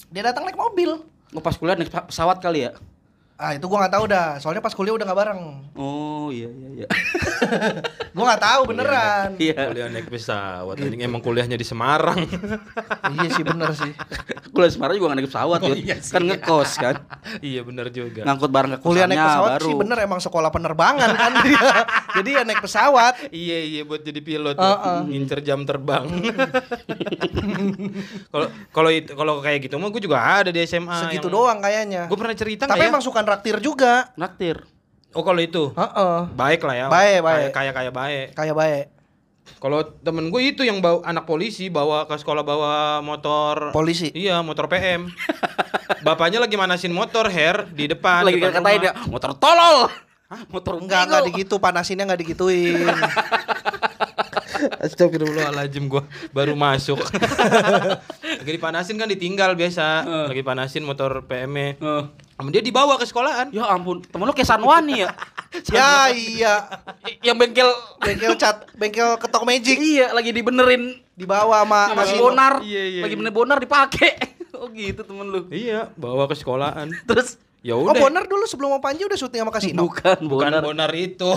dia 0.10 0.24
datang 0.24 0.48
naik 0.48 0.56
mobil. 0.56 1.04
Oh, 1.32 1.44
pas 1.44 1.54
kuliah 1.54 1.76
naik 1.76 1.92
pesawat 1.92 2.40
kali 2.40 2.64
ya. 2.64 2.72
Ah, 3.38 3.54
itu 3.54 3.70
gua 3.70 3.86
nggak 3.86 3.94
tahu 3.94 4.06
dah. 4.10 4.42
Soalnya 4.42 4.66
pas 4.66 4.74
kuliah 4.74 4.98
udah 4.98 5.06
nggak 5.06 5.20
bareng. 5.20 5.42
Oh 5.78 6.34
iya 6.34 6.50
iya 6.50 6.70
iya. 6.74 6.88
Gua 8.18 8.34
nggak 8.34 8.42
tahu 8.42 8.62
beneran. 8.66 9.30
Iya. 9.38 9.70
Kuliah 9.70 9.88
naik 9.94 10.10
pesawat. 10.10 10.74
Anjing 10.74 11.06
emang 11.06 11.22
kuliahnya 11.22 11.54
di 11.54 11.62
Semarang. 11.62 12.18
iya 13.14 13.28
sih 13.30 13.46
bener 13.46 13.78
sih. 13.78 13.94
Kuliah 14.50 14.74
Semarang 14.74 14.98
juga 14.98 15.14
nggak 15.14 15.18
naik 15.22 15.30
pesawat 15.30 15.60
Oh, 15.62 15.70
iya 15.70 15.96
sih. 16.02 16.18
kan 16.18 16.22
ngekos 16.26 16.72
kan. 16.82 16.96
iya 17.46 17.62
bener 17.62 17.94
juga. 17.94 18.26
Ngangkut 18.26 18.50
barang 18.50 18.72
ke 18.74 18.78
Kuliah 18.82 19.06
naik 19.06 19.22
pesawat 19.22 19.52
baru. 19.54 19.68
sih 19.70 19.76
bener 19.78 19.98
emang 20.02 20.18
sekolah 20.18 20.50
penerbangan 20.50 21.10
kan 21.14 21.32
dia. 21.46 21.62
Jadi 22.18 22.30
ya 22.34 22.42
naik 22.42 22.62
pesawat. 22.66 23.14
Iya 23.30 23.58
iya 23.62 23.82
buat 23.86 24.02
jadi 24.02 24.18
pilot 24.18 24.58
Heeh. 24.58 25.00
ngincer 25.14 25.46
jam 25.46 25.62
terbang. 25.62 26.10
Kalau 28.28 28.48
kalau 28.74 28.90
kalau 29.14 29.34
kayak 29.46 29.70
gitu 29.70 29.78
mah 29.78 29.94
gue 29.94 30.02
juga 30.02 30.18
ada 30.18 30.50
di 30.50 30.58
SMA. 30.66 31.06
Segitu 31.06 31.30
doang 31.30 31.62
kayaknya. 31.62 32.10
Gue 32.10 32.18
pernah 32.18 32.34
cerita 32.34 32.66
Tapi 32.66 32.82
ya? 32.82 32.90
emang 32.90 33.06
suka 33.06 33.27
raktir 33.28 33.60
juga. 33.60 34.14
Naktir. 34.16 34.64
Oh 35.16 35.24
kalau 35.24 35.42
itu 35.42 35.74
Heeh. 35.74 36.20
baik 36.36 36.62
lah 36.64 36.76
ya. 36.76 36.88
Baik, 36.88 37.20
baik. 37.26 37.50
Kayak 37.52 37.74
kayak 37.74 37.94
baik. 37.94 38.26
Kayak 38.38 38.56
baik. 38.56 38.86
Kalau 39.58 39.80
temen 40.04 40.28
gue 40.28 40.42
itu 40.44 40.62
yang 40.68 40.84
bawa 40.84 41.02
anak 41.08 41.24
polisi 41.24 41.72
bawa 41.72 42.04
ke 42.06 42.20
sekolah 42.20 42.44
bawa 42.44 43.00
motor 43.00 43.72
Polisi. 43.72 44.12
Iya, 44.12 44.44
motor 44.44 44.68
PM. 44.68 45.08
Bapaknya 46.06 46.44
lagi 46.44 46.60
manasin 46.60 46.92
motor 46.92 47.32
hair 47.32 47.66
di 47.72 47.88
depan. 47.88 48.28
Lagi 48.28 48.38
depan 48.38 48.60
katain 48.60 48.78
rumah. 48.78 48.84
dia 48.84 48.94
motor 49.08 49.32
tolol. 49.40 49.78
Hah, 50.28 50.44
motor 50.52 50.84
Enggak, 50.84 51.08
enggak 51.08 51.24
digitu, 51.32 51.56
panasinnya 51.56 52.04
enggak 52.04 52.20
digituin. 52.20 52.84
Astagfirullahaladzim 54.84 55.88
gua 55.88 56.04
baru 56.36 56.54
masuk. 56.54 57.00
lagi 58.44 58.52
dipanasin 58.52 59.00
kan 59.00 59.08
ditinggal 59.08 59.56
biasa. 59.56 60.04
Lagi 60.28 60.44
panasin 60.44 60.84
motor 60.84 61.24
PM-nya. 61.26 61.80
Sama 62.38 62.54
dia 62.54 62.62
dibawa 62.62 62.96
ke 62.96 63.04
sekolahan. 63.04 63.50
ya 63.50 63.66
ampun, 63.66 64.06
temen 64.06 64.24
lu 64.24 64.32
kayak 64.32 64.46
Sanwani 64.46 65.02
ya. 65.02 65.10
ya 65.74 65.90
iya. 66.10 66.54
yang 67.26 67.34
bengkel 67.34 67.66
Bengkel 67.98 68.38
cat, 68.38 68.70
bengkel 68.78 69.18
ketok 69.18 69.42
magic 69.42 69.74
iya 69.76 70.14
lagi 70.14 70.30
dibenerin 70.30 71.02
dibawa 71.14 71.66
sama 71.66 71.82
sama 71.90 72.02
si 72.04 72.14
Kasino. 72.14 72.22
bonar. 72.22 72.54
Iya, 72.62 72.84
iya, 72.86 73.02
lagi 73.02 73.14
iya. 73.14 73.20
bener 73.20 73.34
bonar 73.34 73.58
dipakai. 73.58 74.12
oh 74.62 74.70
gitu 74.70 75.02
temen 75.02 75.26
lu. 75.26 75.50
Iya, 75.50 75.90
bawa 75.98 76.30
ke 76.30 76.38
sekolahan. 76.38 76.94
Terus 77.10 77.42
Ya 77.66 77.74
Oh, 77.74 77.84
udah. 77.84 78.00
Bonar 78.00 78.30
dulu 78.30 78.46
sebelum 78.46 78.70
mau 78.70 78.80
Panji 78.80 79.02
udah 79.04 79.18
syuting 79.18 79.42
sama 79.42 79.50
Kasino. 79.50 79.82
bukan 79.84 80.24
Bukan 80.24 80.54
bonar. 80.54 80.62
bonar 80.62 80.92
itu. 80.94 81.34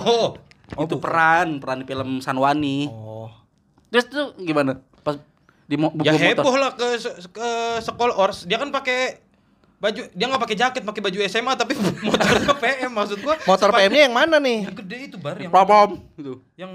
itu 0.71 0.95
peran, 1.01 1.59
peran 1.59 1.83
di 1.83 1.87
film 1.89 2.21
Sanwani. 2.21 2.87
Oh. 2.87 3.27
Terus 3.89 4.05
tuh 4.07 4.27
gimana? 4.37 4.79
Pas 5.01 5.17
di 5.65 5.75
Ya 5.75 6.13
motor. 6.13 6.13
heboh 6.15 6.55
lah 6.55 6.77
ke 6.77 6.87
ke 7.27 7.49
sekolah 7.81 8.15
ors. 8.15 8.45
Dia 8.45 8.61
kan 8.61 8.69
pakai 8.69 9.19
baju 9.81 10.03
dia 10.13 10.25
nggak 10.29 10.43
pakai 10.45 10.57
jaket, 10.61 10.83
pakai 10.85 11.01
baju 11.01 11.19
SMA 11.25 11.53
tapi 11.57 11.73
motornya 12.07 12.53
PM 12.53 12.93
maksud 12.93 13.19
gua. 13.25 13.35
Motor 13.43 13.73
sepatu- 13.73 13.81
PM-nya 13.81 14.03
yang 14.05 14.15
mana 14.15 14.37
nih? 14.37 14.69
yang 14.69 14.77
gede 14.77 14.97
itu 15.09 15.17
bar 15.17 15.41
yang 15.41 15.49
Pom 15.49 15.91
gitu. 16.15 16.45
yang 16.55 16.73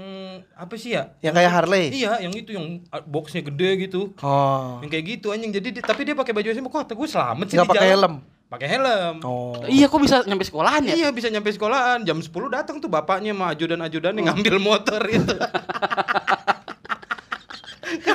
apa 0.58 0.74
sih 0.74 0.98
ya? 0.98 1.14
Yang 1.22 1.34
kayak 1.38 1.50
Harley. 1.54 1.84
Iya, 1.94 2.12
yang 2.18 2.34
itu 2.34 2.50
yang 2.50 2.82
uh, 2.90 3.02
boxnya 3.06 3.46
gede 3.46 3.86
gitu. 3.86 4.10
Oh. 4.18 4.82
Yang 4.82 4.90
kayak 4.90 5.04
gitu 5.06 5.26
anjing. 5.30 5.54
Jadi 5.54 5.68
di- 5.78 5.84
tapi 5.86 6.02
dia 6.02 6.18
pakai 6.18 6.34
baju 6.34 6.48
SMA 6.50 6.66
kok 6.66 6.90
gue 6.90 7.08
selamat 7.08 7.46
sih 7.46 7.54
Enggak 7.54 7.70
di 7.70 7.72
pakai 7.78 7.90
helm. 7.94 8.14
Pakai 8.46 8.68
helm. 8.70 9.16
Oh. 9.22 9.58
Iya, 9.66 9.86
kok 9.86 10.02
bisa 10.02 10.22
nyampe 10.22 10.42
sekolahan 10.42 10.82
ya? 10.86 10.94
Iya 10.94 11.08
bisa 11.14 11.30
nyampe 11.30 11.50
sekolahan 11.50 12.02
jam 12.02 12.18
10 12.18 12.30
datang 12.50 12.82
tuh 12.82 12.90
bapaknya 12.90 13.34
sama 13.34 13.54
ajudan-ajudan 13.54 14.18
yang 14.18 14.34
ngambil 14.34 14.58
motor 14.58 15.02
itu. 15.06 15.34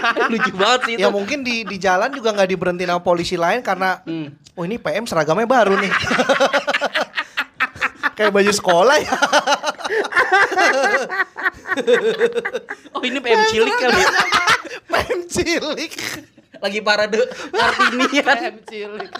Lucu 0.31 0.51
banget 0.55 0.79
sih 0.87 0.93
itu. 0.97 1.01
Ya 1.03 1.09
mungkin 1.09 1.45
di 1.45 1.63
di 1.63 1.77
jalan 1.77 2.09
juga 2.11 2.33
nggak 2.33 2.49
diberhentiin 2.49 2.89
sama 2.91 3.03
polisi 3.03 3.35
lain 3.37 3.61
karena 3.61 4.01
Hmm. 4.05 4.33
oh 4.57 4.63
ini 4.65 4.77
PM 4.77 5.05
seragamnya 5.05 5.45
baru 5.45 5.77
nih. 5.77 5.91
Kayak 8.17 8.31
baju 8.35 8.51
sekolah 8.51 8.95
ya. 8.99 9.13
Oh, 12.91 12.99
ini 12.99 13.23
PM 13.23 13.47
cilik 13.47 13.75
kali 13.79 13.95
ya. 13.95 14.11
PM 14.91 15.19
cilik. 15.31 15.93
Lagi 16.59 16.79
parade 16.83 17.23
Kartinian. 17.47 18.37
PM 18.37 18.55
cilik. 18.67 19.11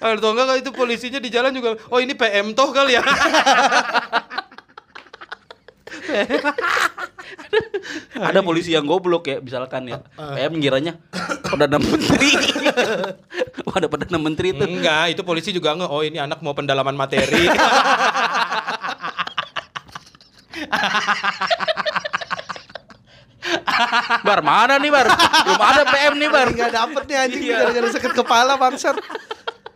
Atau 0.00 0.32
enggak 0.32 0.64
itu 0.64 0.72
polisinya 0.72 1.20
di 1.20 1.28
jalan 1.28 1.52
juga, 1.52 1.76
oh 1.92 2.00
ini 2.00 2.16
PM 2.16 2.56
toh 2.56 2.72
kali 2.72 2.96
ya. 2.96 3.04
Ada 8.30 8.40
polisi 8.42 8.72
yang 8.72 8.84
goblok 8.84 9.26
ya, 9.26 9.36
misalkan 9.40 9.86
ya. 9.86 9.98
PM 10.14 10.52
ngiranya 10.58 10.98
perdana 11.42 11.78
menteri. 11.78 12.30
Wah, 13.66 13.74
ada 13.76 13.88
perdana 13.88 14.18
menteri 14.18 14.52
itu. 14.52 14.62
Enggak, 14.62 15.14
itu 15.14 15.22
polisi 15.22 15.50
juga 15.50 15.74
nge, 15.74 15.86
oh 15.88 16.02
ini 16.02 16.18
anak 16.18 16.42
mau 16.42 16.52
pendalaman 16.52 16.94
materi. 16.94 17.48
Bar, 24.20 24.40
mana 24.44 24.76
nih, 24.76 24.90
Bar? 24.92 25.08
Belum 25.48 25.62
ada 25.62 25.82
PM 25.88 26.14
nih, 26.20 26.28
Bar. 26.28 26.46
Enggak 26.52 26.70
dapet 26.70 27.02
nih 27.08 27.16
anjing 27.16 27.42
Iya. 27.42 27.56
gara-gara 27.64 27.88
sakit 27.90 28.12
kepala 28.12 28.52
bangsat. 28.60 28.96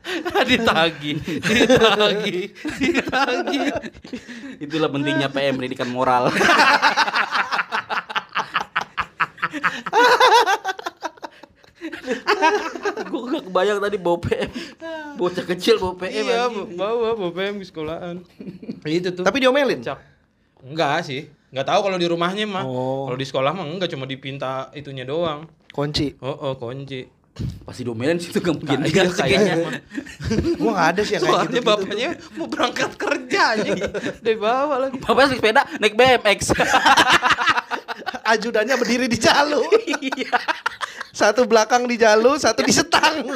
ditagi, 0.50 1.16
ditagi, 1.40 2.52
ditagi. 2.76 3.62
Itulah 4.60 4.88
pentingnya 4.92 5.28
PM 5.32 5.56
pendidikan 5.56 5.88
moral. 5.88 6.28
Gue 13.04 13.22
gak 13.30 13.44
kebayang 13.48 13.78
tadi 13.80 13.96
bawa 14.00 14.18
PM 14.20 14.50
Bocah 15.14 15.44
kecil 15.46 15.78
bawa 15.78 15.94
PM 15.96 16.24
Iya, 16.26 16.50
anjing. 16.50 16.74
bawa 16.74 17.14
bawa 17.14 17.30
PM 17.32 17.62
ke 17.62 17.64
sekolahan. 17.70 18.16
itu 18.84 19.08
tuh. 19.14 19.22
Tapi 19.22 19.38
diomelin. 19.40 19.80
Cak. 19.80 19.98
Enggak 20.66 21.06
sih. 21.06 21.30
Enggak 21.54 21.70
tahu 21.70 21.80
kalau 21.86 21.98
di 22.02 22.06
rumahnya 22.10 22.44
mah. 22.50 22.64
Oh. 22.66 23.06
Kalau 23.06 23.18
di 23.18 23.26
sekolah 23.26 23.54
mah 23.54 23.62
enggak 23.62 23.94
cuma 23.94 24.10
dipinta 24.10 24.74
itunya 24.74 25.06
doang. 25.06 25.46
Kunci. 25.70 26.18
Oh, 26.18 26.34
oh 26.34 26.52
kunci. 26.58 27.06
Pasti 27.66 27.82
domelin 27.82 28.14
situ 28.22 28.38
gak 28.38 28.54
mungkin 28.54 28.78
Iya, 28.78 28.86
digas 28.86 29.18
kayaknya. 29.18 29.82
Gua 30.54 30.70
nggak 30.70 30.88
ada 30.94 31.00
sih 31.02 31.18
yang 31.18 31.22
kayak 31.26 31.34
Soalnya 31.34 31.58
gitu. 31.58 31.66
bapaknya 31.66 32.10
mau 32.38 32.46
berangkat 32.46 32.90
kerja 32.94 33.40
anjing. 33.58 33.74
Dari 34.22 34.38
bawah 34.38 34.76
lagi. 34.86 34.96
Bapak 35.02 35.22
naik 35.26 35.34
sepeda 35.34 35.62
naik 35.82 35.94
BMX 35.98 36.54
Ajudannya 38.38 38.78
berdiri 38.78 39.10
di 39.10 39.18
jalu. 39.18 39.66
Iya 39.98 40.38
Satu 41.10 41.42
belakang 41.46 41.86
di 41.90 41.98
jalu, 41.98 42.38
satu 42.38 42.62
di 42.62 42.70
setang. 42.70 43.26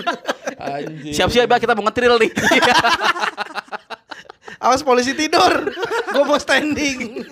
Siap-siap 1.10 1.50
kita 1.58 1.74
mau 1.74 1.82
ngetril 1.86 2.22
nih 2.22 2.30
Awas 4.62 4.82
polisi 4.82 5.14
tidur. 5.14 5.70
Gua 6.14 6.24
mau 6.26 6.38
standing. 6.38 7.22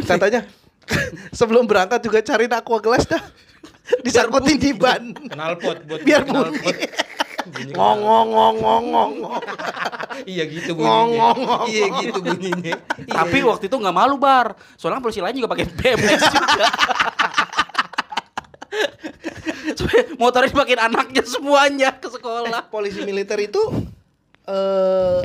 Katanya 0.10 0.46
sebelum 1.38 1.64
berangkat 1.66 2.00
juga 2.04 2.20
cariin 2.22 2.52
aqua 2.54 2.78
gelas 2.82 3.04
dah. 3.06 3.22
Disangkutin 4.04 4.58
di 4.58 4.70
ban. 4.74 5.14
Knalpot 5.14 5.78
buat 5.86 6.00
Biar 6.02 6.22
bunyi. 6.26 6.58
Ngong 7.50 7.98
ngong 8.04 8.28
ngong 8.30 8.56
ngong 8.60 8.84
ngong. 9.24 9.42
Iya 10.28 10.44
gitu 10.44 10.76
bunyinya. 10.76 11.32
ngong, 11.34 11.66
Iya 11.72 11.86
gitu 12.04 12.18
bunyinya. 12.20 12.76
Tapi 13.08 13.38
waktu 13.42 13.64
itu 13.66 13.76
gak 13.80 13.96
malu 13.96 14.20
Bar 14.20 14.54
Soalnya 14.76 15.00
polisi 15.00 15.24
lain 15.24 15.40
juga 15.40 15.48
pakai 15.56 15.66
BMX 15.66 16.20
juga 16.30 16.68
Motornya 20.20 20.52
dipakai 20.52 20.76
anaknya 20.78 21.24
semuanya 21.24 21.90
ke 21.96 22.12
sekolah 22.12 22.68
Polisi 22.68 23.02
militer 23.08 23.40
itu 23.40 23.88
eh 24.44 25.24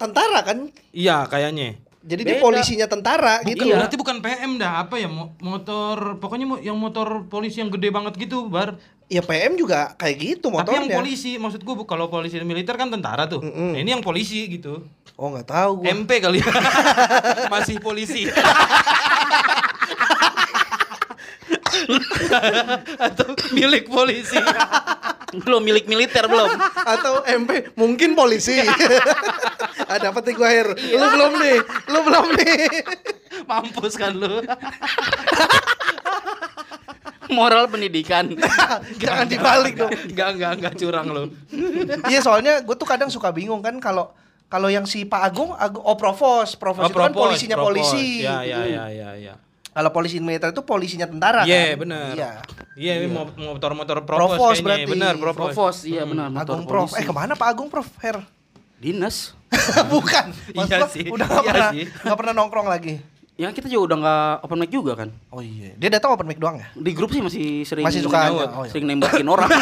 tentara 0.00 0.40
kan? 0.42 0.68
Iya 0.90 1.28
kayaknya. 1.28 1.78
Jadi 2.04 2.20
dia 2.22 2.36
polisinya 2.36 2.84
tentara 2.84 3.40
gitu. 3.42 3.64
Iya. 3.64 3.80
Berarti 3.80 3.96
bukan 3.96 4.20
PM 4.20 4.60
dah, 4.60 4.84
apa 4.84 5.00
ya? 5.00 5.08
mo- 5.08 5.32
Motor 5.40 6.20
pokoknya 6.20 6.60
yang 6.60 6.76
motor 6.76 7.24
polisi 7.26 7.58
yang 7.58 7.72
gede 7.72 7.88
banget 7.88 8.12
gitu, 8.14 8.44
Bar. 8.46 8.76
Ya 9.08 9.20
PM 9.20 9.56
juga 9.56 9.96
kayak 9.96 10.16
gitu 10.16 10.48
Tapi 10.48 10.60
yang 10.70 10.84
motornya. 10.84 10.96
polisi, 10.96 11.36
maksud 11.36 11.60
gua 11.60 11.80
kalau 11.84 12.08
polisi 12.08 12.36
militer 12.40 12.76
kan 12.76 12.88
tentara 12.88 13.24
tuh. 13.24 13.40
Mm-mm. 13.40 13.72
Nah, 13.72 13.80
ini 13.80 13.90
yang 13.90 14.00
polisi 14.00 14.44
gitu. 14.48 14.84
Oh 15.16 15.28
nggak 15.28 15.48
tahu 15.48 15.80
gua. 15.80 15.86
MP 15.90 16.10
kali 16.20 16.40
ya. 16.40 16.48
Masih 17.52 17.80
polisi. 17.80 18.28
Atau 23.06 23.34
milik 23.52 23.88
polisi. 23.88 24.38
Belum 25.34 25.58
milik 25.58 25.90
militer 25.90 26.30
belum 26.30 26.46
Atau 26.86 27.26
MP 27.26 27.74
mungkin 27.74 28.14
polisi. 28.14 28.60
ah, 29.90 29.98
dapat 29.98 30.22
nih 30.30 30.34
gua 30.34 30.48
air. 30.50 30.68
Lu 30.72 31.06
belum 31.14 31.32
nih. 31.40 31.58
Lu 31.90 31.98
belum 32.06 32.26
nih. 32.38 32.58
Mampus 33.48 33.94
kan 33.98 34.14
lu. 34.14 34.42
Moral 37.32 37.66
pendidikan 37.66 38.30
Jangan 39.02 39.26
dibalik 39.26 39.74
dong. 39.74 39.90
Enggak, 39.90 40.28
enggak, 40.38 40.52
enggak 40.60 40.74
curang 40.78 41.06
lu. 41.10 41.24
Iya 42.06 42.20
soalnya 42.22 42.62
gue 42.62 42.76
tuh 42.78 42.86
kadang 42.86 43.10
suka 43.10 43.34
bingung 43.34 43.64
kan 43.64 43.74
kalau 43.82 44.12
kalau 44.46 44.70
yang 44.70 44.86
si 44.86 45.02
Pak 45.02 45.34
Agung, 45.34 45.50
Agung 45.56 45.82
oh 45.82 45.96
provos, 45.98 46.54
provos 46.54 46.86
itu 46.86 46.94
kan 46.94 47.10
propos, 47.10 47.34
polisinya 47.34 47.56
propos. 47.58 47.74
polisi. 47.74 48.22
Ya, 48.22 48.44
ya, 48.46 48.60
ya, 48.62 48.84
ya, 48.92 49.10
ya. 49.18 49.34
Kalau 49.74 49.90
polisi 49.90 50.16
militer 50.16 50.48
itu 50.48 50.62
polisinya 50.62 51.04
tentara 51.04 51.42
Iya, 51.42 51.74
kan. 51.74 51.82
benar. 51.82 52.12
Iya. 52.14 52.30
Iya, 52.74 52.92
ini 52.96 53.08
mo- 53.08 53.26
motor-motor 53.34 54.02
provos, 54.02 54.18
Provos 54.32 54.38
kayaknya. 54.52 54.64
berarti. 54.64 54.86
Benar, 54.88 55.12
provos. 55.16 55.36
Provos 55.50 55.76
iya 55.82 56.02
benar 56.04 56.28
motor 56.28 56.54
Agung 56.54 56.64
Prof. 56.64 56.88
polisi. 56.88 56.96
Eh 56.96 57.04
ke 57.04 57.12
mana 57.12 57.32
Pak 57.32 57.48
Agung 57.48 57.68
Prof? 57.68 57.88
Her. 57.98 58.22
Dinas 58.76 59.34
Bukan. 59.92 60.30
Maksud 60.52 60.70
Iya 60.72 60.86
sih, 60.88 61.06
Udah 61.08 61.24
nggak 61.24 61.40
iya 61.40 61.48
pernah 61.48 61.70
sih. 61.72 61.84
nggak 61.90 62.16
pernah 62.16 62.32
nongkrong 62.34 62.66
lagi. 62.66 62.94
Ya 63.34 63.50
kita 63.50 63.66
juga 63.66 63.82
udah 63.84 63.98
nggak 63.98 64.26
open 64.40 64.56
mic 64.56 64.70
juga 64.70 64.92
kan 64.94 65.10
Oh 65.28 65.40
iya. 65.40 65.74
Dia 65.74 65.90
datang 65.90 66.14
open 66.14 66.22
mic 66.24 66.38
doang 66.38 66.54
ya? 66.56 66.70
Di 66.72 66.90
grup 66.90 67.10
sih 67.10 67.18
masih 67.18 67.46
sering 67.64 67.82
Masih 67.82 67.98
suka 68.00 68.14
nyaut. 68.24 68.38
aja. 68.40 68.46
Oh, 68.52 68.62
iya. 68.62 68.70
Sering 68.70 68.86
nembakin 68.86 69.26
orang 69.26 69.50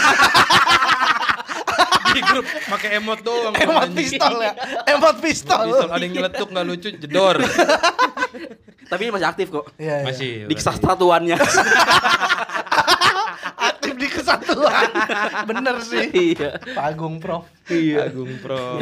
Di 2.13 2.21
grup 2.23 2.45
pakai 2.67 2.89
emot 2.95 3.21
doang. 3.23 3.53
Emot 3.55 3.89
pistol 3.91 4.35
ya. 4.39 4.53
Emot 4.87 5.17
pistol. 5.19 5.65
Pistol 5.65 5.89
ada 5.89 6.03
yang 6.03 6.13
nyeletuk 6.15 6.45
nggak 6.47 6.65
lucu, 6.67 6.89
jedor. 6.95 7.37
Tapi 8.93 9.09
masih 9.09 9.25
aktif 9.27 9.49
kok 9.49 9.65
Iya, 9.75 9.95
iya. 9.97 10.05
Masih. 10.05 10.33
Di 10.45 10.55
kesastra 10.55 10.93
tuannya 10.93 11.37
aktif 13.63 13.95
di 13.95 14.09
kesatuan. 14.09 14.89
Bener 15.45 15.77
sih. 15.81 16.07
iya. 16.35 16.59
Pak 16.59 16.85
Agung 16.89 17.17
Prof. 17.19 17.47
Iya. 17.67 18.07
Agung 18.07 18.33
Pro. 18.39 18.79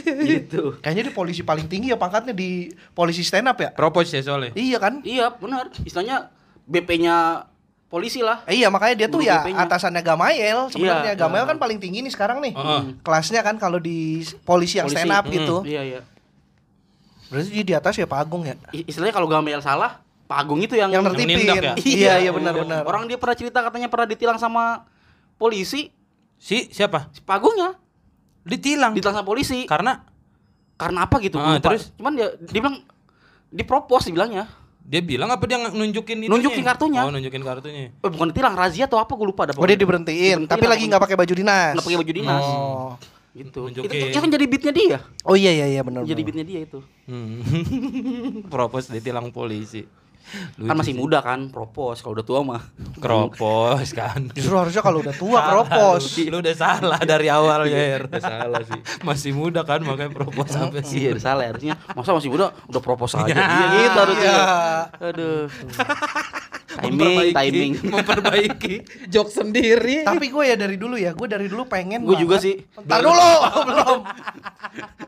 gitu. 0.00 0.78
Kayaknya 0.80 1.04
di 1.04 1.12
polisi 1.12 1.42
paling 1.42 1.66
tinggi 1.66 1.90
ya 1.90 1.98
pangkatnya 1.98 2.32
di 2.32 2.66
polisi 2.92 3.20
stand 3.20 3.46
up 3.46 3.58
ya? 3.58 3.70
Propose 3.70 4.10
ya 4.12 4.22
soalnya. 4.22 4.52
Iya 4.54 4.78
kan? 4.78 5.02
Iya, 5.02 5.34
benar. 5.34 5.70
Istilahnya 5.78 6.30
BP-nya 6.64 7.44
polisi 7.86 8.18
lah. 8.18 8.42
Eh, 8.44 8.58
Iya 8.58 8.68
makanya 8.68 8.94
dia 8.96 9.08
tuh 9.08 9.20
Guru 9.20 9.28
ya 9.28 9.44
BP-nya. 9.44 9.60
atasannya 9.60 10.02
Gamael 10.02 10.58
sebenarnya 10.68 11.12
Iya. 11.12 11.20
Gamael 11.20 11.44
kan 11.44 11.58
paling 11.58 11.78
tinggi 11.78 12.00
nih 12.00 12.10
sekarang 12.10 12.40
nih 12.40 12.50
Heeh. 12.50 12.82
kelasnya 13.00 13.38
kan 13.40 13.54
kalau 13.54 13.78
di 13.78 14.18
polisi 14.42 14.78
yang 14.78 14.88
Polisi. 14.88 14.98
stand 14.98 15.12
up 15.12 15.24
Mm. 15.24 15.32
gitu 15.32 15.56
Iya, 15.62 15.82
iya. 15.84 16.00
Berarti 17.34 17.50
dia 17.50 17.64
di 17.64 17.74
atas 17.74 17.94
ya 17.94 18.06
Pak 18.06 18.18
Agung 18.20 18.42
ya 18.42 18.54
I- 18.70 18.86
Istilahnya 18.86 19.10
kalau 19.12 19.26
Gamel 19.26 19.58
salah, 19.58 19.98
Pak 20.24 20.38
Agung 20.38 20.58
itu 20.58 20.72
yang 20.72 20.88
yang 20.88 21.02
nindak 21.02 21.58
ya? 21.58 21.74
iya 21.76 22.12
iya 22.18 22.30
benar-benar 22.30 22.82
Orang 22.82 23.04
dia 23.04 23.18
pernah 23.18 23.34
cerita 23.34 23.58
katanya 23.58 23.86
pernah 23.86 24.06
ditilang 24.06 24.36
sama 24.36 24.86
polisi, 25.34 25.90
Si 26.36 26.68
siapa? 26.68 27.10
si 27.10 27.18
Pak 27.18 27.34
Agungnya 27.34 27.74
Ditilang. 28.42 28.92
ditilang 28.92 29.16
sama 29.16 29.26
polisi. 29.26 29.64
Karena 29.64 30.04
Karena 30.74 31.06
apa 31.06 31.16
gitu? 31.18 31.36
Ah, 31.36 31.56
lupa. 31.56 31.70
terus? 31.70 31.90
Cuman 31.94 32.12
dia 32.12 32.28
dia 32.36 32.60
bilang 32.60 32.82
dipropos 33.48 34.04
dibilangnya. 34.04 34.46
dia 34.82 35.00
bilang 35.00 35.30
apa 35.30 35.40
dia 35.42 35.56
nunjukin 35.56 36.20
itunya? 36.20 36.28
Nunjukin 36.28 36.60
kartunya. 36.60 37.00
Oh, 37.00 37.08
nunjukin 37.08 37.40
kartunya. 37.40 37.88
Eh, 37.88 38.04
bukan 38.04 38.28
ditilang, 38.28 38.52
razia 38.52 38.84
atau 38.84 38.98
apa 38.98 39.08
gue 39.10 39.24
lupa 39.24 39.44
ada 39.44 39.52
oh 39.52 39.64
dia 39.64 39.74
diberhentiin 39.74 40.44
Diberhentiin 40.44 40.44
tapi 40.44 40.66
lagi 40.66 40.84
nggak 40.84 41.00
pakai 41.00 41.16
baju 41.16 41.32
dinas 41.32 41.72
nggak 41.72 41.86
pakai 41.88 41.98
baju 41.98 42.12
dinas. 42.12 42.44
oh 42.44 42.90
Gitu. 43.34 43.60
Itu, 43.66 43.82
itu 43.82 44.14
kan 44.14 44.30
jadi 44.30 44.46
beatnya 44.46 44.70
dia. 44.70 44.98
oh 45.26 45.34
iya 45.34 45.50
iya 45.50 45.66
iya 45.66 45.82
benar 45.82 46.06
Jadi 46.06 46.22
beatnya 46.22 46.46
dia 46.46 46.60
itu. 46.62 46.78
Hmm. 47.10 47.42
Propose 48.54 48.94
ditilang 48.94 49.34
polisi. 49.34 49.82
Lucu 50.54 50.66
kan 50.66 50.74
masih 50.74 50.90
sih. 50.90 50.98
muda 50.98 51.18
kan, 51.20 51.40
propos. 51.46 51.98
Kalau 51.98 52.12
udah 52.12 52.22
tua 52.22 52.40
mah. 52.40 52.62
Keropos 52.96 53.86
kan. 53.90 54.30
justru 54.30 54.54
harusnya 54.54 54.80
kalau 54.80 54.98
udah 54.98 55.12
tua 55.12 55.38
propos 55.42 56.00
Lu 56.24 56.38
udah 56.38 56.54
salah 56.54 57.00
dari 57.00 57.28
awal 57.28 57.64
ya. 57.64 58.00
Udah 58.00 58.18
salah 58.18 58.60
sih. 58.60 58.80
Masih 59.00 59.30
muda 59.30 59.62
kan 59.62 59.80
makanya 59.80 60.10
propos 60.10 60.48
sampai 60.48 60.80
sih. 60.80 61.02
Iya, 61.02 61.14
udah 61.14 61.24
salah 61.24 61.44
harusnya. 61.46 61.74
Masa 61.88 62.10
masih 62.12 62.28
muda 62.28 62.50
udah 62.64 62.80
propos 62.80 63.14
aja. 63.14 63.30
Iya 63.30 63.66
gitu 63.80 63.98
harusnya. 64.00 64.32
Iya. 64.32 64.44
Aduh. 65.04 65.42
timing, 66.74 66.90
Memperbaiki- 66.90 67.34
timing. 67.36 67.72
memperbaiki 67.84 68.74
jok 69.06 69.28
sendiri. 69.28 70.02
tapi 70.02 70.26
gue 70.26 70.44
ya 70.44 70.56
dari 70.56 70.74
dulu 70.74 70.96
ya 70.96 71.10
gue 71.10 71.24
dari 71.24 71.46
dulu 71.46 71.64
pengen 71.64 72.02
Gue 72.02 72.18
juga 72.18 72.36
sih. 72.36 72.58
Ntar 72.76 72.98
dulu 73.00 73.30
belum 73.68 73.98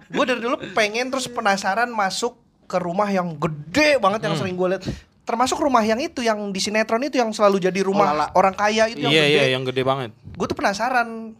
gue 0.08 0.24
dari 0.24 0.40
dulu 0.40 0.56
pengen 0.72 1.10
terus 1.10 1.26
penasaran 1.26 1.90
masuk 1.90 2.38
ke 2.64 2.76
rumah 2.76 3.06
yang 3.08 3.34
gede 3.34 3.94
banget 3.96 4.22
yang 4.22 4.32
Hmm. 4.32 4.40
sering 4.40 4.54
gue 4.54 4.68
lihat 4.68 4.82
termasuk 5.26 5.58
rumah 5.58 5.82
yang 5.82 5.98
itu 5.98 6.22
yang 6.22 6.38
di 6.48 6.56
sinetron 6.56 7.02
itu 7.02 7.18
yang 7.18 7.28
selalu 7.28 7.58
jadi 7.60 7.80
rumah 7.82 8.06
Oh, 8.06 8.14
lala. 8.14 8.26
orang 8.32 8.54
kaya 8.54 8.86
itu 8.86 9.02
yang 9.02 9.10
Iya 9.10 9.22
gede 9.22 9.34
iya 9.34 9.44
yang 9.50 9.62
gede 9.62 9.82
banget. 9.82 10.10
gue 10.14 10.46
tuh 10.46 10.54
penasaran 10.54 11.34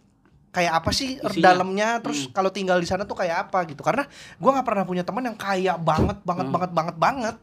kayak 0.49 0.73
apa 0.75 0.89
sih 0.91 1.15
Isinya. 1.17 1.53
dalamnya 1.53 2.01
terus 2.01 2.27
kalau 2.29 2.49
tinggal 2.49 2.75
di 2.75 2.85
sana 2.85 3.03
tuh 3.03 3.15
kayak 3.15 3.47
apa 3.47 3.63
gitu 3.65 3.79
karena 3.79 4.03
gue 4.09 4.49
nggak 4.49 4.65
pernah 4.65 4.83
punya 4.83 5.01
teman 5.01 5.23
yang 5.23 5.37
kaya 5.37 5.77
banget 5.77 6.19
banget 6.21 6.47
banget 6.47 6.71
banget 6.71 6.95
banget 6.97 7.35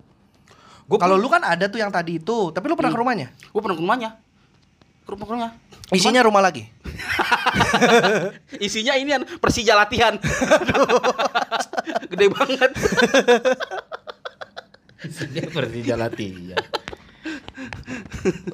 Gua 0.84 1.01
kalau 1.01 1.16
lu 1.16 1.24
kan 1.26 1.40
ada 1.40 1.64
tuh 1.64 1.80
yang 1.80 1.88
tadi 1.88 2.18
itu 2.18 2.53
tapi 2.53 2.68
lu 2.68 2.76
pernah 2.76 2.90
ke 2.90 2.99
rumahnya 2.99 3.32
Gue 3.49 3.61
pernah 3.61 3.72
ke 3.72 3.80
rumahnya. 3.80 4.11
Ke 5.01 5.11
rumah 5.11 5.24
ke 5.24 5.32
rumahnya. 5.32 5.53
isinya 5.90 6.20
rumah 6.20 6.42
lagi 6.42 6.68
Isinya 8.61 8.92
ini 8.95 9.11
kan 9.11 9.22
Persija 9.38 9.72
latihan. 9.74 10.16
Gede 12.11 12.26
banget. 12.28 12.70
Persija 15.51 15.95
latihan. 15.95 16.57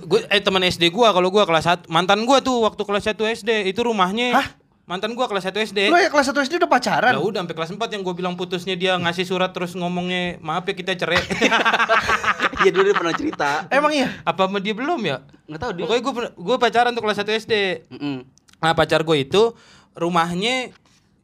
gue 0.00 0.20
eh 0.26 0.42
teman 0.42 0.60
SD 0.60 0.90
gua 0.90 1.10
kalau 1.10 1.30
gua 1.30 1.46
kelas 1.46 1.86
1 1.86 1.88
mantan 1.88 2.22
gua 2.22 2.42
tuh 2.42 2.62
waktu 2.62 2.82
kelas 2.82 3.04
1 3.08 3.16
SD 3.16 3.50
itu 3.66 3.80
rumahnya 3.80 4.34
Hah? 4.34 4.46
mantan 4.84 5.14
gua 5.14 5.24
kelas 5.24 5.46
1 5.46 5.56
SD 5.70 5.78
lu 5.88 5.96
ya 5.96 6.10
kelas 6.10 6.30
1 6.30 6.36
SD 6.36 6.58
udah 6.58 6.68
pacaran 6.68 7.12
Ya 7.14 7.20
udah 7.22 7.40
sampai 7.40 7.54
kelas 7.54 7.70
4 7.72 7.94
yang 7.94 8.02
gue 8.02 8.14
bilang 8.14 8.34
putusnya 8.34 8.74
dia 8.74 8.98
ngasih 8.98 9.24
surat 9.24 9.50
terus 9.50 9.72
ngomongnya 9.72 10.36
maaf 10.40 10.66
ya 10.66 10.74
kita 10.74 10.94
cerai. 10.94 11.22
Iya 12.60 12.76
dulu 12.76 12.92
dia 12.92 12.96
pernah 12.98 13.14
cerita. 13.16 13.50
emang 13.72 13.88
iya 13.88 14.20
Apa 14.20 14.44
sama 14.44 14.60
dia 14.60 14.76
belum 14.76 15.00
ya? 15.00 15.24
Enggak 15.48 15.60
tahu 15.62 15.70
dia. 15.72 15.82
Pokoknya 15.86 16.02
gue 16.02 16.12
gue 16.36 16.56
pacaran 16.60 16.92
tuh 16.92 17.00
kelas 17.00 17.18
1 17.24 17.40
SD. 17.40 17.54
Mm-mm. 17.88 18.16
Nah 18.60 18.72
pacar 18.76 19.00
gue 19.00 19.16
itu 19.16 19.56
rumahnya 19.96 20.68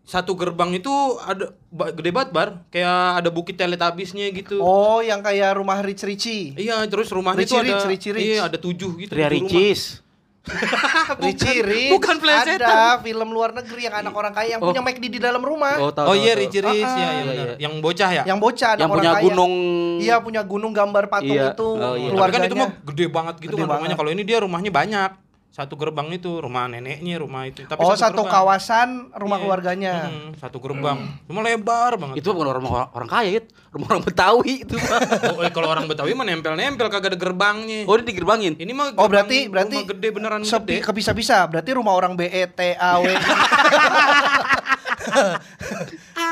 satu 0.06 0.32
gerbang 0.32 0.70
itu 0.72 0.88
ada 1.18 1.50
gede 1.90 2.10
banget 2.10 2.30
bar 2.30 2.48
kayak 2.68 2.94
ada 3.18 3.28
bukit 3.28 3.54
teletabisnya 3.54 4.30
gitu. 4.30 4.56
oh 4.56 5.02
yang 5.02 5.18
kayak 5.18 5.52
rumah 5.52 5.82
Rich 5.82 6.02
Richie 6.02 6.54
Iya 6.54 6.86
terus 6.86 7.10
rumahnya 7.10 7.42
itu 7.42 7.52
ada 7.52 7.82
Rich, 7.84 8.06
Rich. 8.08 8.22
iya 8.24 8.46
ada 8.46 8.54
tujuh 8.56 8.94
gitu. 8.96 9.10
Ria. 9.10 9.26
Ricis. 9.26 10.06
Richie 11.18 11.58
Rich 11.58 11.90
bukan 11.92 12.16
plesetan. 12.16 12.62
ada 12.62 13.02
film 13.02 13.28
luar 13.28 13.50
negeri 13.50 13.82
yang 13.82 13.98
anak 13.98 14.14
orang 14.14 14.30
kaya 14.30 14.54
yang 14.54 14.62
Oh. 14.62 14.70
punya 14.70 14.78
McD 14.80 15.04
di 15.08 15.18
dalam 15.18 15.42
rumah 15.42 15.74
Oh, 15.76 15.90
tahu. 15.90 16.06
Oh 16.06 16.14
iya 16.14 16.32
Rich 16.32 16.54
Ah, 16.56 16.70
ya, 16.70 16.86
ya 16.86 17.22
benar. 17.24 17.46
Yang 17.58 17.74
bocah 17.82 18.10
ya. 18.12 18.22
yang 18.24 18.38
bocah 18.38 18.70
Yang 18.72 18.86
orang 18.86 18.94
punya 18.96 19.10
kaya. 19.12 19.24
gunung 19.26 19.52
iya 19.98 20.16
punya 20.18 20.42
gunung 20.42 20.70
gambar 20.70 21.04
patung 21.08 21.34
Iya. 21.34 21.50
itu 21.50 21.66
Oh, 21.66 21.94
iya. 21.94 22.06
Tapi 22.06 22.14
keluarganya 22.14 22.40
kan 22.40 22.48
itu 22.48 22.56
mah 22.56 22.70
gede 22.84 23.06
banget 23.08 23.34
gitu 23.36 23.46
Gede 23.48 23.56
kan 23.56 23.66
rumahnya. 23.66 23.82
banget. 23.82 23.98
Kalau 23.98 24.10
ini 24.12 24.22
dia 24.22 24.38
rumahnya 24.38 24.70
banyak. 24.70 25.10
Satu 25.56 25.72
gerbang 25.72 26.12
itu 26.12 26.28
rumah 26.36 26.68
neneknya, 26.68 27.16
rumah 27.16 27.48
itu. 27.48 27.64
Tapi 27.64 27.80
oh 27.80 27.96
satu 27.96 28.20
gerbang. 28.20 28.44
kawasan 28.44 28.88
rumah 29.10 29.34
Iya. 29.34 29.42
keluarganya 29.42 29.92
Hmm, 30.04 30.36
satu 30.36 30.60
gerbang. 30.60 31.16
Cuma 31.24 31.40
lebar 31.40 31.96
banget. 31.96 32.20
Itu 32.20 32.30
bukan 32.30 32.52
orang 32.52 32.60
orang, 32.62 32.88
orang 32.92 33.08
kaya, 33.08 33.28
Yit. 33.32 33.48
Rumah 33.72 33.88
orang 33.90 34.04
Betawi 34.04 34.54
itu 34.62 34.76
mah. 34.76 35.00
Oh, 35.32 35.40
eh, 35.40 35.48
kalau 35.48 35.68
orang 35.68 35.84
Betawi 35.84 36.12
mah 36.12 36.24
nempel-nempel 36.24 36.86
kagak 36.86 37.08
ada 37.08 37.18
gerbangnya. 37.18 37.84
Oh, 37.84 37.96
dia 37.96 38.04
digerbangin. 38.04 38.52
Ini 38.54 38.68
mah 38.70 38.92
Oh 38.92 39.08
gerbang 39.08 39.24
berarti 39.24 39.38
berarti 39.48 39.76
rumah 39.78 39.88
gede 39.90 40.08
beneran 40.10 40.40
sepi 40.42 40.76
gede. 40.76 40.84
kebisa-bisa 40.84 41.36
berarti 41.46 41.70
rumah 41.72 41.92
orang 41.94 42.12
B 42.12 42.24
E 42.26 42.44
T 42.46 42.60
A 42.74 43.00
W 43.00 43.08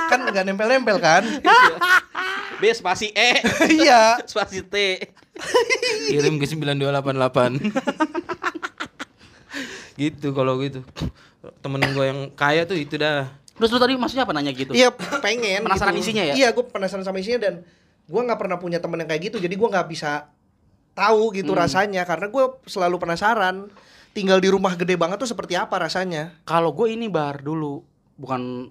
kan 0.05 0.19
nggak 0.23 0.45
nempel-nempel 0.45 0.97
kan 0.99 1.25
B 2.61 2.69
spasi 2.71 3.09
E. 3.11 3.41
iya 3.73 4.21
spasi 4.23 4.61
T. 4.63 5.01
Kirim 6.07 6.37
ke 6.37 6.47
9288. 6.47 8.23
Gitu 9.97 10.31
kalau 10.31 10.59
gitu. 10.59 10.83
Temen 11.61 11.81
gue 11.81 12.05
yang 12.05 12.21
kaya 12.33 12.65
tuh 12.65 12.75
itu 12.75 12.97
dah. 12.97 13.29
Terus 13.55 13.71
lu 13.71 13.79
tadi 13.79 13.95
maksudnya 13.95 14.27
apa 14.27 14.35
nanya 14.35 14.51
gitu? 14.51 14.75
iya 14.75 14.91
pengen 15.23 15.63
Penasaran 15.63 15.95
gitu. 15.95 16.11
isinya 16.11 16.25
ya? 16.27 16.35
iya 16.35 16.49
gue 16.51 16.65
penasaran 16.67 17.07
sama 17.07 17.23
isinya 17.23 17.47
dan 17.47 17.55
gue 18.05 18.21
nggak 18.21 18.37
pernah 18.37 18.59
punya 18.59 18.83
temen 18.83 18.99
yang 18.99 19.07
kayak 19.07 19.31
gitu 19.31 19.37
jadi 19.39 19.55
gue 19.55 19.69
nggak 19.71 19.87
bisa 19.87 20.27
tahu 20.93 21.31
gitu 21.33 21.55
Hmm. 21.55 21.63
rasanya 21.63 22.03
karena 22.03 22.27
gue 22.29 22.45
selalu 22.67 22.99
penasaran 22.99 23.71
tinggal 24.11 24.39
di 24.39 24.51
rumah 24.51 24.75
gede 24.75 24.95
banget 24.95 25.19
tuh 25.19 25.27
seperti 25.27 25.55
apa 25.55 25.75
rasanya 25.79 26.35
Kalau 26.43 26.75
gue 26.75 26.91
ini 26.91 27.07
bar 27.07 27.43
dulu 27.43 27.79
bukan 28.15 28.71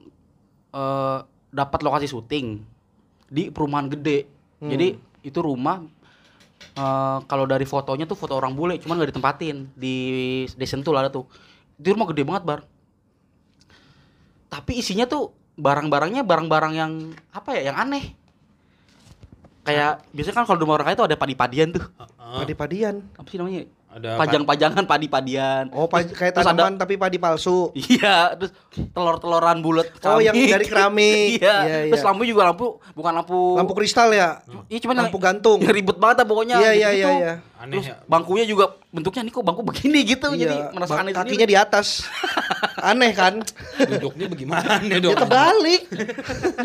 eh 0.73 1.19
dapat 1.53 1.79
lokasi 1.79 2.09
syuting 2.09 2.65
di 3.29 3.53
perumahan 3.53 3.87
gede. 3.87 4.25
Hmm. 4.59 4.67
Jadi 4.67 4.87
itu 5.21 5.39
rumah 5.39 5.79
eh 6.73 7.17
kalau 7.27 7.45
dari 7.45 7.67
fotonya 7.67 8.07
tuh 8.07 8.15
foto 8.15 8.39
orang 8.39 8.55
bule, 8.55 8.79
cuman 8.79 8.99
nggak 8.99 9.11
ditempatin 9.11 9.71
di 9.75 9.97
di 10.47 10.65
Sentul 10.65 10.95
ada 10.95 11.11
tuh. 11.11 11.27
Itu 11.75 11.93
rumah 11.93 12.07
gede 12.09 12.23
banget 12.23 12.43
bar. 12.47 12.61
Tapi 14.47 14.79
isinya 14.79 15.09
tuh 15.09 15.33
barang-barangnya 15.57 16.21
barang-barang 16.25 16.73
yang 16.73 16.91
apa 17.33 17.49
ya, 17.57 17.73
yang 17.73 17.77
aneh. 17.77 18.13
Kayak 19.63 20.03
biasanya 20.11 20.35
kan 20.41 20.45
kalau 20.45 20.57
di 20.59 20.63
rumah 20.67 20.75
orang 20.81 20.87
kaya 20.91 20.97
tuh 20.99 21.07
ada 21.07 21.17
padi-padian 21.17 21.69
tuh. 21.71 21.85
padi-padian 22.43 22.95
Apa 23.15 23.27
sih 23.29 23.37
namanya? 23.37 23.69
Ada 23.93 24.17
Pajang-pajangan 24.17 24.83
padi-padian. 24.83 25.69
oh 25.69 25.85
pa- 25.85 26.01
kayak 26.01 26.33
Terus 26.33 26.41
ada- 26.43 26.57
tanaman 26.57 26.75
tapi 26.75 26.97
padi 26.97 27.15
palsu 27.15 27.69
Iya, 27.73 28.33
terus 28.33 28.49
telur-teloran 28.89 29.59
bulat 29.59 29.85
Oh, 30.01 30.17
yang 30.17 30.33
dari 30.33 30.65
keramik. 30.65 31.29
iya. 31.37 31.55
Iya, 31.61 31.77
Terus 31.87 32.01
iya. 32.01 32.09
lampu 32.09 32.23
juga 32.23 32.41
lampu 32.43 32.65
bukan 32.91 33.13
lampu 33.13 33.37
lampu 33.53 33.73
kristal 33.73 34.09
ya 34.09 34.41
Iya, 34.65 34.81
cuman 34.81 34.95
lampu 34.99 35.17
gantung 35.17 35.59
yang 35.59 35.69
ribet 35.77 35.95
banget 35.95 36.17
lah 36.17 36.27
pokoknya. 36.27 36.57
Iya, 36.57 36.71
iya, 36.71 36.89
gitu-gitu. 36.89 37.05
iya, 37.05 37.11
iya. 37.13 37.33
Aneh 37.55 37.69
Terus 37.71 37.85
ya. 37.87 37.95
bangkunya 38.03 38.45
juga 38.45 38.65
bentuknya 38.89 39.21
nih 39.21 39.31
kok 39.31 39.43
bangku 39.43 39.61
begini 39.63 39.99
gitu. 40.03 40.27
Jadi 40.31 40.55
Iya, 40.57 40.73
merasa 40.73 40.91
ba- 40.91 40.99
aneh 40.99 41.13
kakinya 41.13 41.29
sendiri. 41.37 41.51
di 41.51 41.55
atas 41.55 41.87
aneh 42.91 43.11
kan 43.11 43.33
Duduknya 43.79 44.25
bagaimana 44.27 44.81
dia 44.81 44.97
dong? 44.99 45.13
terbalik 45.13 45.81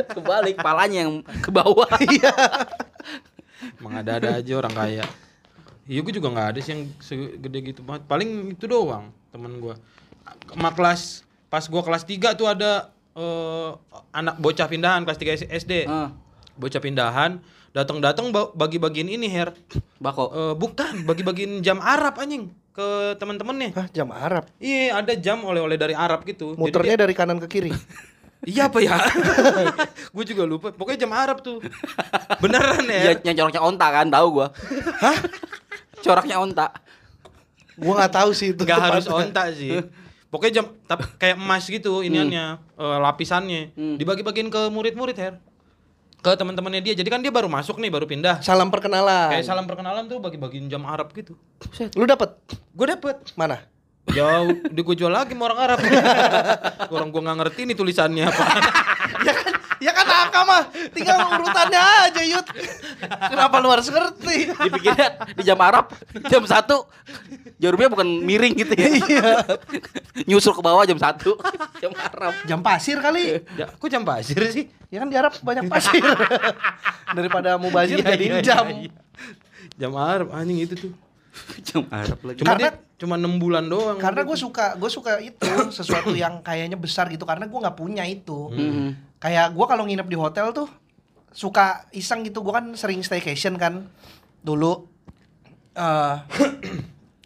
Kebalik, 0.08 0.56
palanya 0.56 1.04
yang 1.04 1.12
ke 1.36 1.50
bawah. 1.50 1.92
Iya. 2.00 2.32
Emang 3.76 3.94
ada-ada 3.96 4.32
aja 4.34 4.52
orang 4.54 4.72
kaya. 4.72 5.04
Iya 5.88 6.00
gue 6.00 6.12
juga 6.12 6.28
nggak 6.28 6.48
ada 6.50 6.58
sih 6.60 6.70
yang 6.70 6.82
segede 6.98 7.58
gitu 7.64 7.80
banget. 7.80 8.04
Paling 8.04 8.52
itu 8.52 8.64
doang 8.64 9.08
temen 9.28 9.56
gue. 9.56 9.72
Sama 10.46 10.70
kelas 10.70 11.24
pas 11.48 11.64
gue 11.64 11.80
kelas 11.80 12.04
3 12.04 12.36
tuh 12.36 12.44
ada 12.46 12.92
eh, 13.14 13.70
anak 14.12 14.36
bocah 14.36 14.68
pindahan 14.68 15.02
kelas 15.02 15.16
3 15.16 15.48
SD. 15.50 15.72
Ah, 15.84 16.12
Bocah 16.54 16.76
pindahan 16.76 17.40
datang-datang 17.70 18.28
ba- 18.28 18.52
bagi-bagiin 18.52 19.08
ini 19.08 19.26
her. 19.28 19.56
bako. 19.96 20.24
Eh, 20.28 20.54
bukan 20.54 21.02
bagi-bagiin 21.02 21.60
jam 21.60 21.80
Arab 21.80 22.14
anjing 22.16 22.52
ke 22.70 22.86
temen-temennya. 23.16 23.72
Hah, 23.72 23.88
jam 23.88 24.08
Arab 24.10 24.44
Iya 24.56 24.94
ada 24.94 25.10
jam 25.14 25.40
oleh-oleh 25.40 25.74
dari 25.74 25.96
Arab 25.96 26.22
gitu. 26.22 26.52
Muternya 26.52 26.94
dia- 26.94 27.02
dari 27.02 27.14
kanan 27.14 27.40
ke 27.40 27.48
kiri 27.48 27.72
Iya 28.40 28.70
apa 28.70 28.78
ya? 28.78 28.94
gue 30.14 30.24
juga 30.26 30.44
lupa. 30.44 30.70
Pokoknya 30.70 31.00
jam 31.00 31.10
Arab 31.10 31.40
tuh. 31.40 31.58
Beneran 32.42 32.84
Iya, 32.84 33.18
ya? 33.18 33.24
yang 33.24 33.36
coraknya 33.40 33.62
onta 33.64 33.86
kan, 33.88 34.06
tahu 34.06 34.26
gua. 34.32 34.46
Hah? 35.00 35.16
Coraknya 36.00 36.36
onta. 36.38 36.66
Gua 37.74 37.94
nggak 37.96 38.12
tahu 38.12 38.30
sih 38.32 38.52
itu. 38.52 38.62
Nggak 38.62 38.80
harus 38.80 39.06
onta 39.06 39.42
sih. 39.52 39.82
Pokoknya 40.28 40.60
jam 40.60 40.66
tapi 40.84 41.08
kayak 41.16 41.36
emas 41.36 41.64
gitu 41.64 42.04
iniannya 42.04 42.60
eh, 42.76 42.98
lapisannya 43.00 43.72
Hmm. 43.72 43.96
dibagi-bagiin 43.96 44.48
ke 44.48 44.68
murid-murid 44.68 45.16
Her. 45.16 45.34
Ke 46.18 46.34
teman-temannya 46.34 46.82
dia. 46.82 46.92
Jadi 46.92 47.08
kan 47.08 47.22
dia 47.22 47.30
baru 47.30 47.46
masuk 47.46 47.78
nih, 47.78 47.88
baru 47.88 48.04
pindah. 48.04 48.42
Salam 48.42 48.68
perkenalan. 48.68 49.30
Kayak 49.30 49.46
salam 49.46 49.64
perkenalan 49.64 50.04
tuh 50.04 50.18
bagi-bagiin 50.18 50.66
jam 50.66 50.82
Arab 50.84 51.14
gitu. 51.14 51.38
Lu 51.94 52.04
dapet 52.04 52.34
Gue 52.74 52.86
dapet. 52.86 53.22
mana? 53.34 53.62
Jauh, 54.08 54.50
di 54.66 54.80
gue 54.80 54.96
jual 54.96 55.12
lagi 55.12 55.32
sama 55.32 55.46
orang 55.46 55.60
Arab. 55.62 55.78
orang 56.94 57.08
gue 57.08 57.20
nggak 57.22 57.38
ngerti 57.38 57.60
nih 57.64 57.76
tulisannya 57.76 58.24
apa. 58.24 58.42
ya 59.26 59.32
kan, 59.32 59.52
ya 59.78 59.92
kan 59.92 60.06
angka 60.06 60.40
mah. 60.42 60.62
Tinggal 60.90 61.16
urutannya 61.30 61.82
aja, 62.04 62.22
Yud. 62.22 62.46
Kenapa 63.00 63.56
lu 63.58 63.68
harus 63.68 63.86
ngerti? 63.86 64.50
Dipikirnya 64.50 65.08
di 65.32 65.42
jam 65.42 65.58
Arab 65.58 65.90
jam 66.26 66.42
satu 66.44 66.86
jarumnya 67.56 67.88
bukan 67.88 68.06
miring 68.22 68.54
gitu 68.54 68.72
ya. 68.72 68.88
Iya. 68.88 69.30
Nyusul 70.24 70.52
ke 70.52 70.60
bawah 70.60 70.82
jam 70.82 70.96
satu 70.96 71.38
jam 71.78 71.92
Arab. 71.94 72.34
Jam 72.44 72.60
pasir 72.60 72.98
kali. 72.98 73.42
Ya, 73.54 73.66
kok 73.68 73.88
jam 73.88 74.02
pasir 74.02 74.38
sih? 74.50 74.66
Ya 74.88 75.00
kan 75.00 75.08
di 75.08 75.16
Arab 75.16 75.34
banyak 75.38 75.66
pasir. 75.66 76.02
Daripada 77.16 77.56
mau 77.56 77.68
bazir 77.68 77.98
Iya, 77.98 78.14
jadi 78.14 78.24
iya, 78.24 78.38
jam. 78.40 78.64
iya, 78.68 78.86
iya. 78.86 78.92
Jam 79.76 79.92
Arab 79.94 80.32
anjing 80.32 80.58
itu 80.60 80.74
tuh. 80.76 80.92
Jam 81.62 81.86
Arab 81.88 82.18
lagi. 82.22 82.42
Cuma 82.42 82.48
Karena- 82.50 82.72
dia 82.74 82.86
cuma 82.98 83.14
6 83.14 83.38
bulan 83.38 83.62
doang. 83.62 83.94
Karena 83.96 84.26
gue 84.26 84.34
suka, 84.34 84.74
gue 84.74 84.90
suka 84.90 85.22
itu 85.22 85.46
sesuatu 85.70 86.10
yang 86.10 86.42
kayaknya 86.42 86.74
besar 86.74 87.06
gitu. 87.08 87.22
Karena 87.22 87.46
gue 87.46 87.58
nggak 87.58 87.78
punya 87.78 88.02
itu. 88.02 88.50
Hmm. 88.50 88.90
Kayak 89.18 89.50
gue 89.50 89.66
kalau 89.66 89.82
nginep 89.82 90.06
di 90.06 90.14
hotel 90.14 90.50
tuh 90.52 90.68
suka 91.30 91.86
iseng 91.90 92.22
gitu. 92.22 92.40
Gue 92.40 92.52
kan 92.52 92.74
sering 92.74 93.02
staycation 93.02 93.54
kan 93.54 93.86
dulu. 94.40 94.86
eh 95.74 96.14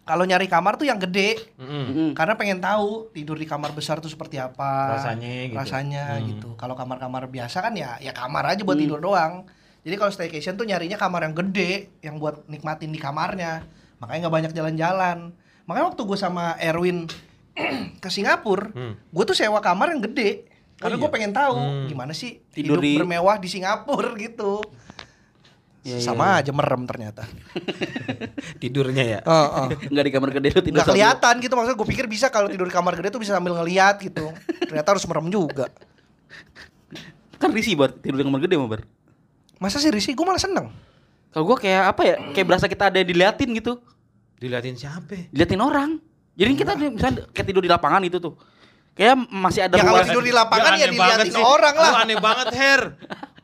kalau 0.02 0.26
nyari 0.26 0.44
kamar 0.44 0.76
tuh 0.76 0.84
yang 0.84 0.98
gede. 0.98 1.40
Mm-mm. 1.56 1.84
Mm. 1.88 2.10
Karena 2.12 2.34
pengen 2.34 2.58
tahu 2.58 3.08
tidur 3.10 3.36
di 3.36 3.44
kamar 3.44 3.72
besar 3.72 3.96
tuh 3.96 4.08
seperti 4.08 4.36
apa. 4.36 4.98
Rasanya 4.98 5.30
gitu. 5.46 5.56
Rasanya 5.56 6.04
Hmm. 6.16 6.24
gitu. 6.28 6.48
Kalau 6.54 6.74
kamar-kamar 6.74 7.28
biasa 7.28 7.60
kan 7.60 7.72
ya 7.72 7.96
ya 7.98 8.12
kamar 8.12 8.44
aja 8.46 8.60
buat 8.60 8.76
tidur 8.76 8.98
doang. 8.98 9.46
Jadi 9.82 9.94
kalau 9.96 10.10
staycation 10.10 10.54
tuh 10.54 10.62
nyarinya 10.62 10.94
kamar 10.94 11.24
yang 11.24 11.34
gede, 11.34 11.90
yang 12.00 12.16
buat 12.16 12.44
nikmatin 12.46 12.88
di 12.88 12.98
kamarnya. 12.98 13.66
Makanya 13.98 14.26
nggak 14.26 14.34
banyak 14.34 14.52
jalan-jalan. 14.52 15.18
Makanya 15.64 15.86
waktu 15.88 16.02
gue 16.02 16.18
sama 16.18 16.54
Erwin 16.58 17.06
ke 18.02 18.08
Singapura, 18.08 18.70
Hmm. 18.70 18.94
gue 18.98 19.24
tuh 19.24 19.34
sewa 19.34 19.58
kamar 19.58 19.90
yang 19.90 20.02
gede. 20.02 20.44
Karena 20.82 20.94
Oh 20.94 20.98
gue 20.98 21.06
iya? 21.06 21.14
pengen 21.14 21.32
tahu 21.32 21.54
Hmm. 21.54 21.86
gimana 21.86 22.12
sih 22.12 22.42
Tidur 22.50 22.76
hidup 22.76 22.84
di- 22.84 22.98
bermewah 22.98 23.36
di 23.38 23.46
Singapura 23.46 24.10
gitu. 24.20 24.58
Iya, 25.82 25.98
iya, 25.98 26.04
Sama 26.04 26.38
aja 26.38 26.50
merem 26.50 26.82
ternyata. 26.84 27.22
Tidurnya 28.60 29.04
ya. 29.04 29.20
Heeh. 29.20 29.66
Enggak 29.88 30.04
di 30.04 30.12
kamar 30.12 30.28
gede 30.32 30.48
lu 30.48 30.60
tidur 30.60 30.70
Nggak 30.72 30.84
sambil- 30.84 30.94
kelihatan 30.96 31.34
gitu 31.38 31.52
maksudnya 31.52 31.76
gue 31.76 31.88
pikir 31.88 32.06
bisa 32.06 32.26
kalau 32.28 32.46
tidur 32.46 32.66
di 32.66 32.74
kamar 32.74 32.94
gede 32.94 33.08
tuh 33.08 33.18
bisa 33.18 33.32
sambil 33.32 33.54
ngeliat 33.54 33.98
gitu. 33.98 34.30
Ternyata 34.60 34.88
harus 34.88 35.04
merem 35.04 35.26
juga. 35.28 35.66
Kan 37.36 37.50
risih 37.50 37.74
bar 37.74 37.90
tidur 37.92 38.14
di 38.16 38.24
kamar 38.24 38.40
gede 38.40 38.54
mah 38.56 38.68
bar. 38.68 38.82
Masa 39.58 39.78
sih 39.78 39.90
Risi? 39.90 40.12
Gue 40.12 40.22
malah 40.22 40.38
seneng. 40.38 40.70
Kalau 41.28 41.44
gua 41.44 41.56
kayak 41.56 41.82
apa 41.88 42.02
ya? 42.04 42.16
Kayak 42.30 42.46
berasa 42.46 42.66
kita 42.66 42.84
ada 42.86 42.98
yang 42.98 43.08
diliatin 43.08 43.50
gitu. 43.52 43.80
Diliatin 44.36 44.76
siapa? 44.76 45.30
Diliatin 45.30 45.58
orang. 45.58 45.98
Jadi 46.32 46.52
kita 46.54 46.72
misalnya 46.76 47.26
kayak 47.28 47.46
tidur 47.46 47.60
di 47.60 47.68
lapangan 47.68 48.02
itu 48.02 48.18
tuh. 48.18 48.36
Kayak 48.92 49.16
masih 49.32 49.60
ada 49.64 49.80
Ya 49.80 49.84
kalau 49.88 50.04
tidur 50.04 50.24
di 50.24 50.34
lapangan 50.36 50.76
ya 50.76 50.92
banget 50.92 50.92
diliatin 50.92 51.32
sih. 51.32 51.44
orang 51.44 51.74
lah. 51.80 51.92
Lu 51.92 51.98
aneh 52.04 52.18
banget, 52.20 52.48
Her. 52.52 52.82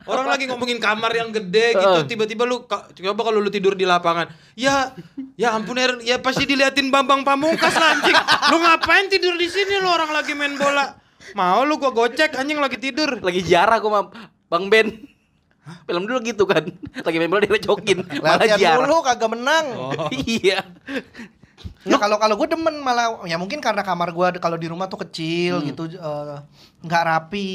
Orang 0.09 0.25
lagi 0.25 0.49
ngomongin 0.49 0.81
kamar 0.81 1.13
yang 1.13 1.29
gede 1.29 1.77
gitu, 1.77 1.99
tiba-tiba 2.09 2.41
lu 2.41 2.65
coba 2.65 3.21
kalau 3.21 3.37
lu 3.37 3.49
tidur 3.53 3.77
di 3.77 3.85
lapangan. 3.85 4.29
Ya, 4.57 4.93
ya 5.37 5.53
ampun 5.53 5.77
Her, 5.77 6.01
ya 6.01 6.17
pasti 6.17 6.49
diliatin 6.49 6.89
Bambang 6.89 7.21
Pamungkas 7.21 7.73
lah 7.77 7.97
anjing. 7.97 8.17
Lu 8.49 8.57
ngapain 8.57 9.05
tidur 9.09 9.37
di 9.37 9.45
sini 9.45 9.77
lu 9.77 9.89
orang 9.89 10.09
lagi 10.09 10.33
main 10.33 10.57
bola? 10.57 10.97
Mau 11.37 11.61
lu 11.61 11.77
gua 11.77 11.93
gocek 11.93 12.33
anjing 12.33 12.57
lagi 12.57 12.81
tidur. 12.81 13.21
lagi 13.21 13.41
jarah 13.45 13.77
gua 13.77 13.89
sama 13.89 14.01
Bang 14.49 14.65
Ben. 14.69 14.87
Film 15.85 16.09
dulu 16.09 16.17
gitu 16.25 16.49
kan. 16.49 16.65
Lagi 17.05 17.17
main 17.21 17.29
bola 17.29 17.45
direcokin. 17.45 18.01
Malah 18.21 18.41
Latihan 18.41 18.57
jarah. 18.57 18.77
dulu 18.89 18.95
kagak 19.05 19.29
menang. 19.29 19.65
iya. 20.41 20.65
Ya 21.87 21.97
kalau 21.99 22.17
kalau 22.19 22.35
gue 22.39 22.47
demen 22.47 22.79
malah 22.79 23.23
ya 23.27 23.35
mungkin 23.35 23.59
karena 23.59 23.83
kamar 23.83 24.11
gue 24.11 24.27
kalau 24.39 24.55
di 24.55 24.67
rumah 24.67 24.87
tuh 24.87 25.03
kecil 25.03 25.63
gitu 25.63 25.91
eh, 25.91 26.37
nggak 26.83 27.03
rapi 27.03 27.49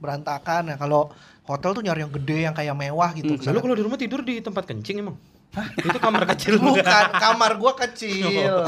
berantakan 0.00 0.72
ya 0.72 0.76
kalau 0.76 1.08
hotel 1.46 1.72
tuh 1.72 1.82
nyari 1.84 2.02
yang 2.02 2.12
gede 2.12 2.38
yang 2.50 2.54
kayak 2.56 2.74
mewah 2.74 3.14
gitu. 3.14 3.34
Lalu 3.34 3.40
Kesana- 3.40 3.62
kalau 3.62 3.76
di 3.78 3.84
rumah 3.86 3.98
tidur 3.98 4.20
di 4.26 4.42
tempat 4.42 4.66
kencing 4.66 4.98
emang? 5.00 5.16
Itu 5.78 5.98
kamar 6.02 6.28
kecil 6.36 6.60
Bukan 6.74 7.06
kamar 7.16 7.56
gue 7.56 7.72
kecil. 7.86 8.28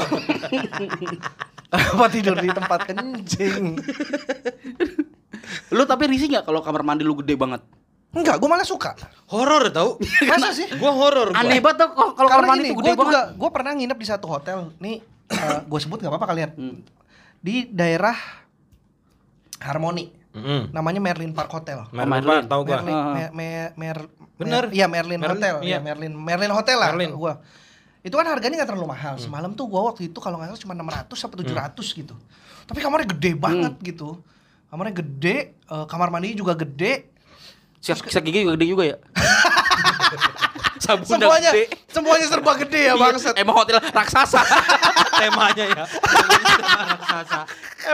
Apa 1.69 2.05
tidur 2.09 2.33
di 2.41 2.49
tempat 2.49 2.79
kencing? 2.89 3.77
Lu 5.69 5.83
tapi 5.85 6.09
risih 6.09 6.33
nggak 6.33 6.45
kalau 6.49 6.65
kamar 6.65 6.81
mandi 6.81 7.05
lu 7.05 7.13
gede 7.21 7.37
banget? 7.37 7.61
Enggak, 8.09 8.35
gue 8.37 8.49
malah 8.49 8.65
suka. 8.65 8.97
Horor 9.27 9.69
tau? 9.69 10.01
Masa 10.29 10.49
sih? 10.49 10.65
Gua 10.75 10.89
horor 10.89 11.29
gua. 11.29 11.39
Aneh 11.39 11.61
banget 11.61 11.85
tuh 11.85 11.89
kalau 12.13 12.25
kamar 12.27 12.45
mandi 12.49 12.67
gue 12.67 12.81
banget. 12.81 12.97
juga 12.97 13.21
gue 13.31 13.49
pernah 13.49 13.71
nginep 13.71 13.97
di 13.97 14.07
satu 14.07 14.25
hotel. 14.25 14.73
Nih, 14.77 15.05
gue 15.69 15.79
sebut 15.79 15.97
nggak 15.97 16.09
apa-apa 16.09 16.27
kalian. 16.27 16.49
Di 17.37 17.69
daerah 17.69 18.17
Harmoni, 19.59 20.09
Mm-mm. 20.31 20.71
namanya 20.71 20.97
Merlin 20.97 21.31
Park 21.31 21.51
Hotel. 21.51 21.83
Merlin, 21.91 22.09
Merlin. 22.17 22.41
Pak, 22.41 22.49
tahu 22.49 22.61
gua. 22.63 22.77
Merlin, 22.79 22.95
Ah. 22.95 23.05
Mer, 23.13 23.29
Mer, 23.29 23.69
Mer- 23.75 24.09
Bener. 24.39 24.63
Mer- 24.65 24.73
Iya 24.73 24.85
Merlin, 24.87 25.19
Merlin, 25.19 25.35
Hotel, 25.35 25.55
iya. 25.61 25.75
ya 25.75 25.79
Merlin, 25.79 26.13
Merlin 26.15 26.51
Hotel 26.51 26.77
lah. 26.79 26.89
Merlin. 26.89 27.11
Gua. 27.13 27.33
Itu 27.99 28.15
kan 28.15 28.25
harganya 28.25 28.55
nggak 28.57 28.69
terlalu 28.69 28.87
mahal. 28.87 29.19
Semalam 29.19 29.51
tuh 29.51 29.67
gua 29.67 29.85
waktu 29.85 30.07
itu 30.07 30.17
kalau 30.17 30.39
nggak 30.39 30.55
salah 30.55 30.61
cuma 30.63 30.73
600 30.73 31.13
sampai 31.13 31.37
700 31.43 31.75
gitu. 31.93 32.15
Tapi 32.65 32.79
kamarnya 32.79 33.07
gede 33.11 33.31
banget 33.35 33.73
gitu. 33.83 34.17
Kamarnya 34.65 34.95
gede, 34.97 35.37
eh, 35.53 35.85
kamar 35.85 36.09
mandinya 36.09 36.33
juga 36.35 36.55
gede. 36.55 37.11
Sikat, 37.79 38.11
sikat 38.11 38.23
gigi 38.27 38.43
juga 38.43 38.53
gede 38.59 38.67
juga 38.67 38.83
ya. 38.85 38.97
Sabun 40.83 41.05
Semuanya, 41.05 41.51
gede. 41.51 41.63
semuanya 41.91 42.25
serba 42.31 42.51
gede 42.55 42.81
ya 42.87 42.93
Iya, 42.95 43.03
bangsat. 43.03 43.35
Emang 43.35 43.55
hotel 43.61 43.77
raksasa. 43.83 44.41
Temanya 45.19 45.65
ya. 45.69 45.83
Raksasa. 45.85 47.39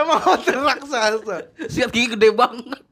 Emang 0.00 0.20
hotel 0.22 0.58
raksasa. 0.62 1.34
sikat 1.68 1.90
gigi 1.92 2.14
gede 2.16 2.30
banget. 2.32 2.82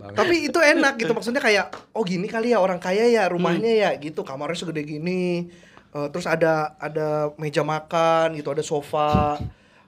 Tapi 0.00 0.48
itu 0.48 0.56
enak 0.56 0.96
gitu 0.96 1.12
maksudnya 1.12 1.44
kayak 1.44 1.76
oh 1.92 2.00
gini 2.00 2.24
kali 2.24 2.56
ya 2.56 2.58
orang 2.58 2.80
kaya 2.80 3.04
ya 3.12 3.28
rumahnya 3.28 3.68
ya 3.68 3.90
gitu 4.00 4.24
kamarnya 4.24 4.56
segede 4.56 4.82
gini. 4.88 5.52
Eh, 5.90 6.08
terus 6.14 6.24
ada 6.24 6.78
ada 6.80 7.34
meja 7.36 7.60
makan 7.66 8.38
gitu, 8.38 8.48
ada 8.54 8.62
sofa, 8.62 9.36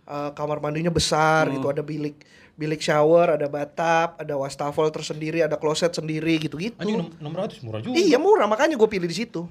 eh, 0.04 0.30
kamar 0.36 0.58
mandinya 0.58 0.90
besar 0.90 1.46
gitu, 1.48 1.70
ada 1.70 1.80
bilik 1.80 2.18
bilik 2.52 2.78
shower, 2.78 3.34
ada 3.34 3.46
bathtub, 3.46 4.16
ada 4.16 4.34
wastafel 4.36 4.86
tersendiri, 4.88 5.40
ada 5.40 5.56
kloset 5.56 5.90
sendiri 5.90 6.36
gitu-gitu. 6.38 6.76
Anjing 6.76 7.00
enam- 7.00 7.48
600 7.48 7.64
murah 7.64 7.80
juga. 7.80 7.94
Iya 7.94 8.18
murah 8.20 8.46
makanya 8.46 8.76
gue 8.76 8.88
pilih 8.88 9.06
di 9.06 9.16
situ. 9.16 9.48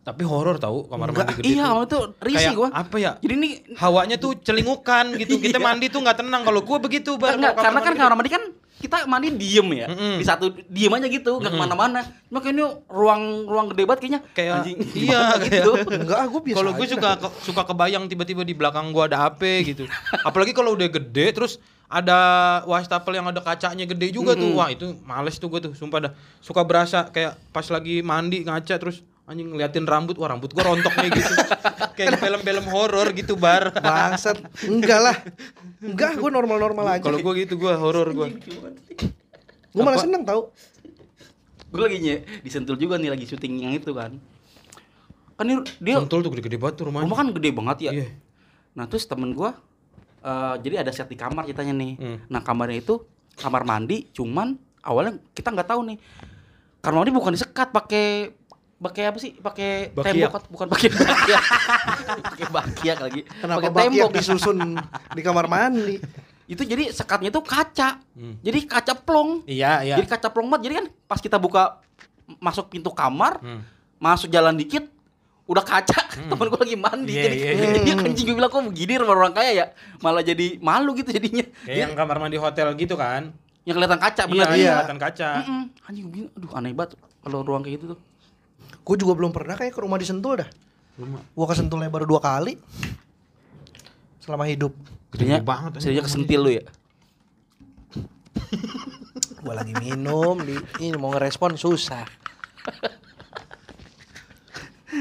Tapi 0.00 0.24
horor 0.24 0.56
tahu 0.56 0.88
kamar 0.88 1.12
Enggak, 1.12 1.26
mandi 1.28 1.34
gede. 1.38 1.54
Iya, 1.54 1.66
tuh. 1.68 1.84
itu 1.84 1.98
risih 2.24 2.38
Kayak 2.40 2.56
gua. 2.56 2.68
Apa 2.72 2.96
ya? 2.96 3.12
Jadi 3.20 3.34
ini 3.36 3.50
Hawanya 3.76 4.16
tuh 4.16 4.32
celingukan 4.40 5.12
gitu. 5.14 5.36
Kita 5.36 5.60
Iya. 5.60 5.62
mandi 5.62 5.86
tuh 5.92 6.00
nggak 6.00 6.24
tenang. 6.24 6.42
Kalau 6.42 6.60
gua 6.64 6.80
begitu. 6.80 7.20
Enggak, 7.20 7.52
karena 7.54 7.80
kan 7.84 7.94
kamar 7.94 8.14
mandi 8.16 8.32
kan 8.32 8.42
kita 8.80 9.04
mandi 9.04 9.28
diem 9.30 9.68
ya. 9.76 9.86
Mm-mm. 9.86 10.16
Di 10.16 10.24
satu 10.24 10.48
diem 10.66 10.88
aja 10.90 11.04
gitu, 11.04 11.36
nggak 11.36 11.52
ke 11.52 11.58
mana-mana. 11.58 12.00
Cuma 12.26 12.40
kayaknya 12.40 12.80
ruang 12.88 13.22
ruang 13.44 13.66
gede 13.68 13.84
banget 13.84 14.00
kayaknya. 14.00 14.20
Kayak- 14.32 14.56
Anjing, 14.58 14.78
iya, 15.04 15.20
gitu. 15.38 15.72
Enggak, 15.84 16.20
gue 16.26 16.40
biasa. 16.42 16.56
Kalau 16.56 16.72
gue 16.72 16.86
suka 16.88 17.10
ke- 17.14 17.34
suka 17.44 17.62
kebayang 17.62 18.04
tiba-tiba 18.06 18.40
di 18.40 18.52
belakang 18.52 18.88
gua 18.90 19.04
ada 19.04 19.20
HP 19.22 19.42
gitu. 19.68 19.84
Apalagi 20.20 20.50
kalau 20.50 20.72
udah 20.72 20.88
gede 20.88 21.26
terus 21.30 21.60
ada 21.86 22.18
wastafel 22.64 23.12
yang 23.12 23.26
ada 23.26 23.38
kacanya 23.38 23.84
gede 23.84 24.10
juga 24.10 24.32
tuh. 24.32 24.54
Wah, 24.54 24.70
itu 24.70 24.96
males 25.02 25.36
tuh 25.36 25.46
gua 25.46 25.60
tuh. 25.60 25.74
Sumpah 25.74 25.98
dah. 26.00 26.12
Suka 26.38 26.62
berasa 26.62 27.04
kayak 27.04 27.36
pas 27.50 27.66
lagi 27.66 28.00
mandi 28.00 28.42
ngaca 28.42 28.74
terus 28.74 29.04
anjing 29.30 29.46
ngeliatin 29.46 29.86
rambut. 29.86 30.18
Wah, 30.18 30.34
rambut 30.34 30.50
gua 30.50 30.74
rontok 30.74 30.90
nih 30.98 31.10
gitu. 31.14 31.32
kayak 31.96 32.18
film-film 32.18 32.66
horor 32.66 33.14
gitu, 33.14 33.38
Bar. 33.38 33.70
bangsat. 33.78 34.42
Enggak 34.66 34.98
lah. 34.98 35.16
Enggak, 35.78 36.18
gue 36.18 36.30
normal-normal 36.34 36.98
aja. 36.98 37.06
Kalau 37.06 37.22
gua 37.22 37.32
gitu 37.38 37.54
gua 37.54 37.78
horor 37.78 38.10
gua. 38.10 38.26
gue 39.70 39.82
malah 39.86 40.02
seneng 40.02 40.26
tau. 40.26 40.50
Gue 41.70 41.86
lagi 41.86 42.02
nye, 42.02 42.26
disentul 42.42 42.74
juga 42.74 42.98
nih 42.98 43.14
lagi 43.14 43.30
syuting 43.30 43.62
yang 43.62 43.74
itu 43.78 43.94
kan. 43.94 44.18
Kan 45.38 45.46
ini 45.46 45.62
dia 45.78 46.02
Sentul 46.02 46.26
tuh 46.26 46.34
gede-gede 46.34 46.58
banget 46.58 46.82
tuh 46.82 46.90
rumahnya. 46.90 47.06
rumah 47.06 47.16
kan 47.22 47.28
gede 47.30 47.50
banget 47.54 47.78
ya. 47.86 47.92
Iya. 47.94 48.06
Nah 48.74 48.84
terus 48.90 49.06
temen 49.06 49.30
gua 49.30 49.54
eh, 50.20 50.54
jadi 50.60 50.82
ada 50.82 50.90
set 50.90 51.06
di 51.06 51.14
kamar 51.14 51.46
ceritanya 51.46 51.72
nih. 51.78 51.92
Hmm. 51.96 52.18
Nah 52.26 52.42
kamarnya 52.42 52.82
itu 52.82 53.06
kamar 53.38 53.62
mandi, 53.62 54.10
cuman 54.10 54.58
awalnya 54.82 55.22
kita 55.30 55.54
nggak 55.54 55.70
tahu 55.70 55.80
nih. 55.94 55.96
Kamar 56.82 57.06
mandi 57.06 57.14
bukan 57.14 57.32
disekat 57.38 57.70
pakai 57.70 58.34
pakai 58.80 59.02
apa 59.06 59.18
sih? 59.18 59.30
Pakai 59.34 59.92
tembok 59.92 60.48
bukan 60.48 60.66
pakai 60.66 60.88
bakiak. 60.90 61.42
pakai 62.26 62.46
bakiak 62.48 62.98
lagi. 62.98 63.20
Kenapa 63.28 63.68
tembok. 63.70 64.10
disusun 64.10 64.58
di 65.12 65.20
kamar 65.20 65.46
mandi? 65.46 66.00
Itu 66.44 66.64
jadi 66.64 66.88
sekatnya 66.88 67.28
itu 67.28 67.38
kaca. 67.38 68.00
Hmm. 68.10 68.40
Jadi 68.40 68.58
kaca 68.64 68.92
plong. 68.96 69.44
Iya, 69.44 69.84
iya. 69.84 69.94
Jadi 69.94 70.08
kaca 70.08 70.28
plong 70.28 70.48
banget. 70.48 70.62
Jadi 70.64 70.74
kan 70.74 70.86
pas 71.06 71.20
kita 71.20 71.36
buka 71.36 71.78
masuk 72.38 72.66
pintu 72.68 72.90
kamar, 72.90 73.38
Hmm. 73.38 73.62
masuk 73.96 74.26
jalan 74.26 74.54
dikit, 74.54 74.88
udah 75.44 75.60
kaca 75.60 75.98
temen 76.30 76.46
gue 76.46 76.58
lagi 76.58 76.76
mandi 76.76 77.10
Iya, 77.12 77.22
jadi 77.22 77.36
iya, 77.36 77.50
iya. 77.52 77.82
dia 77.84 77.94
anjing 78.06 78.22
gue 78.24 78.34
bilang 78.34 78.48
kok 78.48 78.62
begini 78.64 78.92
rumah 78.96 79.14
orang 79.14 79.34
kaya 79.34 79.50
ya 79.52 79.66
malah 79.98 80.22
jadi 80.22 80.58
malu 80.58 80.94
gitu 80.94 81.10
jadinya 81.10 81.42
Kayak 81.60 81.78
yang 81.80 81.92
kamar 81.92 82.16
mandi 82.18 82.38
hotel 82.38 82.70
gitu 82.74 82.94
kan. 82.94 83.34
yang 83.60 83.74
kelihatan 83.76 83.98
kaca 83.98 84.22
Iya, 84.22 84.30
bener 84.30 84.46
iya. 84.52 84.72
kelihatan 84.78 84.98
kaca. 84.98 85.28
Mm-mm. 85.42 85.62
anjing 85.84 86.02
gue 86.02 86.12
bilang 86.16 86.30
aduh 86.32 86.50
aneh 86.54 86.70
banget 86.72 86.90
kalau 87.20 87.38
ruang 87.42 87.60
kayak 87.60 87.74
gitu 87.76 87.84
tuh 87.92 87.98
Gue 88.82 88.96
juga 88.96 89.12
belum 89.14 89.30
pernah 89.30 89.54
kayak 89.54 89.76
ke 89.76 89.80
rumah 89.80 90.00
di 90.00 90.06
Sentul 90.08 90.40
dah. 90.40 90.50
Rumah. 91.00 91.20
Gua 91.32 91.46
ke 91.48 91.54
Sentulnya 91.56 91.88
baru 91.88 92.04
dua 92.04 92.20
kali 92.20 92.60
selama 94.20 94.44
hidup. 94.44 94.76
Jadinya, 95.16 95.42
banget, 95.42 95.80
rumah 95.82 96.06
kesentil 96.06 96.38
lu 96.38 96.50
ya 96.54 96.62
Gua 99.42 99.58
lagi 99.58 99.74
minum 99.82 100.38
di 100.38 100.54
ini 100.78 100.94
mau 100.94 101.10
ngerespon 101.10 101.58
susah. 101.58 102.06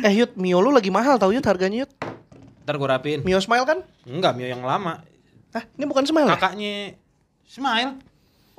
eh 0.01 0.13
Yud, 0.15 0.33
Mio 0.39 0.63
lu 0.63 0.71
lagi 0.71 0.89
mahal 0.89 1.19
tau 1.19 1.29
Yud 1.29 1.43
harganya 1.43 1.85
Yud. 1.85 1.91
Ntar 2.63 2.75
gue 2.79 2.87
rapiin. 2.89 3.19
Mio 3.27 3.37
Smile 3.43 3.67
kan? 3.67 3.79
Enggak, 4.07 4.33
Mio 4.39 4.47
yang 4.47 4.63
lama. 4.63 5.03
Ah, 5.51 5.67
ini 5.75 5.83
bukan 5.85 6.07
Smile 6.07 6.31
ya? 6.31 6.39
Kakaknya 6.39 6.95
Smile 7.43 7.99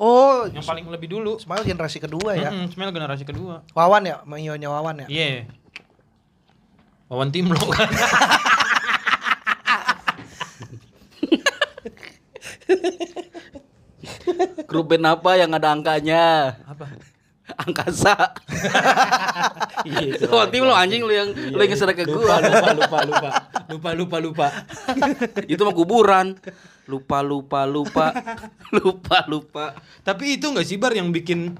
Oh, 0.01 0.49
yang 0.49 0.65
paling 0.65 0.89
lebih 0.89 1.13
dulu. 1.13 1.37
Smile 1.37 1.61
generasi 1.63 2.01
kedua 2.01 2.33
ya. 2.33 2.49
Mm-mm, 2.49 2.73
Smile 2.73 2.89
generasi 2.89 3.21
kedua. 3.23 3.61
Wawan 3.71 4.01
ya, 4.03 4.25
Mio-nya 4.25 4.67
Wawan 4.67 5.05
ya. 5.05 5.07
Iya. 5.07 5.45
Wawan 7.07 7.29
tim 7.29 7.47
lo 7.47 7.61
kan. 7.69 7.91
grup 14.67 14.87
band 14.89 15.07
apa 15.09 15.31
yang 15.37 15.51
ada 15.51 15.69
angkanya 15.71 16.55
Apa? 16.65 16.87
angkasa 17.59 18.15
Iya, 19.81 20.29
Oh, 20.29 20.45
tim 20.47 20.63
lo 20.63 20.71
anjing 20.71 21.01
lu 21.01 21.11
yang 21.11 21.29
lu 21.33 21.57
yang 21.57 21.67
ngeser 21.67 21.89
ke 21.91 22.05
gua. 22.05 22.37
lupa 22.37 22.71
lupa 22.71 22.71
lupa 22.77 22.99
lupa 23.03 23.31
lupa 23.71 24.19
lupa 24.19 24.47
itu 25.53 25.61
mah 25.61 25.73
kuburan. 25.73 26.35
Lupa 26.85 27.23
lupa 27.23 27.63
lupa 27.65 28.07
lupa 28.77 29.19
lupa. 29.25 29.65
tapi 30.03 30.37
itu 30.37 30.47
nggak 30.47 30.67
sih 30.67 30.75
bar 30.75 30.91
yang 30.91 31.11
bikin 31.11 31.55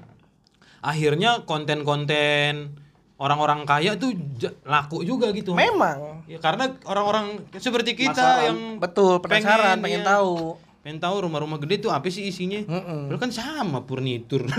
akhirnya 0.79 1.45
konten-konten 1.45 2.75
orang-orang 3.15 3.63
kaya 3.63 3.95
tuh 3.95 4.17
laku 4.63 5.05
juga 5.05 5.29
gitu 5.29 5.53
Memang. 5.53 6.25
ya 6.25 6.35
karena 6.37 6.73
orang-orang 6.83 7.47
seperti 7.53 7.93
kita 7.93 8.11
Penasaran. 8.11 8.43
yang 8.43 8.57
Betul, 8.75 9.13
penasaran, 9.21 9.77
pengen, 9.77 10.01
iya. 10.01 10.09
tahu. 10.09 10.57
pengen 10.81 10.97
tahu 10.97 11.15
rumah-rumah 11.21 11.61
gede 11.61 11.77
tuh 11.79 11.93
apa 11.93 12.09
sih 12.09 12.25
isinya 12.25 12.65
Mm-mm. 12.65 13.07
Padahal 13.07 13.21
kan 13.21 13.31
sama 13.31 13.85
furnitur 13.85 14.49